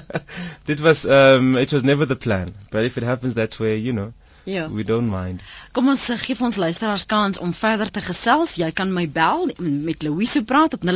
Dit 0.70 0.82
was 0.86 1.04
um 1.06 1.56
it 1.56 1.72
was 1.72 1.82
never 1.82 2.06
the 2.06 2.16
plan, 2.16 2.54
but 2.70 2.84
if 2.84 2.96
it 2.96 3.02
happens 3.02 3.34
that 3.34 3.58
way, 3.58 3.76
you 3.76 3.92
know, 3.92 4.12
Ja. 4.44 4.70
We 4.70 4.84
don't 4.84 5.10
mind. 5.10 5.40
Kom 5.72 5.88
ons 5.88 6.08
uh, 6.10 6.16
gee 6.18 6.34
ons 6.40 6.56
luisteraars 6.56 7.06
kans 7.06 7.38
om 7.38 7.52
verder 7.54 7.90
te 7.90 8.00
gesels. 8.00 8.54
Jy 8.58 8.70
kan 8.74 8.92
my 8.92 9.08
bel 9.10 9.50
met 9.60 10.02
Louise 10.02 10.42
praat 10.42 10.74
op 10.74 10.82
0891104553. 10.88 10.90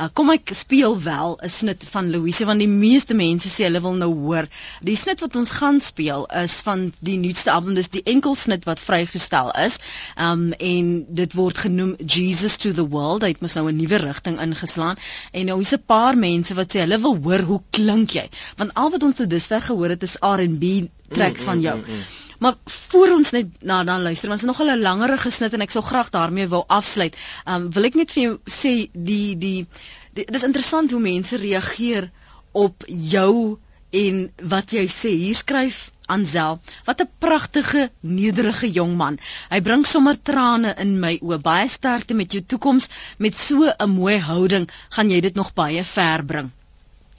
Uh, 0.00 0.08
kom 0.16 0.30
ek 0.32 0.50
speel 0.56 0.96
wel 1.02 1.38
'n 1.38 1.48
snit 1.48 1.84
van 1.90 2.10
Louise 2.10 2.44
want 2.48 2.58
die 2.58 2.68
meeste 2.68 3.14
mense 3.14 3.48
sê 3.52 3.62
hulle 3.68 3.80
wil 3.84 3.94
nou 4.00 4.14
hoor. 4.24 4.46
Die 4.80 4.96
snit 4.96 5.20
wat 5.20 5.36
ons 5.36 5.50
gaan 5.50 5.80
speel 5.80 6.26
is 6.26 6.60
van 6.66 6.92
die 6.98 7.18
nuutste 7.18 7.50
album. 7.50 7.74
Dis 7.74 7.88
die 7.88 8.02
enkel 8.02 8.34
snit 8.34 8.64
wat 8.64 8.80
vrygestel 8.80 9.50
is. 9.52 9.78
Um 10.16 10.52
en 10.52 11.04
dit 11.08 11.32
word 11.34 11.58
genoem 11.58 11.96
Jesus 12.06 12.56
to 12.56 12.72
the 12.72 12.88
World. 12.88 13.22
Hy 13.22 13.28
het 13.36 13.40
mos 13.40 13.54
nou 13.54 13.68
'n 13.70 13.76
nuwe 13.76 13.96
rigting 13.96 14.40
ingeslaan 14.40 14.96
en 15.32 15.46
nou 15.46 15.60
is 15.60 15.72
'n 15.74 15.82
paar 15.86 16.16
mense 16.18 16.54
wat 16.54 16.74
sê 16.74 16.78
hulle 16.80 16.98
wil 16.98 17.16
hoor 17.22 17.40
hoe 17.40 17.60
klink 17.70 18.10
jy? 18.10 18.28
Want 18.56 18.74
al 18.74 18.90
wat 18.90 19.02
ons 19.02 19.16
tot 19.16 19.30
dusver 19.30 19.60
gehoor 19.60 19.81
dit 19.88 20.02
is 20.02 20.16
R&B 20.20 20.64
tracks 21.08 21.40
mm, 21.40 21.46
van 21.46 21.60
jou. 21.60 21.76
Mm, 21.78 21.84
mm, 21.86 21.94
mm. 21.94 22.20
Maar 22.42 22.54
voor 22.64 23.08
ons 23.08 23.30
net 23.30 23.62
na 23.62 23.84
dan 23.84 24.02
luister, 24.02 24.28
want 24.28 24.40
dit 24.40 24.50
is 24.50 24.56
nog 24.56 24.68
'n 24.68 24.80
langer 24.80 25.18
gesnit 25.18 25.52
en 25.52 25.60
ek 25.60 25.70
sou 25.70 25.84
graag 25.84 26.10
daarmee 26.10 26.48
wou 26.48 26.64
afsluit. 26.66 27.16
Um 27.44 27.70
wil 27.70 27.84
ek 27.84 27.94
net 27.94 28.12
vir 28.12 28.22
jou 28.22 28.38
sê 28.50 28.90
die 28.92 29.38
die 29.38 29.66
dis 30.14 30.42
interessant 30.42 30.90
hoe 30.90 31.00
mense 31.00 31.36
reageer 31.36 32.10
op 32.52 32.84
jou 32.86 33.58
en 33.90 34.32
wat 34.42 34.72
jy 34.72 34.86
sê. 34.88 35.08
Hier 35.08 35.34
skryf 35.34 35.90
Ansel, 36.06 36.60
wat 36.84 37.00
'n 37.00 37.10
pragtige, 37.18 37.90
nederige 38.00 38.70
jong 38.70 38.96
man. 38.96 39.18
Hy 39.50 39.60
bring 39.60 39.86
sommer 39.86 40.22
trane 40.22 40.74
in 40.78 40.98
my 41.00 41.18
oë. 41.22 41.38
Baie 41.40 41.68
sterkte 41.68 42.14
met 42.14 42.32
jou 42.32 42.42
toekoms. 42.42 42.88
Met 43.18 43.36
so 43.36 43.70
'n 43.78 43.90
mooi 43.90 44.18
houding 44.18 44.70
gaan 44.88 45.10
jy 45.10 45.20
dit 45.20 45.34
nog 45.34 45.54
baie 45.54 45.84
ver 45.84 46.24
bring. 46.24 46.50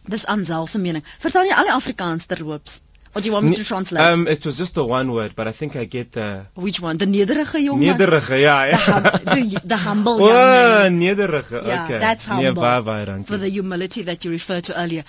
Dis 0.05 0.25
Ansel 0.25 0.67
se 0.67 0.79
mening. 0.79 1.03
Verstaan 1.19 1.45
jy 1.47 1.53
al 1.55 1.69
die 1.69 1.75
Afrikaans 1.75 2.25
terloops? 2.25 2.81
Or 3.15 3.21
do 3.21 3.27
you 3.27 3.33
want 3.33 3.45
me 3.45 3.55
to 3.55 3.63
translate? 3.63 4.03
Um, 4.03 4.27
it 4.27 4.43
was 4.43 4.57
just 4.57 4.73
the 4.73 4.83
one 4.83 5.11
word, 5.11 5.35
but 5.35 5.47
I 5.47 5.51
think 5.51 5.75
I 5.75 5.85
get 5.85 6.13
the. 6.13 6.45
Which 6.55 6.81
one? 6.81 6.97
The 6.97 7.05
nederige 7.05 7.63
jong 7.63 7.79
man. 7.79 7.95
Nederige, 7.95 8.39
ja, 8.41 8.63
ja. 8.65 8.77
The, 8.77 8.89
hum, 8.91 9.49
the, 9.49 9.61
the 9.63 9.77
humble 9.77 10.23
oh, 10.23 10.27
young 10.27 10.99
man. 10.99 10.99
nederige. 10.99 11.61
Yeah, 11.63 11.85
okay. 11.85 11.99
that's 11.99 12.25
humble. 12.25 12.43
Nee, 12.43 12.53
baie 12.53 12.81
baie 12.81 13.05
dankie. 13.05 13.27
For 13.27 13.37
the 13.37 13.49
humility 13.49 14.03
that 14.03 14.25
you 14.25 14.31
referred 14.31 14.63
to 14.63 14.73
earlier. 14.73 15.05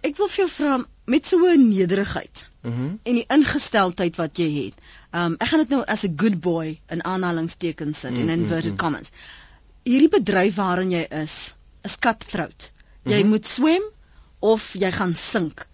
Ek 0.00 0.16
wil 0.16 0.30
vir 0.30 0.44
jou 0.44 0.48
vra 0.54 0.78
met 1.10 1.26
so 1.26 1.36
'n 1.44 1.68
nederigheid 1.68 2.48
mm 2.62 2.72
-hmm. 2.72 2.98
en 3.02 3.14
die 3.14 3.26
ingesteldheid 3.28 4.16
wat 4.16 4.38
jy 4.38 4.48
het. 4.64 4.74
Um 5.12 5.34
ek 5.38 5.48
gaan 5.48 5.58
dit 5.58 5.68
nou 5.68 5.82
as 5.84 6.04
a 6.04 6.08
good 6.16 6.40
boy 6.40 6.80
in 6.88 7.04
aanhalingstekens 7.04 7.98
sit 7.98 8.10
mm 8.10 8.16
-hmm. 8.16 8.28
in 8.28 8.38
inverted 8.38 8.72
mm 8.72 8.78
commas. 8.78 9.10
Hierdie 9.82 10.08
bedryf 10.08 10.54
waarin 10.54 10.90
jy 10.90 11.06
is, 11.10 11.54
is 11.82 11.96
cutthroat. 11.96 12.72
Jy 13.02 13.14
mm 13.14 13.20
-hmm. 13.20 13.28
moet 13.28 13.46
swem 13.46 13.82
of 14.40 14.72
jy 14.78 14.90
gaan 14.92 15.14
sink. 15.14 15.66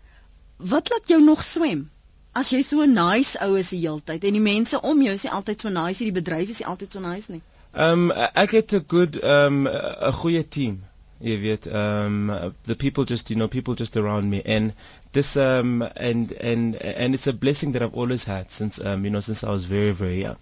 Wat 0.57 0.91
laat 0.91 1.09
jou 1.09 1.21
nog 1.25 1.45
swem? 1.45 1.91
As 2.33 2.51
jy 2.51 2.63
so 2.63 2.83
'n 2.83 2.95
nice 2.95 3.39
ou 3.41 3.55
is 3.57 3.71
die 3.71 3.81
hele 3.81 4.01
tyd 4.01 4.25
en 4.25 4.33
die 4.33 4.41
mense 4.41 4.81
om 4.81 5.03
jou 5.03 5.13
is 5.13 5.23
nie 5.23 5.33
altyd 5.33 5.61
so 5.61 5.69
nice, 5.69 5.99
die 6.05 6.13
bedryf 6.13 6.49
is 6.49 6.61
nie 6.61 6.67
altyd 6.67 6.93
so 6.93 7.01
nice 7.01 7.33
nie. 7.33 7.43
Um 7.75 8.11
ek 8.35 8.51
het 8.51 8.75
'n 8.75 8.85
good 8.89 9.23
um 9.23 9.67
'n 9.69 10.13
goeie 10.13 10.43
team. 10.49 10.85
Jy 11.21 11.41
weet, 11.41 11.67
um 11.67 12.53
the 12.65 12.75
people 12.75 13.05
just 13.05 13.31
you 13.31 13.37
know 13.37 13.49
people 13.49 13.75
just 13.75 13.97
around 13.97 14.31
me 14.31 14.43
and 14.45 14.73
this 15.13 15.37
um 15.37 15.83
and 15.83 16.33
and 16.33 16.75
and 16.77 17.15
it's 17.15 17.27
a 17.27 17.33
blessing 17.33 17.73
that 17.73 17.83
I've 17.83 17.95
always 17.95 18.25
had 18.25 18.51
since 18.51 18.81
um 18.81 19.05
you 19.05 19.11
know 19.11 19.21
since 19.21 19.45
I 19.45 19.51
was 19.51 19.65
very 19.65 19.93
very 19.93 20.23
young. 20.23 20.39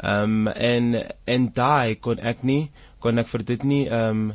Um 0.00 0.48
and 0.48 1.12
and 1.26 1.54
daai 1.54 2.00
kon 2.00 2.18
ek 2.18 2.44
nie 2.44 2.70
kon 3.00 3.18
ek 3.18 3.28
vir 3.28 3.42
dit 3.42 3.64
nie 3.64 3.88
um 3.88 4.34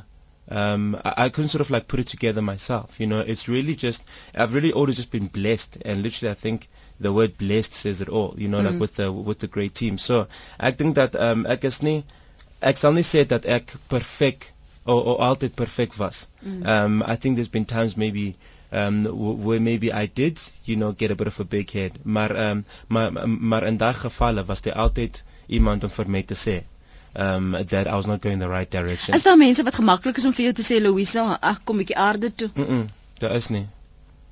um, 0.49 0.99
I, 1.05 1.25
I 1.25 1.29
couldn't 1.29 1.49
sort 1.49 1.61
of 1.61 1.69
like 1.69 1.87
put 1.87 1.99
it 1.99 2.07
together 2.07 2.41
myself. 2.41 2.99
You 2.99 3.07
know, 3.07 3.19
it's 3.19 3.47
really 3.47 3.75
just 3.75 4.03
I've 4.35 4.53
really 4.53 4.71
always 4.73 4.95
just 4.95 5.11
been 5.11 5.27
blessed, 5.27 5.77
and 5.83 6.03
literally 6.03 6.31
I 6.31 6.35
think 6.35 6.67
the 6.99 7.13
word 7.13 7.37
blessed 7.37 7.73
says 7.73 8.01
it 8.01 8.09
all. 8.09 8.35
You 8.37 8.47
know, 8.47 8.59
mm. 8.59 8.71
like 8.71 8.79
with 8.79 8.95
the 8.95 9.11
with 9.11 9.39
the 9.39 9.47
great 9.47 9.75
team. 9.75 9.97
So 9.97 10.27
I 10.59 10.71
think 10.71 10.95
that 10.95 11.15
um, 11.15 11.45
ek 11.45 11.65
is 11.65 11.81
nie 11.83 12.03
ek 12.61 12.77
sal 12.77 12.93
nie 12.93 13.05
sê 13.07 13.27
dat 13.27 13.45
ek 13.45 13.75
perfek 13.89 14.51
or, 14.85 15.03
or 15.03 15.17
altyd 15.21 15.55
perfek 15.55 15.97
was. 15.99 16.27
Mm. 16.43 16.65
Um, 16.65 17.03
I 17.05 17.15
think 17.15 17.35
there's 17.35 17.47
been 17.57 17.65
times 17.65 17.95
maybe 17.95 18.35
um 18.71 19.05
where 19.43 19.59
maybe 19.59 19.91
I 19.91 20.05
did 20.05 20.39
you 20.63 20.75
know 20.75 20.91
get 20.91 21.09
a 21.11 21.15
bit 21.15 21.25
of 21.25 21.39
a 21.39 21.43
big 21.43 21.71
head 21.71 21.93
maar 22.03 22.35
um 22.37 22.65
maar 22.87 23.29
maar 23.29 23.63
in 23.63 23.77
daai 23.77 23.93
gevalle 23.93 24.45
was 24.45 24.61
daar 24.61 24.73
altyd 24.73 25.23
iemand 25.47 25.83
om 25.83 25.89
vir 25.89 26.09
my 26.09 26.21
te 26.21 26.35
sê 26.37 26.61
um 27.15 27.51
that 27.67 27.87
I 27.87 27.95
was 27.95 28.07
not 28.07 28.21
going 28.21 28.39
the 28.39 28.49
right 28.49 28.69
direction. 28.69 29.15
Is 29.15 29.23
daar 29.23 29.37
mense 29.37 29.63
wat 29.63 29.75
gemaklik 29.75 30.17
is 30.17 30.25
om 30.25 30.33
vir 30.33 30.49
jou 30.49 30.53
te 30.53 30.63
sê 30.63 30.81
Louisa, 30.81 31.37
ag 31.41 31.63
kom 31.63 31.77
bietjie 31.77 31.97
aarde 31.97 32.33
toe? 32.35 32.49
Mm, 32.55 32.65
-mm 32.65 32.87
daar 33.19 33.35
is 33.35 33.47
nie. 33.47 33.67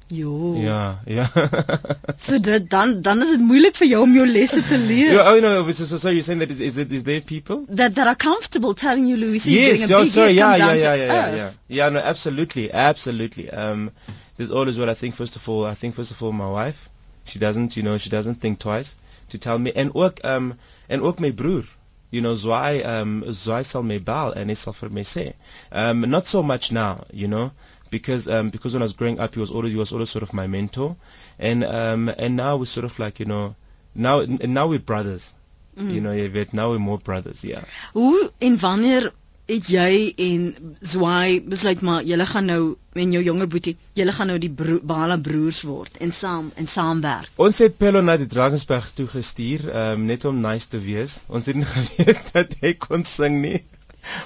Jo. 0.07 0.55
Ja, 0.55 1.01
ja. 1.05 1.31
so 2.25 2.39
dit 2.39 2.69
dan 2.69 3.01
dan 3.01 3.21
is 3.21 3.29
dit 3.29 3.39
moeilik 3.39 3.75
vir 3.75 3.87
jou 3.87 4.01
om 4.01 4.13
jou 4.15 4.27
lesse 4.27 4.61
te 4.67 4.77
leer. 4.77 5.11
Yeah, 5.11 5.33
oh 5.33 5.41
no, 5.41 5.71
so, 5.71 5.83
so, 5.83 5.97
so 5.97 6.09
you're 6.09 6.23
saying 6.23 6.39
that 6.39 6.51
is 6.51 6.59
is 6.59 6.77
it 6.77 6.91
is 6.91 7.03
there 7.03 7.21
people 7.21 7.65
that 7.67 7.95
that 7.95 8.07
are 8.07 8.15
comfortable 8.15 8.73
telling 8.73 9.07
you 9.07 9.17
Louisa 9.17 9.49
yes, 9.49 9.59
you're 9.59 9.71
getting 9.71 9.95
a 9.95 9.99
big 9.99 10.11
sorry, 10.11 10.31
yeah, 10.31 10.55
yeah, 10.55 10.73
yeah, 10.73 10.75
yeah, 10.75 10.95
yeah, 10.95 11.05
yeah, 11.05 11.35
yeah. 11.35 11.51
Yeah, 11.67 11.89
no, 11.89 11.99
absolutely, 11.99 12.71
absolutely. 12.71 13.49
Um 13.49 13.91
there's 14.37 14.51
always 14.51 14.79
what 14.79 14.89
I 14.89 14.93
think 14.93 15.15
first 15.15 15.35
of 15.35 15.49
all, 15.49 15.65
I 15.65 15.73
think 15.73 15.95
first 15.95 16.11
of 16.11 16.23
all 16.23 16.31
my 16.31 16.49
wife, 16.49 16.89
she 17.25 17.39
doesn't, 17.39 17.75
you 17.75 17.83
know, 17.83 17.97
she 17.97 18.09
doesn't 18.09 18.35
think 18.35 18.59
twice 18.59 18.95
to 19.29 19.37
tell 19.37 19.59
me 19.59 19.73
and 19.75 19.91
ook 19.93 20.23
um 20.23 20.53
en 20.87 21.01
ook 21.01 21.19
my 21.19 21.31
broer 21.31 21.65
you 22.09 22.21
know 22.21 22.33
Zwaai 22.33 22.85
um 22.85 23.23
Zwaai 23.23 23.65
sal 23.65 23.83
my 23.83 23.97
bel 23.97 24.31
and 24.31 24.57
sal 24.57 24.73
vir 24.73 25.33
um 25.71 26.01
not 26.01 26.25
so 26.25 26.43
much 26.43 26.71
now 26.71 27.05
you 27.11 27.27
know 27.27 27.51
because 27.89 28.27
um 28.27 28.49
because 28.49 28.73
when 28.73 28.81
I 28.81 28.85
was 28.85 28.93
growing 28.93 29.19
up 29.19 29.33
he 29.33 29.39
was 29.39 29.51
always 29.51 29.71
he 29.71 29.77
was 29.77 29.91
always 29.91 30.09
sort 30.09 30.23
of 30.23 30.33
my 30.33 30.47
mentor 30.47 30.95
and 31.39 31.63
um 31.63 32.09
and 32.09 32.35
now 32.35 32.57
we're 32.57 32.65
sort 32.65 32.85
of 32.85 32.97
like 32.99 33.19
you 33.19 33.25
know 33.25 33.55
now 33.95 34.21
now 34.25 34.67
we're 34.67 34.79
brothers 34.79 35.33
Mm. 35.77 35.91
You 35.93 36.01
know, 36.01 36.11
jy 36.11 36.25
weet 36.33 36.53
nou 36.57 36.71
we're 36.71 36.81
more 36.81 36.97
brothers, 36.97 37.43
yeah. 37.45 37.61
Hoe 37.93 38.31
en 38.41 38.57
wanneer 38.59 39.11
het 39.47 39.69
jy 39.71 39.91
en 40.27 40.47
Zwai 40.83 41.39
besluit 41.41 41.81
maar 41.81 42.03
julle 42.03 42.25
gaan 42.27 42.49
nou 42.51 42.61
en 42.99 43.11
jou 43.15 43.23
jonger 43.23 43.47
boetie, 43.47 43.77
julle 43.95 44.11
gaan 44.11 44.27
nou 44.31 44.37
die 44.43 44.51
bro 44.51 44.81
Bala 44.83 45.15
broers 45.23 45.61
word 45.67 45.97
en 46.03 46.11
saam 46.11 46.51
en 46.59 46.67
saamwerk. 46.67 47.31
Ons 47.35 47.61
het 47.63 47.77
Pello 47.79 48.01
na 48.03 48.17
die 48.19 48.27
Drakensberg 48.27 48.89
toe 48.97 49.07
gestuur, 49.11 49.63
um, 49.71 50.03
net 50.09 50.25
om 50.27 50.41
nice 50.43 50.67
te 50.67 50.81
wees. 50.83 51.21
Ons 51.27 51.47
het 51.47 51.55
nie 51.55 51.67
geweet 51.75 52.31
dat 52.33 52.57
hy 52.61 52.73
kon 52.81 53.07
sing 53.07 53.39
nie. 53.45 53.61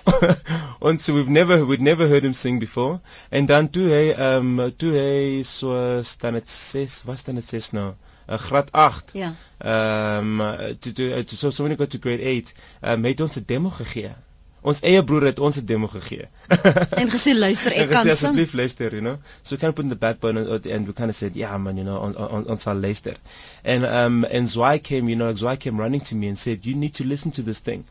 ons 0.88 1.06
so 1.06 1.14
we've 1.14 1.30
never 1.30 1.66
we'd 1.66 1.82
never 1.82 2.08
heard 2.08 2.24
him 2.24 2.34
sing 2.38 2.60
before 2.60 3.00
en 3.30 3.46
dan 3.50 3.70
toe 3.70 3.88
hy 3.90 4.04
ehm 4.14 4.60
um, 4.60 4.74
toe 4.78 4.92
hy 4.94 5.44
so 5.48 6.02
staan 6.06 6.38
dit 6.38 6.50
6 6.50 7.02
was 7.10 7.26
dan 7.26 7.42
dit 7.42 7.54
6 7.54 7.72
nou 7.78 7.88
'n 7.92 8.34
uh, 8.34 8.42
graad 8.48 8.70
8 8.72 9.14
ja 9.22 9.32
ehm 9.58 10.42
um, 10.42 10.76
toe 10.80 10.94
toe 10.94 11.38
so 11.38 11.50
so 11.50 11.64
when 11.64 11.74
he 11.74 11.78
got 11.78 11.90
to 11.90 12.04
grade 12.04 12.22
8 12.22 12.54
ehm 12.82 12.94
um, 13.00 13.10
het 13.10 13.26
ons 13.26 13.40
'n 13.42 13.50
demo 13.54 13.70
gegee 13.70 14.14
ons 14.62 14.82
eie 14.86 15.04
broer 15.04 15.26
het 15.32 15.40
ons 15.40 15.58
'n 15.58 15.66
demo 15.66 15.88
gegee. 15.88 16.28
En 17.02 17.10
gesê 17.10 17.34
luister 17.34 17.74
ek 17.74 17.90
kan 17.90 18.04
sing. 18.04 18.12
asseblief 18.12 18.54
luister 18.54 18.92
you 18.94 19.02
know. 19.02 19.18
So 19.42 19.56
we 19.56 19.68
of 19.68 19.76
put 19.76 19.84
in 19.84 19.90
the 19.90 19.96
backbone 19.96 20.38
and, 20.38 20.66
and 20.66 20.88
we 20.88 20.94
kind 20.94 21.10
of 21.10 21.16
said 21.16 21.36
yeah 21.36 21.58
man 21.58 21.78
you 21.78 21.84
know 21.84 21.98
on 21.98 22.16
on 22.16 22.48
on 22.48 22.60
sal 22.60 22.76
luister. 22.76 23.16
And 23.64 23.86
um 23.86 24.26
and 24.26 24.50
Zwei 24.50 24.78
came 24.80 25.10
you 25.10 25.16
know 25.16 25.34
Zwei 25.34 25.56
came 25.56 25.78
running 25.78 26.02
to 26.02 26.16
me 26.16 26.28
and 26.28 26.38
said 26.38 26.66
you 26.66 26.76
need 26.76 26.94
to 26.96 27.04
listen 27.04 27.32
to 27.32 27.42
this 27.42 27.60
thing. 27.60 27.86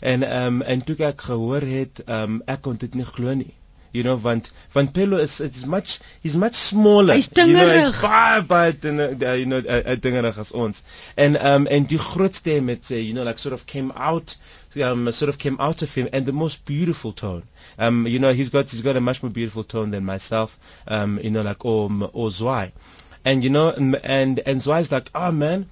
Ehm 0.00 0.22
um, 0.22 0.62
en 0.62 0.84
toe 0.84 0.96
ek 1.06 1.20
gehoor 1.20 1.64
het 1.64 2.02
um, 2.06 2.42
ek 2.46 2.62
kon 2.62 2.76
dit 2.76 2.94
nie 2.94 3.04
glo 3.04 3.34
nie 3.34 3.54
you 3.94 4.02
know 4.02 4.16
want 4.16 4.50
van 4.74 4.90
Pello 4.92 5.18
is 5.22 5.40
it's 5.40 5.64
much 5.64 6.00
he's 6.20 6.36
much 6.36 6.54
smaller. 6.54 7.14
Hy's 7.14 7.28
dingerig 7.28 7.54
you 7.54 7.66
know, 7.66 7.78
hy's 7.78 8.00
baie 8.02 8.42
baie 8.50 8.72
dingerig 8.72 9.22
uh, 9.22 9.34
you 9.38 9.46
know 9.46 9.62
uh, 9.76 9.94
dingerig 10.06 10.40
as 10.44 10.50
ons. 10.52 10.82
En 11.14 11.38
ehm 11.40 11.62
um, 11.62 11.66
en 11.78 11.86
die 11.94 12.00
grootste 12.08 12.58
met 12.60 12.90
uh, 12.90 12.98
you 12.98 13.14
know 13.14 13.24
like 13.24 13.38
sort 13.38 13.54
of 13.54 13.64
came 13.70 13.94
out 13.94 14.36
um 14.76 15.10
sort 15.12 15.28
of 15.28 15.38
came 15.38 15.56
out 15.60 15.82
of 15.82 15.94
him 15.94 16.08
and 16.12 16.26
the 16.26 16.32
most 16.32 16.64
beautiful 16.64 17.12
tone. 17.12 17.42
Um 17.78 18.06
you 18.06 18.18
know 18.18 18.32
he's 18.32 18.50
got 18.50 18.70
he's 18.70 18.82
got 18.82 18.96
a 18.96 19.00
much 19.00 19.22
more 19.22 19.30
beautiful 19.30 19.64
tone 19.64 19.90
than 19.90 20.04
myself 20.04 20.58
um 20.86 21.18
you 21.18 21.30
know 21.30 21.42
like 21.42 21.64
or 21.64 21.90
or 22.12 22.30
Zwei 22.30 22.72
and 23.24 23.44
you 23.44 23.50
know 23.50 23.70
and 23.70 23.96
and, 23.96 24.38
and 24.40 24.60
Zwai's 24.60 24.92
like 24.92 25.10
oh 25.14 25.32
man 25.32 25.68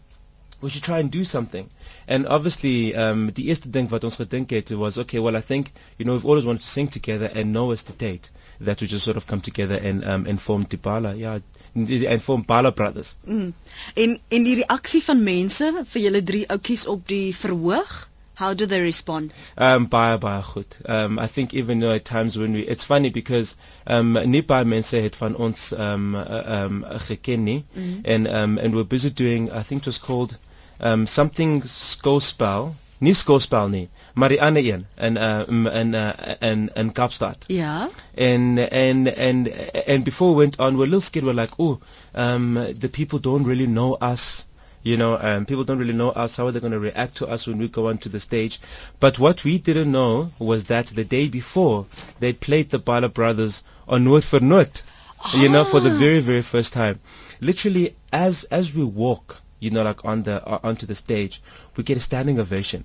we 0.60 0.70
should 0.70 0.84
try 0.84 1.00
and 1.00 1.10
do 1.10 1.24
something. 1.24 1.68
And 2.06 2.26
obviously 2.26 2.94
um 2.94 3.30
die 3.32 3.48
eerste 3.48 3.70
ding 3.70 3.88
wat 3.90 4.04
ons 4.04 4.16
gedink 4.16 4.50
het 4.50 4.70
was 4.70 4.98
okay 4.98 5.18
well 5.18 5.36
I 5.36 5.40
think 5.40 5.72
you 5.98 6.04
know 6.04 6.14
we've 6.14 6.26
always 6.26 6.44
wanted 6.44 6.62
to 6.62 6.68
sing 6.68 6.88
together 6.88 7.30
and 7.34 7.52
know 7.52 7.72
us 7.72 7.84
to 7.84 7.92
date 7.92 8.30
that 8.60 8.80
we 8.80 8.86
just 8.86 9.04
sort 9.04 9.16
of 9.16 9.26
come 9.26 9.40
together 9.40 9.76
and 9.76 10.04
um 10.04 10.26
and 10.26 10.40
form 10.40 10.64
Dibala 10.64 11.16
yeah 11.18 11.40
and 11.74 12.22
form 12.22 12.42
Bala 12.42 12.70
brothers. 12.70 13.16
Mm. 13.26 13.52
en 13.94 14.18
en 14.28 14.44
die 14.44 14.54
reaksie 14.62 15.02
van 15.02 15.22
mense 15.24 15.72
vir 15.94 16.02
julle 16.02 16.22
drie 16.22 16.46
oudjies 16.48 16.86
op 16.86 17.06
die 17.08 17.34
verhoog 17.36 17.94
How 18.34 18.54
do 18.54 18.66
they 18.66 18.80
respond? 18.80 19.32
Um 19.56 19.88
goed. 19.88 20.76
Um 20.86 21.18
I 21.18 21.26
think 21.26 21.54
even 21.54 21.80
though 21.80 21.92
at 21.92 22.04
times 22.04 22.38
when 22.38 22.52
we 22.52 22.62
it's 22.62 22.84
funny 22.84 23.10
because 23.10 23.56
um 23.86 24.12
nie 24.24 24.42
baie 24.42 24.64
mense 24.64 24.96
het 24.96 25.16
van 25.16 25.36
ons 25.36 25.72
um 25.72 26.14
uh, 26.14 26.42
um 26.46 26.84
geken 27.08 27.44
nie 27.44 27.64
and 28.04 28.28
um 28.28 28.58
and 28.58 28.74
we're 28.74 28.84
busy 28.84 29.10
doing 29.10 29.50
I 29.50 29.62
think 29.62 29.82
it 29.82 29.86
was 29.86 29.98
called 29.98 30.38
um 30.80 31.06
something 31.06 31.62
skouspel, 31.62 32.74
nie 32.98 33.12
skouspel 33.12 33.68
nie, 33.68 33.88
maar 34.14 34.28
die 34.28 34.42
ander 34.42 34.62
een 34.62 34.86
in 34.96 35.16
uh 35.16 35.74
in 35.80 35.94
uh 35.94 36.12
in 36.40 36.70
in 36.74 36.92
Kaapstad. 36.92 37.44
Ja. 37.46 37.88
And 38.16 38.58
and 38.58 39.08
and 39.08 39.48
and 39.86 40.04
before 40.04 40.30
we 40.30 40.36
went 40.44 40.58
on 40.58 40.76
we're 40.76 40.84
a 40.84 40.94
little 40.94 41.00
scared 41.00 41.26
we're 41.26 41.40
like, 41.42 41.54
"Oh, 41.58 41.78
um 42.14 42.54
the 42.78 42.88
people 42.88 43.18
don't 43.18 43.44
really 43.44 43.66
know 43.66 43.96
us." 44.00 44.46
You 44.82 44.96
know, 44.96 45.16
um, 45.20 45.46
people 45.46 45.62
don't 45.62 45.78
really 45.78 45.92
know 45.92 46.10
us. 46.10 46.36
How 46.36 46.46
are 46.46 46.52
they 46.52 46.58
going 46.58 46.72
to 46.72 46.80
react 46.80 47.18
to 47.18 47.28
us 47.28 47.46
when 47.46 47.58
we 47.58 47.68
go 47.68 47.88
onto 47.88 48.08
the 48.08 48.18
stage? 48.18 48.60
But 48.98 49.18
what 49.18 49.44
we 49.44 49.58
didn't 49.58 49.92
know 49.92 50.32
was 50.40 50.64
that 50.64 50.88
the 50.88 51.04
day 51.04 51.28
before 51.28 51.86
they 52.18 52.32
played 52.32 52.70
the 52.70 52.80
Bala 52.80 53.08
Brothers 53.08 53.62
on 53.86 54.04
Noot 54.04 54.24
for 54.24 54.40
Noot, 54.40 54.82
ah. 55.20 55.40
you 55.40 55.48
know, 55.48 55.64
for 55.64 55.78
the 55.78 55.90
very, 55.90 56.18
very 56.18 56.42
first 56.42 56.72
time. 56.72 56.98
Literally, 57.40 57.94
as 58.12 58.42
as 58.44 58.74
we 58.74 58.82
walk, 58.82 59.40
you 59.60 59.70
know, 59.70 59.84
like 59.84 60.04
on 60.04 60.24
the 60.24 60.44
uh, 60.44 60.58
onto 60.64 60.86
the 60.86 60.96
stage, 60.96 61.40
we 61.76 61.84
get 61.84 61.96
a 61.96 62.00
standing 62.00 62.40
ovation. 62.40 62.84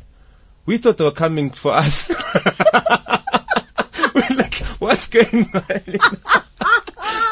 We 0.68 0.78
thought 0.78 0.98
they 0.98 1.06
were 1.06 1.12
coming 1.12 1.50
for 1.50 1.72
us. 1.72 2.10
we're 4.14 4.38
like, 4.38 4.56
what's 4.80 5.08
going 5.08 5.50
on? 5.54 6.44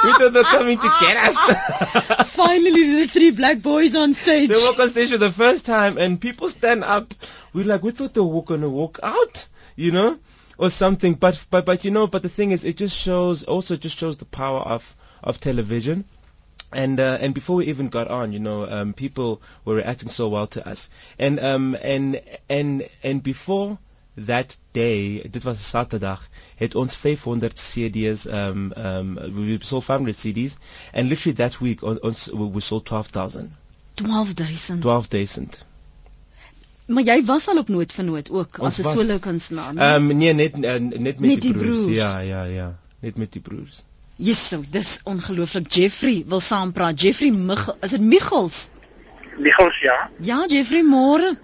we 0.06 0.14
thought 0.14 0.34
they 0.34 0.40
were 0.40 0.44
coming 0.44 0.78
to 0.78 0.94
get 1.02 1.18
us. 1.18 2.28
Finally, 2.32 3.02
the 3.02 3.08
three 3.08 3.32
black 3.32 3.62
boys 3.62 3.96
on 3.96 4.14
stage. 4.14 4.50
They 4.50 4.56
walk 4.56 4.80
on 4.80 4.90
stage 4.90 5.12
for 5.12 5.18
the 5.18 5.32
first 5.32 5.66
time, 5.66 5.98
and 5.98 6.20
people 6.20 6.50
stand 6.50 6.84
up. 6.84 7.14
We're 7.54 7.66
like, 7.66 7.84
we 7.84 7.92
thought 7.92 8.14
they 8.14 8.22
were 8.22 8.42
going 8.44 8.62
to 8.62 8.70
walk 8.70 9.00
out, 9.04 9.48
you 9.76 9.92
know, 9.92 10.20
or 10.58 10.70
something. 10.70 11.14
But 11.16 11.46
but 11.50 11.66
but 11.66 11.86
you 11.86 11.92
know, 11.92 12.08
but 12.08 12.22
the 12.22 12.30
thing 12.30 12.52
is, 12.52 12.64
it 12.64 12.78
just 12.78 12.96
shows 12.98 13.44
also 13.44 13.76
just 13.76 13.98
shows 13.98 14.18
the 14.18 14.26
power 14.26 14.60
of 14.60 14.96
of 15.24 15.40
television 15.40 16.06
and 16.76 17.00
uh, 17.00 17.18
and 17.22 17.34
before 17.34 17.58
we 17.58 17.68
even 17.68 17.90
got 17.90 18.10
on, 18.10 18.34
you 18.34 18.40
know, 18.40 18.70
um, 18.70 18.94
people 18.94 19.42
were 19.64 19.76
reacting 19.76 20.10
so 20.10 20.28
well 20.28 20.48
to 20.48 20.68
us, 20.68 20.90
and 21.18 21.40
um, 21.40 21.78
and 21.82 22.22
and 22.50 22.88
and 23.04 23.24
before 23.24 23.78
that 24.16 24.58
day, 24.72 25.22
dit 25.32 25.44
was 25.44 25.70
Saterdag, 25.70 26.28
het 26.56 26.76
ons 26.76 26.96
500 26.96 27.54
CD's, 27.54 28.26
um, 28.26 28.72
um, 28.78 29.14
we 29.34 29.58
sold 29.62 29.84
500 29.84 30.16
CD's, 30.16 30.58
and 30.94 31.10
literally 31.10 31.36
that 31.36 31.60
week 31.60 31.84
ons, 31.84 32.30
we 32.32 32.60
sold 32.62 32.86
12,000. 32.86 33.52
12,000. 33.96 34.82
12,000. 34.82 35.66
Maar 36.86 37.04
jy 37.04 37.24
was 37.26 37.48
al 37.48 37.58
op 37.58 37.70
nood 37.74 37.94
vir 37.98 38.06
nood 38.06 38.30
ook 38.30 38.60
ons 38.62 38.80
as 38.80 38.86
'n 38.86 38.98
solo 38.98 39.18
kunstenaar. 39.18 39.74
Ehm 39.76 40.12
um, 40.12 40.18
nee, 40.18 40.34
net 40.34 40.58
uh, 40.58 40.76
net 40.78 41.02
met 41.02 41.20
net 41.20 41.20
die, 41.20 41.40
die 41.40 41.54
broers. 41.54 41.82
broers. 41.82 41.98
Ja, 41.98 42.20
ja, 42.20 42.44
ja, 42.44 42.68
net 43.00 43.18
met 43.18 43.32
die 43.32 43.42
broers. 43.42 43.84
Jesuh, 44.16 44.64
dis 44.70 45.00
ongelooflik. 45.04 45.72
Jeffrey 45.72 46.24
wil 46.28 46.40
saampraat. 46.40 47.02
Jeffrey 47.02 47.32
Mich 47.32 47.68
is 47.82 47.90
dit 47.90 48.02
Michels? 48.02 48.68
Michels 49.38 49.80
ja. 49.80 50.10
Ja, 50.20 50.46
Jeffrey, 50.48 50.84
môre. 50.84 51.36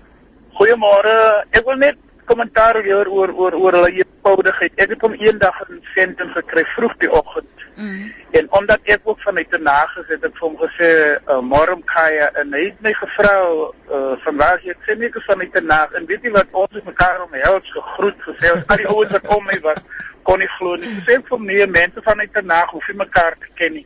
Goeiemôre. 0.53 1.43
Ek 1.49 1.65
wil 1.65 1.81
net 1.81 1.97
kommentaar 2.25 2.79
oor 2.86 3.07
oor 3.07 3.34
oor 3.34 3.53
oor 3.53 3.77
hulle 3.79 3.91
eenvoudigheid. 4.01 4.73
Ek 4.75 4.93
het 4.95 5.01
hom 5.01 5.15
eendag 5.19 5.57
in 5.69 5.81
sentrum 5.95 6.31
gekry 6.36 6.65
vroeg 6.75 6.95
die 7.03 7.12
oggend. 7.12 7.65
Mm. 7.75 8.12
En 8.38 8.47
omdat 8.51 8.79
ek 8.84 9.01
ook 9.03 9.21
vanuit 9.21 9.51
die 9.51 9.62
nages 9.63 10.07
het 10.07 10.23
ek 10.27 10.36
vir 10.38 10.47
hom 10.47 10.57
gesê, 10.60 10.89
uh, 11.27 11.39
"Môre 11.41 11.77
Kaya," 11.86 12.29
en 12.41 12.53
hy 12.53 12.65
het 12.65 12.81
my 12.81 12.93
gevra, 12.93 13.34
uh, 13.47 14.15
"Vandag 14.23 14.63
jy 14.63 14.75
sê 14.86 14.97
net 14.97 15.15
vanuit 15.25 15.53
die 15.53 15.62
nag 15.62 15.91
en 15.91 16.05
weet 16.05 16.23
jy 16.23 16.31
wat 16.31 16.47
ons 16.51 16.73
het 16.73 16.86
mekaar 16.86 17.23
omhels 17.23 17.71
gegroet 17.71 18.21
gesê, 18.27 18.51
al 18.67 18.77
die 18.77 18.88
ouens 18.88 19.12
wat 19.12 19.27
om 19.27 19.45
my 19.45 19.60
was." 19.62 19.84
kon 20.23 20.39
nie 20.39 20.49
glo 20.57 20.75
nie. 20.75 20.91
Sê 21.07 21.19
vir 21.27 21.39
my 21.39 21.65
mense 21.67 22.03
vanuit 22.05 22.34
die 22.34 22.45
nag 22.45 22.71
hoef 22.75 22.88
nie 22.89 22.97
mekaar 23.01 23.38
te 23.39 23.51
ken 23.55 23.73
nie. 23.79 23.86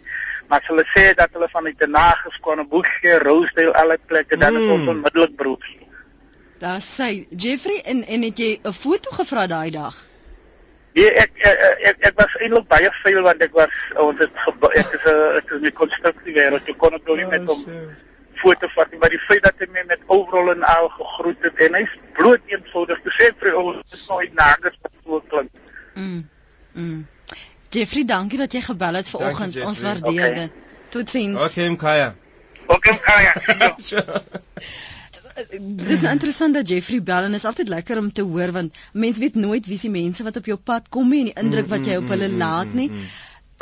Maar 0.50 0.62
hulle 0.68 0.86
sê 0.94 1.08
dat 1.18 1.34
hulle 1.34 1.48
vanuit 1.52 1.80
die 1.80 1.90
nag 1.90 2.22
geskoon 2.28 2.62
op 2.66 2.70
Boegie, 2.70 3.18
Rosedale, 3.24 3.74
alle 3.82 3.98
plekke 4.06 4.38
dan 4.38 4.54
mm. 4.54 4.72
ons 4.76 4.92
onmiddellik 4.94 5.36
broodjie. 5.40 5.82
Daar 6.58 6.82
sê 6.82 7.28
Jeffrey 7.30 7.82
en 7.82 8.06
en 8.08 8.22
het 8.22 8.38
jy 8.38 8.60
'n 8.64 8.74
foto 8.74 9.12
gevra 9.12 9.48
daai 9.48 9.72
dag? 9.72 9.96
Ja, 10.94 11.08
ek 11.08 11.32
ek 11.36 11.58
ek, 11.90 11.98
ek 12.00 12.14
was 12.16 12.36
eintlik 12.40 12.68
baie 12.68 12.92
veel 13.04 13.22
want 13.22 13.42
ek 13.42 13.54
was 13.54 13.74
ons 14.00 14.20
het 14.20 14.32
ek 14.80 14.94
is 14.96 15.06
'n 15.06 15.38
ek 15.40 15.52
is 15.52 15.62
'n 15.62 15.72
konstruksie 15.74 16.34
wêreld. 16.34 16.70
Ek 16.70 16.78
kon 16.78 16.94
ook 16.94 17.18
nie 17.18 17.28
met 17.28 17.46
hom 17.46 17.66
foto 18.36 18.68
vat 18.68 18.92
nie, 18.92 19.00
maar 19.00 19.10
die 19.10 19.20
feit 19.20 19.44
dat 19.44 19.60
hy 19.60 19.68
my 19.72 19.84
met 19.88 20.00
overal 20.08 20.52
en 20.54 20.64
al 20.64 20.90
gegroet 20.90 21.44
het 21.44 21.60
en 21.60 21.74
hy's 21.74 21.94
bloot 22.14 22.42
eenvoudig 22.48 23.00
gesê 23.04 23.32
vir 23.40 23.56
ons 23.56 23.78
is 23.92 24.08
nooit 24.08 24.34
nagers 24.34 24.78
wat 24.82 24.92
so 25.04 25.22
klink. 25.28 25.52
Mm. 25.94 26.30
Mm. 26.74 27.08
Jeffrey, 27.70 28.06
dankie 28.06 28.40
dat 28.40 28.52
jy 28.54 28.62
gebel 28.62 28.94
het 28.94 29.10
vanoggend. 29.10 29.62
Ons 29.62 29.82
waardeer 29.82 30.34
dit. 30.34 30.50
Okay. 30.50 30.52
Totsiens. 30.90 31.42
Okay, 31.42 31.70
Mkaya. 31.70 32.16
Okay, 32.68 32.94
Mkaya. 32.94 33.34
Dis 35.36 36.04
interessant 36.08 36.56
dat 36.56 36.70
Jeffrey 36.70 37.02
bel 37.04 37.28
en 37.28 37.34
is 37.34 37.46
altyd 37.46 37.68
lekker 37.72 38.00
om 38.00 38.12
te 38.12 38.24
hoor 38.24 38.52
want 38.56 38.78
mense 38.94 39.20
weet 39.20 39.36
nooit 39.36 39.66
wie 39.68 39.80
se 39.80 39.90
mense 39.92 40.24
wat 40.24 40.38
op 40.40 40.46
jou 40.52 40.58
pad 40.58 40.88
kom 40.90 41.10
nie 41.12 41.26
en 41.26 41.32
die 41.32 41.40
indruk 41.44 41.68
wat 41.74 41.88
jy 41.90 41.98
op 42.00 42.12
hulle 42.14 42.30
laat 42.32 42.72
nie. 42.74 42.90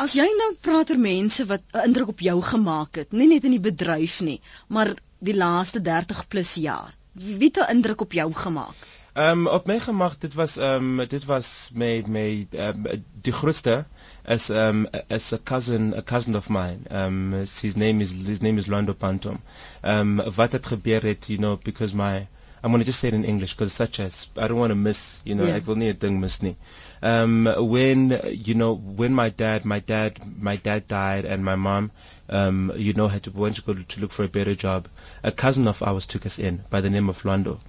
As 0.03 0.13
jy 0.17 0.25
nou 0.37 0.51
praat 0.61 0.93
oor 0.93 1.01
mense 1.01 1.45
wat 1.49 1.63
'n 1.73 1.87
indruk 1.89 2.13
op 2.13 2.19
jou 2.19 2.41
gemaak 2.41 3.01
het, 3.01 3.11
nie 3.11 3.27
net 3.27 3.43
in 3.43 3.55
die 3.57 3.65
bedryf 3.69 4.21
nie, 4.21 4.39
maar 4.67 4.93
die 5.19 5.35
laaste 5.35 5.81
30 5.81 6.27
plus 6.27 6.53
jaar. 6.53 6.93
Wie 7.13 7.49
het 7.49 7.57
'n 7.57 7.75
indruk 7.75 8.01
op 8.01 8.13
jou 8.13 8.33
gemaak? 8.33 8.87
Ehm 9.13 9.45
um, 9.45 9.47
op 9.47 9.67
my 9.67 9.79
gemaak 9.79 10.19
dit 10.21 10.33
was 10.33 10.57
ehm 10.57 10.99
um, 10.99 11.07
dit 11.07 11.25
was 11.25 11.69
my 11.73 12.03
my 12.07 12.47
um, 12.51 12.85
die 13.21 13.33
grootste 13.33 13.85
ehm 14.25 14.55
um, 14.55 14.87
is 15.09 15.33
a 15.33 15.37
cousin 15.37 15.93
a 15.93 16.01
cousin 16.01 16.35
of 16.35 16.49
mine. 16.49 16.87
Um, 16.89 17.31
his 17.31 17.75
name 17.75 18.01
is 18.01 18.11
his 18.11 18.41
name 18.41 18.57
is 18.57 18.67
Lando 18.67 18.93
Pantom. 18.93 19.41
Um, 19.83 20.21
wat 20.35 20.51
het 20.51 20.65
gebeur 20.65 21.01
het 21.01 21.27
you 21.27 21.37
know 21.37 21.57
because 21.57 21.93
my 21.93 22.27
I'm 22.63 22.71
going 22.71 22.79
to 22.79 22.85
just 22.85 22.99
say 22.99 23.09
it 23.09 23.13
in 23.13 23.25
English 23.25 23.53
because 23.53 23.73
such 23.73 23.99
as 23.99 24.29
I 24.37 24.47
don't 24.47 24.57
want 24.57 24.71
to 24.71 24.75
miss 24.75 25.21
you 25.25 25.35
know 25.35 25.45
yeah. 25.45 25.55
ek 25.55 25.67
wil 25.67 25.75
nie 25.75 25.89
'n 25.91 25.97
ding 25.99 26.19
mis 26.21 26.41
nie. 26.41 26.55
Um 27.01 27.47
when 27.57 28.19
you 28.31 28.53
know 28.53 28.73
when 28.73 29.13
my 29.13 29.29
dad 29.29 29.65
my 29.65 29.79
dad 29.79 30.19
my 30.49 30.55
dad 30.55 30.87
died 30.87 31.25
and 31.25 31.43
my 31.43 31.55
mom 31.55 31.91
um 32.29 32.71
you 32.77 32.93
know 32.93 33.09
had 33.09 33.23
to 33.23 33.31
went 33.31 33.57
to 33.57 33.61
go 33.61 33.73
to 33.73 33.99
look 33.99 34.11
for 34.11 34.23
a 34.23 34.35
better 34.39 34.55
job. 34.55 34.87
A 35.23 35.31
cousin 35.31 35.67
of 35.67 35.83
ours 35.83 36.07
took 36.07 36.25
us 36.25 36.39
in 36.39 36.63
by 36.69 36.81
the 36.81 36.89
name 36.89 37.09
of 37.09 37.25
Lando 37.25 37.59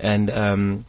and 0.00 0.30
um, 0.30 0.84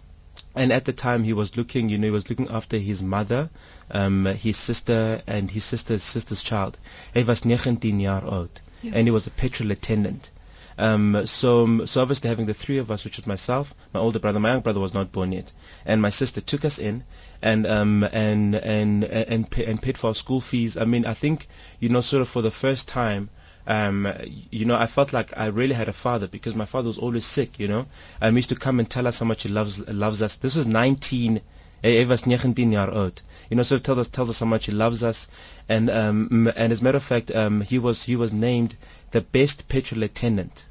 and 0.56 0.72
at 0.74 0.86
the 0.86 0.94
time 0.94 1.24
he 1.24 1.34
was 1.34 1.56
looking, 1.56 1.90
you 1.90 1.98
know, 1.98 2.08
he 2.08 2.12
was 2.12 2.30
looking 2.30 2.50
after 2.50 2.78
his 2.78 3.02
mother, 3.02 3.50
um, 3.92 4.26
his 4.26 4.58
sister, 4.58 5.22
and 5.28 5.52
his 5.52 5.64
sister's 5.64 6.04
sister's 6.04 6.42
child. 6.42 6.78
He 7.14 7.24
was 7.24 7.46
19 7.46 8.00
years 8.00 8.24
old, 8.26 8.62
yeah. 8.82 8.94
and 8.96 9.08
he 9.08 9.12
was 9.12 9.28
a 9.28 9.32
petrol 9.32 9.72
attendant. 9.72 10.32
Um, 10.78 11.26
so, 11.26 11.86
so 11.86 12.02
obviously 12.02 12.30
having 12.30 12.46
the 12.48 12.54
three 12.54 12.80
of 12.80 12.90
us, 12.90 13.04
which 13.04 13.18
was 13.18 13.28
myself, 13.28 13.76
my 13.94 14.00
older 14.00 14.20
brother, 14.20 14.40
my 14.40 14.52
young 14.52 14.62
brother 14.62 14.80
was 14.80 14.94
not 14.94 15.12
born 15.12 15.32
yet, 15.32 15.52
and 15.86 16.02
my 16.02 16.10
sister 16.10 16.42
took 16.42 16.66
us 16.66 16.80
in, 16.80 17.04
and 17.42 17.68
um, 17.68 18.04
and 18.04 18.56
and 18.56 19.04
and 19.04 19.54
and 19.54 19.82
paid 19.82 19.98
for 19.98 20.08
our 20.08 20.16
school 20.16 20.42
fees. 20.42 20.78
I 20.78 20.86
mean, 20.86 21.06
I 21.06 21.14
think 21.14 21.48
you 21.80 21.90
know, 21.90 22.02
sort 22.02 22.22
of 22.22 22.30
for 22.30 22.42
the 22.42 22.52
first 22.52 22.88
time, 22.88 23.30
um, 23.68 24.12
you 24.50 24.66
know, 24.66 24.76
I 24.76 24.88
felt 24.88 25.14
like 25.14 25.38
I 25.38 25.48
really 25.48 25.76
had 25.76 25.90
a 25.90 25.94
father 25.94 26.28
because 26.28 26.56
my 26.56 26.66
father 26.66 26.88
was 26.88 26.98
always 26.98 27.26
sick, 27.26 27.60
you 27.60 27.68
know. 27.68 27.86
Um, 28.22 28.34
he 28.34 28.40
used 28.40 28.50
to 28.50 28.56
come 28.56 28.80
and 28.80 28.90
tell 28.90 29.08
us 29.08 29.20
how 29.20 29.26
much 29.26 29.44
he 29.44 29.50
loves 29.50 29.80
loves 29.88 30.22
us. 30.22 30.38
This 30.38 30.56
was 30.56 30.66
19, 30.66 31.42
he 31.84 32.06
was 32.06 32.26
19 32.26 32.72
year 32.72 32.90
old. 32.90 33.22
You 33.52 33.58
know, 33.58 33.64
so 33.64 33.78
tells 33.80 33.98
us 33.98 34.08
tells 34.08 34.30
us 34.30 34.40
how 34.40 34.46
much 34.46 34.68
he 34.68 34.72
loves 34.72 35.04
us, 35.04 35.28
and 35.68 35.90
um, 35.90 36.50
and 36.56 36.72
as 36.72 36.80
a 36.80 36.84
matter 36.86 36.96
of 36.96 37.04
fact, 37.04 37.32
um, 37.36 37.60
he 37.60 37.80
was 37.80 38.02
he 38.02 38.16
was 38.16 38.32
named 38.32 38.78
the 39.12 39.20
best 39.20 39.68
petrol 39.68 40.04
attendant 40.04 40.66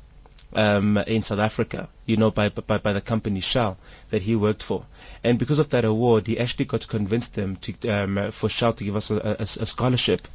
um, 0.55 0.97
in 0.97 1.23
South 1.23 1.41
Africa, 1.41 1.91
you 2.07 2.17
know, 2.17 2.31
by, 2.31 2.49
by 2.49 2.79
by 2.79 2.95
the 2.95 3.03
company 3.03 3.41
Shell 3.41 3.77
that 4.09 4.23
he 4.23 4.35
worked 4.35 4.63
for, 4.63 4.87
and 5.23 5.39
because 5.39 5.59
of 5.59 5.69
that 5.69 5.85
award, 5.85 6.27
he 6.27 6.39
actually 6.39 6.65
got 6.65 6.81
to 6.81 6.87
convince 6.87 7.29
them 7.29 7.57
to 7.57 7.89
um, 7.91 8.31
for 8.31 8.49
Shell 8.49 8.73
to 8.73 8.85
give 8.85 8.97
us 8.97 9.11
a, 9.11 9.37
a, 9.39 9.43
a 9.43 9.67
scholarship 9.67 10.27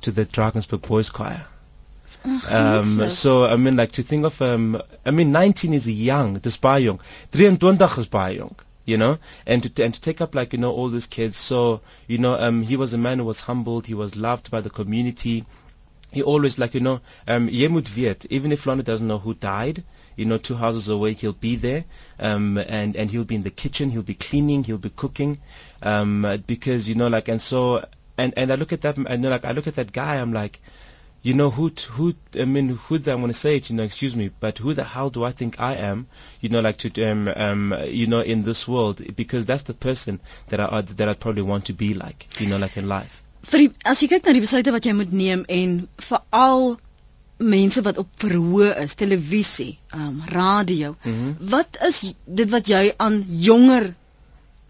to 0.00 0.12
the 0.12 0.24
Drakensberg 0.24 0.80
Boys 0.88 1.10
Choir. 1.10 1.44
Um, 2.50 3.10
so 3.10 3.44
I 3.44 3.56
mean, 3.56 3.76
like 3.76 3.92
to 3.92 4.02
think 4.02 4.24
of 4.24 4.40
um, 4.40 4.80
I 5.04 5.10
mean, 5.10 5.30
19 5.30 5.74
is 5.74 5.90
young, 5.90 6.38
dis 6.38 6.56
baie 6.56 6.86
jong. 6.86 7.00
23 7.32 7.86
is 7.98 8.06
baie 8.06 8.36
jong 8.38 8.56
you 8.84 8.96
know, 8.96 9.18
and 9.46 9.62
to 9.62 9.84
and 9.84 9.94
to 9.94 10.00
take 10.00 10.20
up 10.20 10.34
like 10.34 10.52
you 10.52 10.58
know 10.58 10.72
all 10.72 10.88
these 10.88 11.06
kids. 11.06 11.36
So 11.36 11.80
you 12.06 12.18
know, 12.18 12.38
um, 12.38 12.62
he 12.62 12.76
was 12.76 12.94
a 12.94 12.98
man 12.98 13.18
who 13.18 13.24
was 13.24 13.40
humbled. 13.42 13.86
He 13.86 13.94
was 13.94 14.16
loved 14.16 14.50
by 14.50 14.60
the 14.60 14.70
community. 14.70 15.44
He 16.10 16.22
always 16.22 16.58
like 16.58 16.74
you 16.74 16.80
know, 16.80 17.00
um, 17.26 17.48
Yemut 17.48 17.88
Viet. 17.88 18.26
Even 18.30 18.52
if 18.52 18.66
London 18.66 18.84
doesn't 18.84 19.08
know 19.08 19.18
who 19.18 19.34
died, 19.34 19.84
you 20.16 20.24
know, 20.24 20.38
two 20.38 20.56
houses 20.56 20.88
away, 20.88 21.14
he'll 21.14 21.32
be 21.32 21.56
there, 21.56 21.84
um, 22.18 22.58
and 22.58 22.96
and 22.96 23.10
he'll 23.10 23.24
be 23.24 23.36
in 23.36 23.42
the 23.42 23.50
kitchen. 23.50 23.90
He'll 23.90 24.02
be 24.02 24.14
cleaning. 24.14 24.64
He'll 24.64 24.78
be 24.78 24.90
cooking, 24.90 25.38
um, 25.82 26.42
because 26.46 26.88
you 26.88 26.94
know, 26.94 27.08
like 27.08 27.28
and 27.28 27.40
so 27.40 27.84
and 28.18 28.34
and 28.36 28.52
I 28.52 28.56
look 28.56 28.72
at 28.72 28.82
that, 28.82 28.98
I 29.06 29.16
know, 29.16 29.30
like 29.30 29.44
I 29.44 29.52
look 29.52 29.66
at 29.66 29.76
that 29.76 29.92
guy. 29.92 30.16
I'm 30.16 30.32
like 30.32 30.60
you 31.22 31.34
know 31.34 31.50
who 31.50 31.70
who 31.90 32.14
I 32.34 32.44
mean 32.44 32.68
who 32.70 33.00
I 33.06 33.14
want 33.14 33.32
to 33.32 33.38
say 33.38 33.56
it 33.56 33.70
you 33.70 33.76
know 33.76 33.84
excuse 33.84 34.14
me 34.16 34.30
but 34.40 34.58
who 34.58 34.74
the 34.74 34.84
hell 34.84 35.10
do 35.10 35.24
I 35.24 35.30
think 35.30 35.60
I 35.60 35.74
am 35.74 36.06
you 36.40 36.48
know 36.48 36.60
like 36.60 36.78
to 36.78 37.10
um, 37.10 37.28
um 37.28 37.74
you 37.86 38.06
know 38.06 38.20
in 38.20 38.42
this 38.42 38.66
world 38.66 39.00
because 39.16 39.46
that's 39.46 39.62
the 39.64 39.74
person 39.74 40.20
that 40.48 40.60
I 40.60 40.80
that 40.80 41.08
I 41.08 41.14
probably 41.14 41.42
want 41.42 41.66
to 41.66 41.72
be 41.72 41.94
like 41.94 42.40
you 42.40 42.48
know 42.48 42.58
like 42.58 42.76
in 42.76 42.88
life 42.88 43.22
vir 43.50 43.58
die, 43.58 43.70
as 43.90 44.02
jy 44.02 44.08
kyk 44.10 44.26
na 44.26 44.34
die 44.36 44.42
besluite 44.44 44.72
wat 44.74 44.86
jy 44.86 44.92
moet 44.94 45.14
neem 45.18 45.44
en 45.50 45.78
veral 46.08 46.76
mense 47.42 47.82
wat 47.82 47.98
op 47.98 48.10
verhoë 48.22 48.68
is 48.84 48.94
televisie 48.98 49.72
um 49.98 50.22
radio 50.30 50.94
mm 51.02 51.14
-hmm. 51.14 51.50
wat 51.54 51.78
is 51.88 52.14
dit 52.26 52.50
wat 52.50 52.70
jy 52.70 52.84
aan 52.96 53.24
jonger 53.48 53.94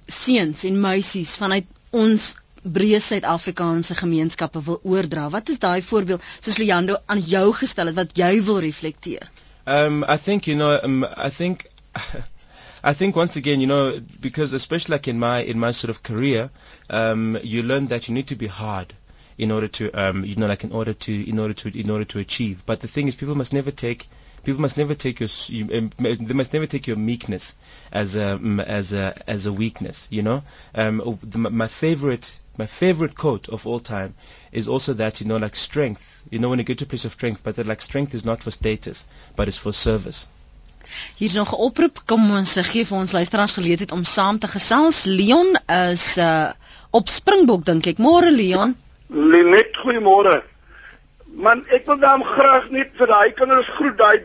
seuns 0.08 0.64
en 0.64 0.80
meisies 0.80 1.36
vanuit 1.36 1.66
ons 1.90 2.36
breë 2.62 3.00
Suid-Afrikaanse 3.02 3.94
gemeenskappe 3.98 4.62
wil 4.62 4.80
oordra. 4.82 5.28
Wat 5.30 5.48
is 5.48 5.58
daai 5.58 5.82
voorbeeld 5.82 6.22
soos 6.40 6.58
Leando 6.62 6.96
aan 7.06 7.20
jou 7.20 7.52
gestel 7.52 7.86
het 7.90 7.94
wat 7.98 8.16
jy 8.18 8.42
wil 8.42 8.60
reflekteer? 8.60 9.30
Um 9.66 10.02
I 10.04 10.16
think 10.18 10.46
you 10.46 10.56
know 10.56 10.78
um 10.82 11.04
I 11.04 11.30
think 11.30 11.66
I 12.84 12.94
think 12.94 13.14
once 13.14 13.36
again, 13.36 13.60
you 13.60 13.68
know, 13.68 14.00
because 14.20 14.52
especially 14.52 14.94
like 14.94 15.06
in 15.06 15.18
my 15.18 15.40
in 15.42 15.58
my 15.58 15.70
sort 15.70 15.90
of 15.90 16.02
career, 16.02 16.50
um, 16.90 17.38
you 17.42 17.62
learn 17.62 17.86
that 17.86 18.08
you 18.08 18.14
need 18.14 18.26
to 18.28 18.36
be 18.36 18.48
hard 18.48 18.92
in 19.38 19.52
order 19.52 19.68
to, 19.68 19.90
um, 19.92 20.24
you 20.24 20.34
know, 20.34 20.48
like 20.48 20.64
in 20.64 20.72
order 20.72 20.92
to, 20.92 21.28
in 21.28 21.38
order 21.38 21.54
to, 21.54 21.78
in 21.78 21.90
order 21.90 22.04
to 22.04 22.18
achieve. 22.18 22.66
But 22.66 22.80
the 22.80 22.88
thing 22.88 23.06
is, 23.06 23.14
people 23.14 23.36
must 23.36 23.52
never 23.52 23.70
take 23.70 24.08
people 24.44 24.60
must 24.60 24.76
never 24.76 24.94
take 24.94 25.20
your 25.20 25.28
um, 25.78 25.90
they 25.98 26.34
must 26.34 26.52
never 26.52 26.66
take 26.66 26.86
your 26.88 26.96
meekness 26.96 27.54
as 27.92 28.16
a 28.16 28.40
as 28.66 28.92
a 28.92 29.22
as 29.30 29.46
a 29.46 29.52
weakness 29.52 30.08
you 30.10 30.22
know 30.22 30.42
um, 30.74 31.18
the, 31.22 31.38
my 31.38 31.68
favorite 31.68 32.40
my 32.58 32.66
favorite 32.66 33.14
quote 33.14 33.48
of 33.48 33.66
all 33.66 33.80
time 33.80 34.14
is 34.52 34.68
also 34.68 34.92
that 34.94 35.20
you 35.20 35.26
know 35.26 35.38
like 35.38 35.56
strength 35.56 36.24
you 36.30 36.38
know 36.38 36.48
when 36.48 36.58
you 36.58 36.64
get 36.64 36.78
to 36.78 36.84
a 36.84 36.88
place 36.88 37.04
of 37.04 37.12
strength 37.12 37.42
but 37.42 37.56
that 37.56 37.66
like 37.66 37.80
strength 37.80 38.14
is 38.14 38.24
not 38.24 38.42
for 38.42 38.50
status 38.50 39.06
but 39.36 39.48
it's 39.48 39.56
for 39.56 39.72
service 39.72 40.28
Hier's 41.16 41.34
nog 41.34 41.52
'n 41.52 41.60
oproep. 41.66 42.02
Kom 42.06 42.30
ons 42.30 42.52
gee 42.70 42.84
vir 42.86 42.98
ons 42.98 43.12
luisteraars 43.12 43.52
geleentheid 43.52 43.92
om 43.92 44.04
saam 44.04 44.38
te 44.38 44.48
gesels. 44.48 45.04
Leon 45.04 45.58
is 45.66 46.16
uh 46.16 46.50
op 46.90 47.08
Springbok 47.08 47.64
dink 47.64 47.86
ek. 47.86 47.98
Môre 47.98 48.30
Leon. 48.30 48.76
Lenet, 49.08 49.76
goeiemôre. 49.76 50.42
Man, 51.24 51.64
ek 51.72 51.86
wil 51.86 51.98
dan 51.98 52.24
graag 52.24 52.68
net 52.70 52.90
vir 52.98 53.06
daai 53.06 53.32
kinders 53.32 53.68
groet, 53.78 53.96
daai 53.96 54.18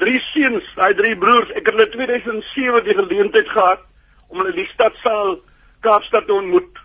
drie 0.00 0.20
seuns, 0.20 0.64
daai 0.76 0.94
drie 0.94 1.16
broers. 1.16 1.50
Ek 1.50 1.66
het 1.66 1.74
hulle 1.74 1.88
2007 1.92 2.84
die 2.84 2.96
geleentheid 3.02 3.48
gehad 3.48 3.84
om 4.28 4.40
hulle 4.40 4.54
die 4.56 4.68
stadsaal 4.72 5.36
Kaapstad 5.84 6.26
te 6.26 6.32
ontmoet 6.32 6.83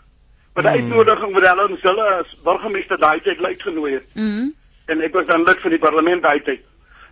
met 0.53 0.65
'n 0.65 0.67
mm. 0.67 0.73
uitnodiging 0.73 1.33
wat 1.33 1.43
hulle 1.43 1.67
ons 1.67 1.81
hulle 1.81 2.03
as 2.03 2.37
burgemeester 2.43 2.99
daai 2.99 3.21
tyd 3.21 3.45
uitgenooi 3.45 3.93
het. 3.93 4.05
Mm. 4.13 4.55
En 4.85 5.01
ek 5.01 5.13
was 5.13 5.25
dan 5.25 5.43
lid 5.43 5.59
van 5.59 5.69
die 5.69 5.79
parlement 5.79 6.23
daai 6.23 6.41
tyd. 6.41 6.61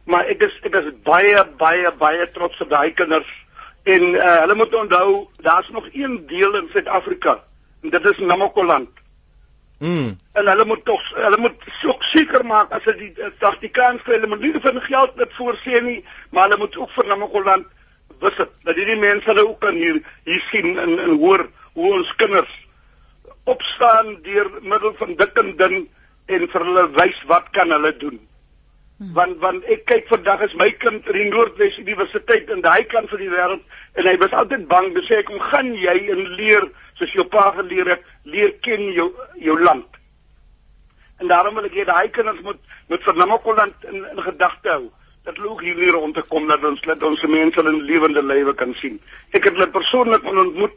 Maar 0.03 0.25
ek 0.25 0.41
is 0.41 0.59
ek 0.63 0.75
is 0.75 0.91
baie 1.03 1.45
baie 1.57 1.91
baie 1.97 2.31
trots 2.31 2.61
op 2.61 2.69
daai 2.69 2.93
kinders 2.93 3.45
en 3.83 4.01
uh, 4.01 4.39
hulle 4.39 4.55
moet 4.55 4.75
onthou 4.75 5.27
daar's 5.41 5.69
nog 5.69 5.87
een 5.91 6.25
deel 6.27 6.55
in 6.55 6.69
Suid-Afrika 6.71 7.43
en 7.81 7.89
dit 7.89 8.05
is 8.05 8.17
Namakwaland. 8.17 8.89
Mm. 9.77 10.15
En 10.33 10.47
hulle 10.47 10.65
moet 10.65 10.85
tog 10.85 11.09
hulle 11.15 11.37
moet 11.37 11.53
ook 11.85 12.03
seker 12.03 12.45
maak 12.45 12.71
as 12.71 12.83
hulle 12.83 12.97
die 12.97 13.13
die 13.59 13.69
kans 13.69 14.01
kry, 14.01 14.17
hulle 14.17 14.27
moet 14.27 14.41
nie 14.41 14.53
vir 14.61 14.81
geld 14.81 15.15
net 15.15 15.33
voorsien 15.33 15.85
nie, 15.85 16.05
maar 16.29 16.47
hulle 16.47 16.57
moet 16.57 16.77
ook 16.77 16.89
vir 16.91 17.05
Namakwaland 17.07 17.67
visit. 18.19 18.49
Dat 18.63 18.75
hierdie 18.75 18.99
mense 18.99 19.29
hulle 19.29 19.47
ook 19.47 19.59
kan 19.59 19.75
hier 19.75 20.01
hier 20.23 20.43
sien 20.51 20.77
en, 20.77 20.99
en 20.99 21.17
hoor 21.17 21.49
hoe 21.73 21.93
ons 21.93 22.15
kinders 22.15 22.66
opstaan 23.53 24.17
deur 24.23 24.49
middel 24.61 24.93
van 24.99 25.13
dik 25.19 25.37
en 25.43 25.53
dun 25.59 25.77
en 26.35 26.47
vir 26.53 26.65
hulle 26.67 26.87
wys 26.97 27.19
wat 27.31 27.51
kan 27.55 27.71
hulle 27.71 27.93
doen. 28.01 28.17
Hmm. 28.97 29.13
Want 29.13 29.37
want 29.43 29.67
ek 29.73 29.85
kyk 29.89 30.07
vandag 30.11 30.43
is 30.47 30.55
my 30.59 30.69
kind 30.81 31.07
in 31.11 31.19
die 31.19 31.29
Noordwes 31.29 31.77
Universiteit 31.77 32.49
in 32.53 32.63
daai 32.65 32.83
kant 32.91 33.11
van 33.13 33.21
die 33.21 33.31
wêreld 33.31 33.77
en 34.01 34.09
hy 34.09 34.15
was 34.23 34.33
altyd 34.33 34.67
bang 34.71 34.89
te 34.95 35.03
sê 35.05 35.21
kom 35.27 35.39
gaan 35.51 35.69
jy 35.77 35.95
en 36.13 36.23
leer 36.39 36.65
soos 36.97 37.13
jou 37.13 37.27
pa 37.29 37.51
geleer 37.59 37.93
het, 37.93 38.03
leer 38.25 38.55
ken 38.65 38.87
jou 38.95 39.11
jou 39.37 39.57
land. 39.61 39.87
En 41.21 41.29
daarom 41.29 41.55
wil 41.57 41.69
ek 41.69 41.77
hê 41.77 41.85
daai 41.85 42.09
kinders 42.13 42.41
moet 42.45 42.59
met 42.89 43.05
Vernamakoland 43.05 43.85
in, 43.91 44.01
in 44.01 44.23
gedagte 44.25 44.73
hou 44.73 44.89
dat 45.27 45.37
hulle 45.37 45.53
ook 45.53 45.61
hier 45.61 45.93
rond 45.93 46.15
te 46.15 46.23
kom 46.31 46.47
dat 46.47 46.63
ons 46.65 46.81
dat 46.87 47.03
ons 47.03 47.23
mense 47.27 47.59
in 47.59 47.81
lewende 47.85 48.23
lywe 48.23 48.53
kan 48.55 48.73
sien. 48.81 48.99
Ek 49.31 49.43
het 49.43 49.55
hulle 49.55 49.69
persoonlik 49.71 50.25
ontmoet 50.25 50.75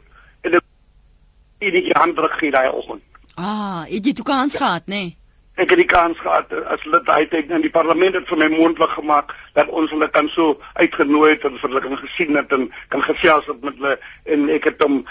en 1.61 1.73
en 1.73 1.83
die 1.83 1.97
hand 1.97 2.15
druk 2.15 2.37
gee 2.41 2.51
daai 2.51 2.69
oggend. 2.69 3.01
Ah, 3.35 3.83
het 3.87 4.05
jy 4.05 4.13
toe 4.13 4.25
kans 4.25 4.55
gehad, 4.55 4.85
nê? 4.85 5.01
Nee? 5.01 5.17
Ek 5.61 5.69
het 5.69 5.81
die 5.81 5.89
kans 5.89 6.17
gehad 6.17 6.53
as 6.73 6.83
lid 6.89 7.05
daai 7.05 7.27
tyd 7.29 7.51
in 7.51 7.61
die 7.61 7.73
parlement 7.73 8.15
het 8.17 8.27
vir 8.29 8.39
my 8.39 8.47
moontlik 8.53 8.93
gemaak 8.95 9.35
dat 9.57 9.69
ons 9.69 9.91
hulle 9.93 10.07
kan 10.09 10.29
so 10.31 10.55
uitgenooi 10.79 11.33
het 11.33 11.45
en 11.45 11.57
vir 11.59 11.69
hulle 11.69 11.83
kan 11.85 11.97
gesien 12.01 12.39
het 12.39 12.53
en 12.55 12.69
kan 12.93 13.03
gesels 13.05 13.49
het 13.51 13.61
met 13.61 13.77
hulle 13.77 13.97
en 14.35 14.49
ek 14.57 14.69
het 14.71 14.81
hom 14.81 15.01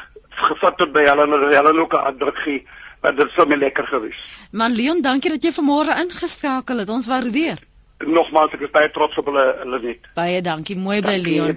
gevat 0.49 0.79
tot 0.81 0.95
by 0.97 1.05
hulle 1.07 1.29
en 1.29 1.37
hulle 1.39 1.75
ook 1.85 1.95
'n 1.95 2.19
druk 2.19 2.39
gee. 2.47 2.67
Maar 3.01 3.15
dit 3.17 3.31
sou 3.33 3.47
my 3.49 3.57
lekker 3.57 3.87
gewees. 3.87 4.21
Man 4.53 4.75
Leon, 4.77 5.01
dankie 5.03 5.31
dat 5.31 5.43
jy 5.43 5.53
vanmôre 5.53 5.97
ingeskakel 6.03 6.79
het. 6.79 6.89
Ons 6.89 7.07
waardeer 7.07 7.59
nogmaals 8.07 8.55
ek 8.57 8.65
is 8.67 8.73
baie 8.73 8.89
trots 8.95 9.19
op 9.21 9.29
hulle 9.31 9.45
hulle 9.61 9.81
net. 9.85 10.09
Baie 10.17 10.41
dankie. 10.45 10.77
Mooi 10.77 11.01
bly 11.05 11.19
Leon. 11.21 11.57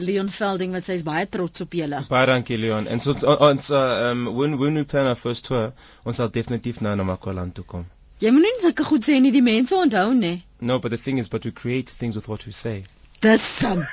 Leon 0.00 0.28
Velding 0.34 0.74
wat 0.74 0.86
sê 0.86 0.96
hy's 0.96 1.06
baie 1.06 1.26
trots 1.30 1.64
op 1.64 1.76
julle. 1.78 2.02
Baie 2.10 2.26
dankie 2.30 2.58
Leon. 2.58 2.88
En 2.90 3.02
so 3.04 3.14
ons 3.36 3.70
uh, 3.70 4.10
um 4.10 4.26
when 4.36 4.58
when 4.58 4.74
we 4.80 4.84
plan 4.84 5.06
our 5.06 5.18
first 5.18 5.46
tour, 5.46 5.72
ons 6.04 6.16
sal 6.16 6.30
definitief 6.30 6.80
na 6.80 6.94
Namakwaland 6.98 7.54
toe 7.54 7.64
kom. 7.64 7.86
Jy 8.20 8.34
moet 8.36 8.44
nie 8.44 8.56
sulke 8.60 8.84
goed 8.84 9.06
sê 9.06 9.20
nie, 9.20 9.32
die 9.32 9.44
mense 9.44 9.74
onthou 9.76 10.12
nê. 10.16 10.40
No, 10.60 10.78
but 10.78 10.90
the 10.90 10.98
thing 10.98 11.18
is 11.18 11.28
but 11.28 11.44
we 11.44 11.52
create 11.52 11.88
things 11.88 12.16
with 12.16 12.28
what 12.28 12.44
we 12.46 12.52
say. 12.52 12.84
Dis 13.20 13.42
sam. 13.42 13.86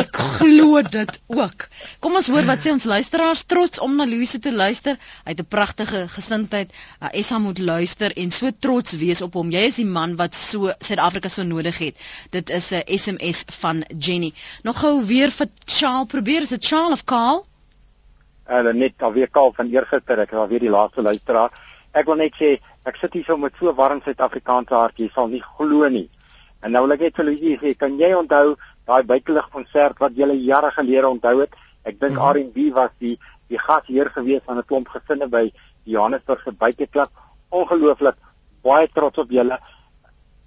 Ek 0.00 0.16
glo 0.38 0.80
dit 0.82 1.18
ook. 1.32 1.66
Kom 2.04 2.16
ons 2.18 2.28
hoor 2.32 2.46
wat 2.48 2.62
sê 2.64 2.72
ons 2.74 2.86
luisteraars 2.88 3.44
trots 3.48 3.80
om 3.84 3.96
na 3.96 4.06
Louise 4.08 4.38
te 4.42 4.52
luister. 4.52 4.98
Hy 5.24 5.34
het 5.34 5.40
'n 5.40 5.48
pragtige 5.48 6.06
gesindheid. 6.12 6.72
Uh, 7.00 7.08
Essa 7.12 7.38
moet 7.38 7.58
luister 7.58 8.12
en 8.16 8.30
so 8.30 8.50
trots 8.50 8.96
wees 9.00 9.22
op 9.22 9.34
hom. 9.34 9.50
Jy 9.50 9.64
is 9.70 9.80
die 9.80 9.88
man 9.88 10.16
wat 10.16 10.34
so 10.34 10.72
Suid-Afrika 10.78 11.28
so 11.28 11.42
nodig 11.42 11.78
het. 11.78 11.96
Dit 12.30 12.50
is 12.50 12.70
'n 12.72 12.82
SMS 12.86 13.44
van 13.60 13.84
Jenny. 13.98 14.32
Nog 14.62 14.80
gou 14.80 15.04
weer 15.04 15.30
vir 15.30 15.46
Charles 15.64 16.06
probeer. 16.06 16.42
Is 16.42 16.48
dit 16.48 16.64
Charles 16.64 16.92
of 16.92 17.04
Karl? 17.04 17.46
Hulle 18.46 18.72
net 18.72 19.02
alweer 19.02 19.28
Karl 19.28 19.52
van 19.56 19.70
eergister. 19.70 20.18
Ek 20.18 20.32
is 20.32 20.38
alweer 20.38 20.60
die 20.60 20.70
laaste 20.70 21.02
luisteraar. 21.02 21.50
Ek 21.92 22.06
wil 22.06 22.16
net 22.16 22.34
sê 22.34 22.58
ek 22.84 22.96
sit 22.96 23.12
hier 23.12 23.24
so 23.24 23.36
met 23.36 23.52
so 23.58 23.72
warm 23.74 24.00
Suid-Afrikaanse 24.04 24.74
hart. 24.74 24.98
Jy 24.98 25.10
sal 25.14 25.28
nie 25.28 25.42
glo 25.42 25.88
nie. 25.88 26.08
En 26.62 26.72
nou 26.72 26.82
wil 26.86 26.96
ek 26.96 27.00
net 27.00 27.18
vir 27.18 27.32
julle 27.32 27.58
sê, 27.60 27.76
kan 27.78 27.98
jy 27.98 28.14
onthou 28.16 28.56
daai 28.86 29.02
buitelug 29.02 29.48
konsert 29.50 29.98
wat 29.98 30.16
julle 30.16 30.36
jare 30.44 30.70
gelede 30.70 31.08
onthou 31.08 31.40
het. 31.40 31.54
Ek 31.84 32.00
dink 32.00 32.16
Mhm. 32.16 32.28
R&B 32.30 32.74
was 32.74 32.90
die 32.98 33.18
die 33.48 33.58
gasheer 33.58 34.10
gewees 34.10 34.42
van 34.44 34.58
'n 34.58 34.64
klomp 34.64 34.88
gesinne 34.88 35.28
by 35.28 35.52
Johannesburg 35.84 36.42
se 36.42 36.52
buiteklub. 36.52 37.10
Ongelooflik 37.50 38.16
baie 38.62 38.88
trots 38.92 39.18
op 39.18 39.30
julle. 39.30 39.58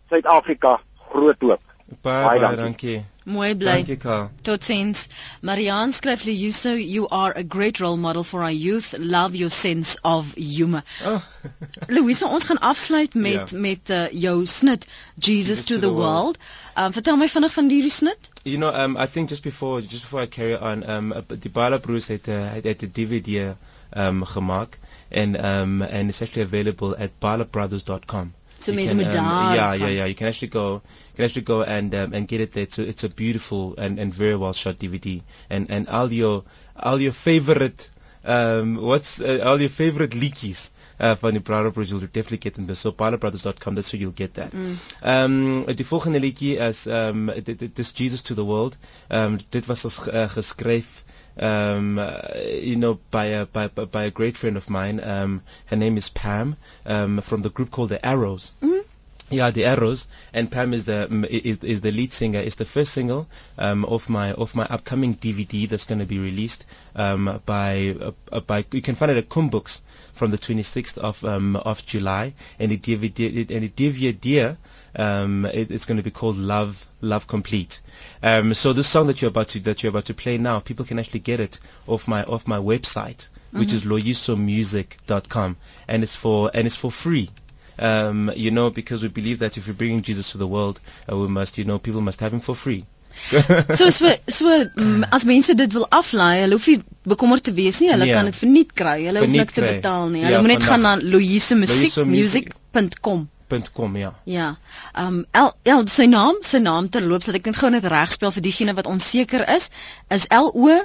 Suid-Afrika 0.09 0.79
groot 1.11 1.41
hoop. 1.41 1.61
Baie 2.01 2.25
Baie 2.25 2.39
baie 2.39 2.55
dankie. 2.55 2.95
dankie. 2.97 3.05
Mooi 3.29 3.53
bly. 3.55 3.65
Dankie 3.71 3.97
Karl. 3.97 4.29
Totsiens. 4.41 5.07
Marianne 5.41 5.91
skryf 5.93 6.23
Leuso, 6.25 6.73
you 6.73 7.07
are 7.09 7.31
a 7.35 7.43
great 7.43 7.79
role 7.79 7.97
model 7.97 8.23
for 8.23 8.41
our 8.43 8.51
youth. 8.51 8.95
Love 8.97 9.35
your 9.35 9.49
sense 9.51 9.97
of 10.03 10.33
humor. 10.35 10.83
Oh. 11.05 11.21
Louise, 11.89 12.23
ons 12.25 12.45
gaan 12.45 12.59
afsluit 12.59 13.13
met 13.13 13.51
Ja. 13.51 13.59
met 13.59 13.89
uh, 13.89 14.07
jou 14.11 14.45
snit 14.45 14.87
Jesus 15.19 15.65
to, 15.65 15.77
the, 15.79 15.91
world. 15.91 16.37
Um, 16.75 16.91
vertel 16.93 17.17
my 17.17 17.27
vinnig 17.29 17.53
van 17.53 17.69
hierdie 17.69 17.91
snit. 17.91 18.29
You 18.43 18.57
know, 18.57 18.73
um, 18.73 18.97
I 18.97 19.05
think 19.05 19.29
just 19.29 19.43
before 19.43 19.81
just 19.81 20.01
before 20.03 20.21
I 20.23 20.27
carry 20.27 20.55
on, 20.55 20.83
um, 20.89 21.11
uh, 21.11 21.21
die 21.27 21.49
Bala 21.51 21.77
Bruce 21.77 22.11
het 22.11 22.27
uh, 22.27 22.51
het, 22.53 22.63
het 22.63 22.81
'n 22.81 22.91
DVD 22.93 23.55
um 23.97 24.23
gemaak 24.25 24.77
and 25.11 25.35
um 25.37 25.81
and 25.81 26.09
it's 26.09 26.21
actually 26.21 26.45
available 26.45 26.95
at 26.97 27.09
balabrothers.com. 27.19 28.33
So 28.60 28.74
You 28.74 28.88
can, 28.88 28.99
um, 28.99 29.55
yeah, 29.55 29.74
yeah, 29.74 29.88
yeah. 29.88 30.05
You 30.05 30.16
can 30.16 30.28
actually 30.28 30.49
go, 30.49 30.74
you 30.74 31.16
can 31.16 31.26
actually 31.26 31.43
go 31.43 31.64
and 31.64 31.95
um, 31.95 32.14
and 32.14 32.28
get 32.28 32.41
it 32.41 32.51
there. 32.53 32.64
It's 32.64 32.78
a, 32.78 32.88
it's 32.88 33.03
a 33.05 33.10
beautiful 33.10 33.76
and, 33.78 33.99
and 33.99 34.14
very 34.14 34.36
well 34.36 34.53
shot 34.53 34.78
DVD, 34.78 35.22
and 35.49 35.72
and 35.72 35.88
all 35.88 36.12
your 36.12 36.43
all 36.76 36.99
your 36.99 37.14
favorite 37.14 37.89
um 38.26 38.76
what's 38.76 39.22
uh, 39.22 39.41
all 39.45 39.60
your 39.60 39.70
favorite 39.70 40.12
leakies. 40.12 40.70
Uh, 40.99 41.16
van 41.16 41.34
die 41.34 41.39
Brother 41.39 41.72
Brothers, 41.72 41.91
you'll 41.91 42.01
definitely 42.01 42.39
get 42.39 42.55
them. 42.55 42.76
So, 42.76 42.91
balabrothers.com, 42.91 43.76
that's 43.76 43.93
where 43.93 44.01
you'll 44.01 44.12
get 44.12 44.34
that. 44.34 44.51
Mm. 44.51 44.76
Um, 45.01 45.66
die 45.66 45.86
volgende 45.86 46.20
liedjie 46.20 46.57
is 46.57 46.88
um, 46.88 47.32
dit, 47.43 47.57
dit 47.60 47.80
is 47.80 47.93
Jesus 47.93 48.22
to 48.24 48.36
the 48.36 48.43
World. 48.43 48.76
Um, 49.10 49.39
dit 49.49 49.66
was 49.66 49.86
ges, 49.88 50.01
uh, 50.07 50.28
geskryf 50.28 51.03
um, 51.39 51.99
uh, 51.99 52.19
you 52.35 52.75
know, 52.75 52.99
by 53.11 53.25
a, 53.25 53.45
by, 53.45 53.67
by 53.67 54.03
a 54.05 54.11
great 54.11 54.37
friend 54.37 54.57
of 54.57 54.69
mine. 54.69 54.99
Um, 55.03 55.41
her 55.67 55.75
name 55.75 55.97
is 55.97 56.09
Pam 56.09 56.55
um, 56.85 57.21
from 57.21 57.41
the 57.41 57.49
group 57.49 57.71
called 57.71 57.89
the 57.89 58.05
Arrows. 58.05 58.51
Mhm. 58.61 58.83
Yeah, 59.31 59.51
the 59.51 59.65
Arrows, 59.65 60.07
and 60.33 60.49
Pam 60.51 60.73
is 60.73 60.85
the 60.85 61.07
is, 61.29 61.59
is 61.63 61.81
the 61.81 61.91
lead 61.91 62.11
singer. 62.11 62.39
It's 62.39 62.55
the 62.55 62.65
first 62.65 62.93
single 62.93 63.27
um, 63.59 63.85
of 63.85 64.09
my 64.09 64.33
of 64.33 64.55
my 64.55 64.65
upcoming 64.65 65.13
DVD 65.13 65.69
that's 65.69 65.83
going 65.83 65.99
to 65.99 66.07
be 66.07 66.17
released 66.17 66.65
um, 66.95 67.39
by 67.45 67.95
uh, 68.31 68.39
by. 68.39 68.65
You 68.71 68.81
can 68.81 68.95
find 68.95 69.11
it 69.11 69.17
at 69.17 69.29
Kumbooks 69.29 69.81
from 70.13 70.31
the 70.31 70.39
26th 70.39 70.97
of 70.97 71.23
um, 71.23 71.55
of 71.57 71.85
July, 71.85 72.33
and 72.57 72.71
the 72.71 72.77
DVD 72.79 73.51
and 73.51 73.69
the 73.69 73.69
DVD 73.69 74.57
um, 74.95 75.45
it, 75.45 75.69
it's 75.71 75.85
going 75.85 75.97
to 75.97 76.03
be 76.03 76.11
called 76.11 76.37
Love 76.37 76.85
Love 77.01 77.27
Complete. 77.27 77.79
Um, 78.23 78.53
so 78.53 78.73
this 78.73 78.87
song 78.87 79.07
that 79.07 79.21
you're 79.21 79.29
about 79.29 79.49
to 79.49 79.59
that 79.61 79.81
you're 79.83 79.89
about 79.91 80.05
to 80.05 80.13
play 80.13 80.37
now, 80.37 80.59
people 80.59 80.85
can 80.85 80.99
actually 80.99 81.19
get 81.21 81.39
it 81.39 81.59
off 81.87 82.07
my 82.07 82.23
off 82.23 82.47
my 82.47 82.57
website, 82.57 83.27
which 83.51 83.71
is 83.73 83.83
loyisomusic.com, 83.83 85.57
and 85.87 86.03
it's 86.03 86.15
for 86.15 86.51
and 86.53 86.65
it's 86.67 86.75
for 86.75 86.91
free. 86.91 87.29
Um, 87.77 88.31
you 88.35 88.51
know, 88.51 88.69
because 88.69 89.01
we 89.03 89.09
believe 89.09 89.39
that 89.39 89.57
if 89.57 89.67
we're 89.67 89.73
bringing 89.73 90.01
Jesus 90.01 90.31
to 90.31 90.37
the 90.37 90.47
world, 90.47 90.81
uh, 91.09 91.15
we 91.15 91.27
must, 91.29 91.57
you 91.57 91.63
know, 91.63 91.79
people 91.79 92.01
must 92.01 92.19
have 92.19 92.33
him 92.33 92.41
for 92.41 92.53
free. 92.55 92.85
So 93.75 93.89
so 93.89 94.13
so 94.27 94.65
mm, 94.65 95.03
as 95.15 95.25
mense 95.25 95.53
dit 95.55 95.73
wil 95.73 95.87
aflaai, 95.89 96.41
hulle 96.41 96.53
hoef 96.57 96.67
nie 96.67 96.81
bekommerd 97.07 97.43
te 97.43 97.51
wees 97.57 97.79
nie. 97.81 97.89
Hulle 97.91 98.05
Nee. 98.05 98.13
kan 98.13 98.25
dit 98.29 98.35
verniet 98.37 98.73
kry. 98.73 98.99
Hulle 99.07 99.19
hoef 99.19 99.27
Verniet 99.27 99.41
niks 99.45 99.53
te 99.57 99.61
betaal 99.65 100.09
nie. 100.13 100.21
Ja, 100.21 100.27
Hulle 100.29 100.41
moet 100.45 100.53
net 100.57 100.63
gaan 100.67 100.81
na 100.85 100.93
louisemusiek.com. 101.01 103.29
Punt 103.50 103.72
.com, 103.74 103.95
ja. 103.97 104.14
Ja. 104.30 104.50
Ehm 104.93 105.20
um, 105.20 105.22
El, 105.41 105.54
El 105.76 105.88
sy 105.91 106.08
naam, 106.12 106.41
sy 106.45 106.62
naam 106.64 106.89
terloops 106.93 107.30
dat 107.30 107.39
ek 107.41 107.50
net 107.50 107.62
gou 107.62 107.72
net 107.74 107.88
reg 107.89 108.14
spel 108.14 108.34
vir 108.36 108.45
diegene 108.45 108.78
wat 108.78 108.89
onseker 108.89 109.47
is, 109.56 109.70
is 110.14 110.28
L 110.30 110.52
O 110.54 110.76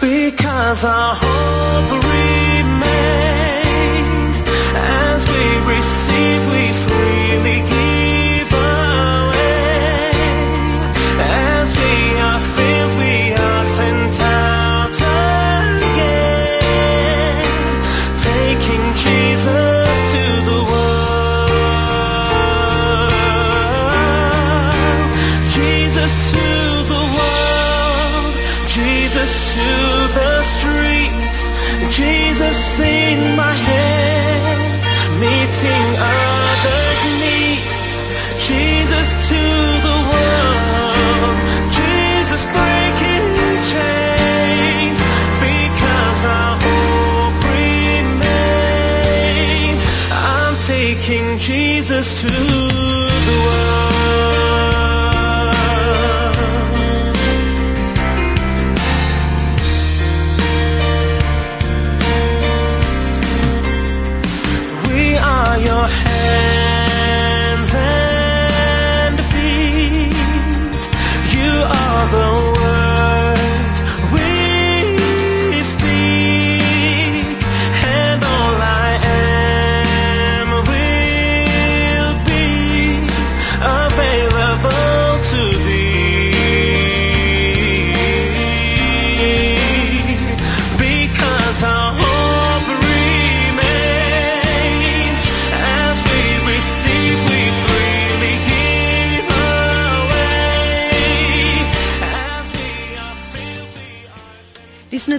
Because 0.00 0.84
our 0.84 1.25
to 29.56 29.72
the 30.18 30.32
streets. 30.42 31.38
Jesus 31.96 32.78
in 32.80 33.36
my 33.36 33.54
hand, 33.68 34.82
meeting 35.24 35.88
others' 35.96 37.04
needs. 37.24 37.92
Jesus 38.48 39.08
to 39.30 39.42
the 39.88 39.98
world. 40.12 41.36
Jesus 41.80 42.42
breaking 42.52 43.26
chains 43.72 45.00
because 45.48 46.20
our 46.36 46.54
hope 46.66 47.40
remains. 47.56 48.22
I'm 50.12 50.54
taking 50.74 51.26
Jesus 51.38 52.06
to 52.22 52.75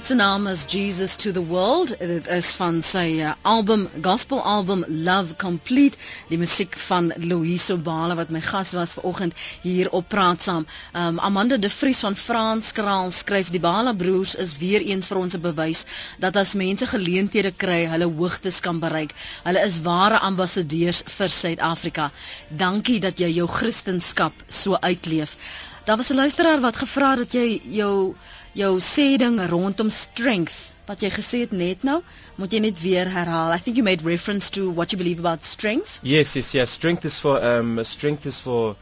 se 0.08 0.16
naam 0.16 0.48
is 0.48 0.66
Jesus 0.68 1.16
to 1.16 1.32
the 1.32 1.46
World. 1.46 1.90
Dit 2.00 2.28
is 2.32 2.52
van 2.56 2.78
sy 2.84 3.20
uh, 3.20 3.34
album 3.42 3.82
gospel 4.02 4.40
album 4.40 4.86
Love 4.88 5.36
Complete. 5.36 5.98
Die 6.30 6.38
musiek 6.40 6.78
van 6.80 7.10
Louise 7.20 7.74
Obala 7.74 8.16
wat 8.16 8.32
my 8.32 8.40
gas 8.42 8.72
was 8.78 8.94
vanoggend 8.96 9.36
hier 9.66 9.90
op 9.92 10.08
Praat 10.08 10.46
Saam. 10.48 10.64
Um, 10.94 11.20
Amanda 11.20 11.58
De 11.58 11.70
Vries 11.70 12.00
van 12.00 12.16
Frans 12.16 12.72
Kraal 12.72 13.12
skryf 13.12 13.52
die 13.52 13.60
Bala 13.60 13.92
broers 13.94 14.38
is 14.40 14.56
weer 14.62 14.86
eens 14.86 15.12
vir 15.12 15.20
ons 15.26 15.36
'n 15.36 15.44
bewys 15.44 15.84
dat 16.24 16.40
as 16.40 16.56
mense 16.56 16.88
geleenthede 16.88 17.52
kry, 17.52 17.84
hulle 17.92 18.08
hoogtes 18.08 18.62
kan 18.64 18.80
bereik. 18.80 19.12
Hulle 19.44 19.66
is 19.66 19.82
ware 19.82 20.20
ambassadeurs 20.20 21.04
vir 21.18 21.30
Suid-Afrika. 21.30 22.12
Dankie 22.48 23.00
dat 23.00 23.20
jy 23.20 23.34
jou 23.42 23.48
Christendom 23.48 24.32
so 24.48 24.78
uitleef. 24.80 25.36
Daar 25.84 25.98
was 25.98 26.10
'n 26.10 26.16
luisteraar 26.16 26.60
wat 26.60 26.78
gevra 26.78 27.10
het 27.10 27.20
dat 27.20 27.32
jy 27.34 27.62
jou 27.82 28.16
jou 28.58 28.72
sê 28.82 29.06
ding 29.22 29.38
rondom 29.52 29.90
strength 29.94 30.58
wat 30.88 31.02
jy 31.04 31.10
gesê 31.12 31.40
het 31.44 31.52
net 31.52 31.82
nou, 31.84 31.98
moet 32.40 32.54
jy 32.56 32.60
net 32.64 32.78
weer 32.82 33.10
herhaal. 33.12 33.52
I 33.54 33.60
think 33.60 33.76
you 33.76 33.84
made 33.84 34.06
reference 34.08 34.50
to 34.56 34.70
what 34.72 34.92
you 34.94 34.98
believe 35.02 35.20
about 35.20 35.44
strength. 35.44 36.00
Yes, 36.02 36.34
yes, 36.40 36.54
yes. 36.56 36.72
Strength 36.72 37.06
is 37.06 37.18
for 37.20 37.42
um, 37.44 37.80
strength 37.84 38.26
is 38.26 38.40
for 38.40 38.76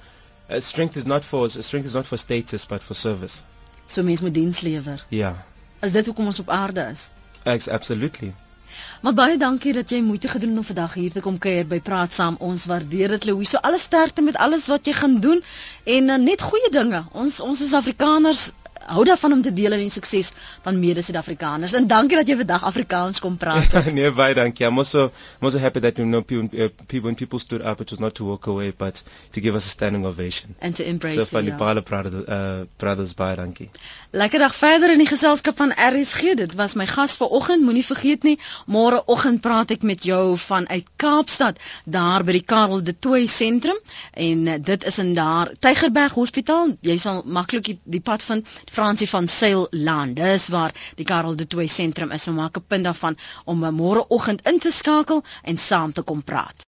uh, 0.49 0.59
strength 0.59 0.97
is 1.01 1.05
not 1.05 1.25
for 1.25 1.49
strength 1.49 1.85
is 1.89 1.93
not 1.97 2.05
for 2.05 2.17
status 2.21 2.65
but 2.69 2.83
for 2.83 2.93
service. 2.93 3.41
So 3.87 4.03
mens 4.03 4.21
moet 4.21 4.33
diens 4.33 4.61
lewer. 4.61 5.01
Yeah, 5.09 5.35
Is 5.81 5.91
dit 5.93 6.05
hoekom 6.05 6.25
ons 6.25 6.39
op 6.39 6.49
aarde 6.49 6.85
is? 6.91 7.11
ex- 7.43 7.67
absolutely. 7.69 8.33
Maar 9.01 9.13
baie 9.13 9.37
dankie 9.37 9.73
dat 9.73 9.89
jy 9.93 9.99
moeite 10.01 10.27
gedoen 10.27 10.49
het 10.49 10.57
om 10.57 10.65
vandag 10.69 10.93
hier 10.93 11.11
te 11.13 11.21
kom 11.21 11.37
kuier 11.37 11.65
by 11.69 11.79
Praat 11.79 12.13
Saam. 12.13 12.35
Ons 12.39 12.65
waardeer 12.65 13.07
dit 13.15 13.25
Louise. 13.29 13.51
So 13.55 13.57
alle 13.61 13.79
sterkte 13.79 14.21
met 14.21 14.35
alles 14.37 14.65
wat 14.67 14.85
jy 14.85 14.93
gaan 14.93 15.19
doen 15.23 15.41
en 15.85 16.09
uh, 16.09 16.17
net 16.21 16.41
goeie 16.41 16.69
dinge. 16.73 17.03
Ons 17.13 17.39
ons 17.39 17.61
is 17.61 17.73
Afrikaners 17.73 18.51
hou 18.85 19.03
daarvan 19.05 19.31
om 19.31 19.41
te 19.41 19.53
deel 19.53 19.71
in 19.71 19.79
die 19.85 19.89
sukses 19.89 20.31
van 20.61 20.79
mede-Suid-Afrikaners. 20.79 21.73
En 21.73 21.87
dankie 21.87 22.17
dat 22.17 22.27
jy 22.27 22.37
vandag 22.37 22.63
Afrikaans 22.63 23.19
kom 23.19 23.37
praat. 23.37 23.73
nee, 23.97 24.11
baie 24.11 24.35
dankie. 24.37 24.65
I'm 24.67 24.77
also 24.77 25.05
I'm 25.39 25.47
also 25.49 25.59
happy 25.59 25.79
that 25.79 25.97
you 25.97 26.07
know 26.07 26.21
people, 26.21 26.49
uh, 26.59 26.69
people 26.87 27.09
when 27.09 27.15
people 27.15 27.39
stood 27.39 27.61
up, 27.61 27.81
it 27.81 27.89
was 27.89 27.99
not 27.99 28.15
to 28.15 28.25
walk 28.25 28.47
away, 28.47 28.71
but 28.71 29.03
to 29.31 29.41
give 29.41 29.55
us 29.55 29.65
a 29.65 29.69
standing 29.69 30.05
ovation. 30.05 30.55
and 30.59 30.75
to 30.75 30.83
embrace 30.83 31.15
So 31.15 31.25
van 31.25 31.43
die 31.43 31.51
ja. 31.51 31.57
Bale 31.57 31.81
brothers, 31.81 32.25
uh, 32.27 32.65
brothers 32.77 33.13
baie 33.13 33.35
dankie. 33.35 33.69
Lekker 34.11 34.39
dag 34.39 34.55
verder 34.55 34.91
in 34.91 35.01
die 35.01 35.07
geselskap 35.07 35.57
van 35.57 35.73
RSG. 35.73 36.35
Dit 36.35 36.55
was 36.55 36.73
my 36.73 36.87
gas 36.87 37.17
vanoggend. 37.17 37.63
Moenie 37.65 37.85
vergeet 37.85 38.23
nie, 38.23 38.37
môreoggend 38.65 39.41
praat 39.41 39.71
ek 39.75 39.83
met 39.83 40.03
jou 40.03 40.37
vanuit 40.37 40.87
Kaapstad, 40.95 41.59
daar 41.85 42.23
by 42.23 42.37
die 42.37 42.45
Karel 42.45 42.83
de 42.83 42.95
Tooy 42.99 43.25
sentrum 43.27 43.77
en 44.13 44.47
uh, 44.47 44.57
dit 44.61 44.85
is 44.85 44.97
in 45.01 45.13
daar 45.13 45.51
Tygerberg 45.59 46.13
Hospitaal. 46.17 46.75
Jy 46.85 46.97
sal 47.01 47.23
maklik 47.25 47.65
die, 47.69 47.77
die 47.83 48.01
pad 48.03 48.23
vind 48.23 48.47
Fransie 48.71 49.09
van 49.09 49.27
Sail 49.27 49.67
Land. 49.71 50.15
Dis 50.15 50.47
waar 50.47 50.71
die 50.95 51.05
Karel 51.05 51.35
de 51.35 51.47
Tooy 51.47 51.67
sentrum 51.67 52.11
is. 52.11 52.23
So 52.23 52.31
maak 52.31 52.57
'n 52.57 52.65
punt 52.67 52.83
daarvan 52.83 53.17
om 53.45 53.59
môreoggend 53.81 54.47
in 54.49 54.59
te 54.59 54.71
skakel 54.71 55.23
en 55.43 55.57
saam 55.57 55.93
te 55.93 56.01
kom 56.01 56.23
praat. 56.23 56.63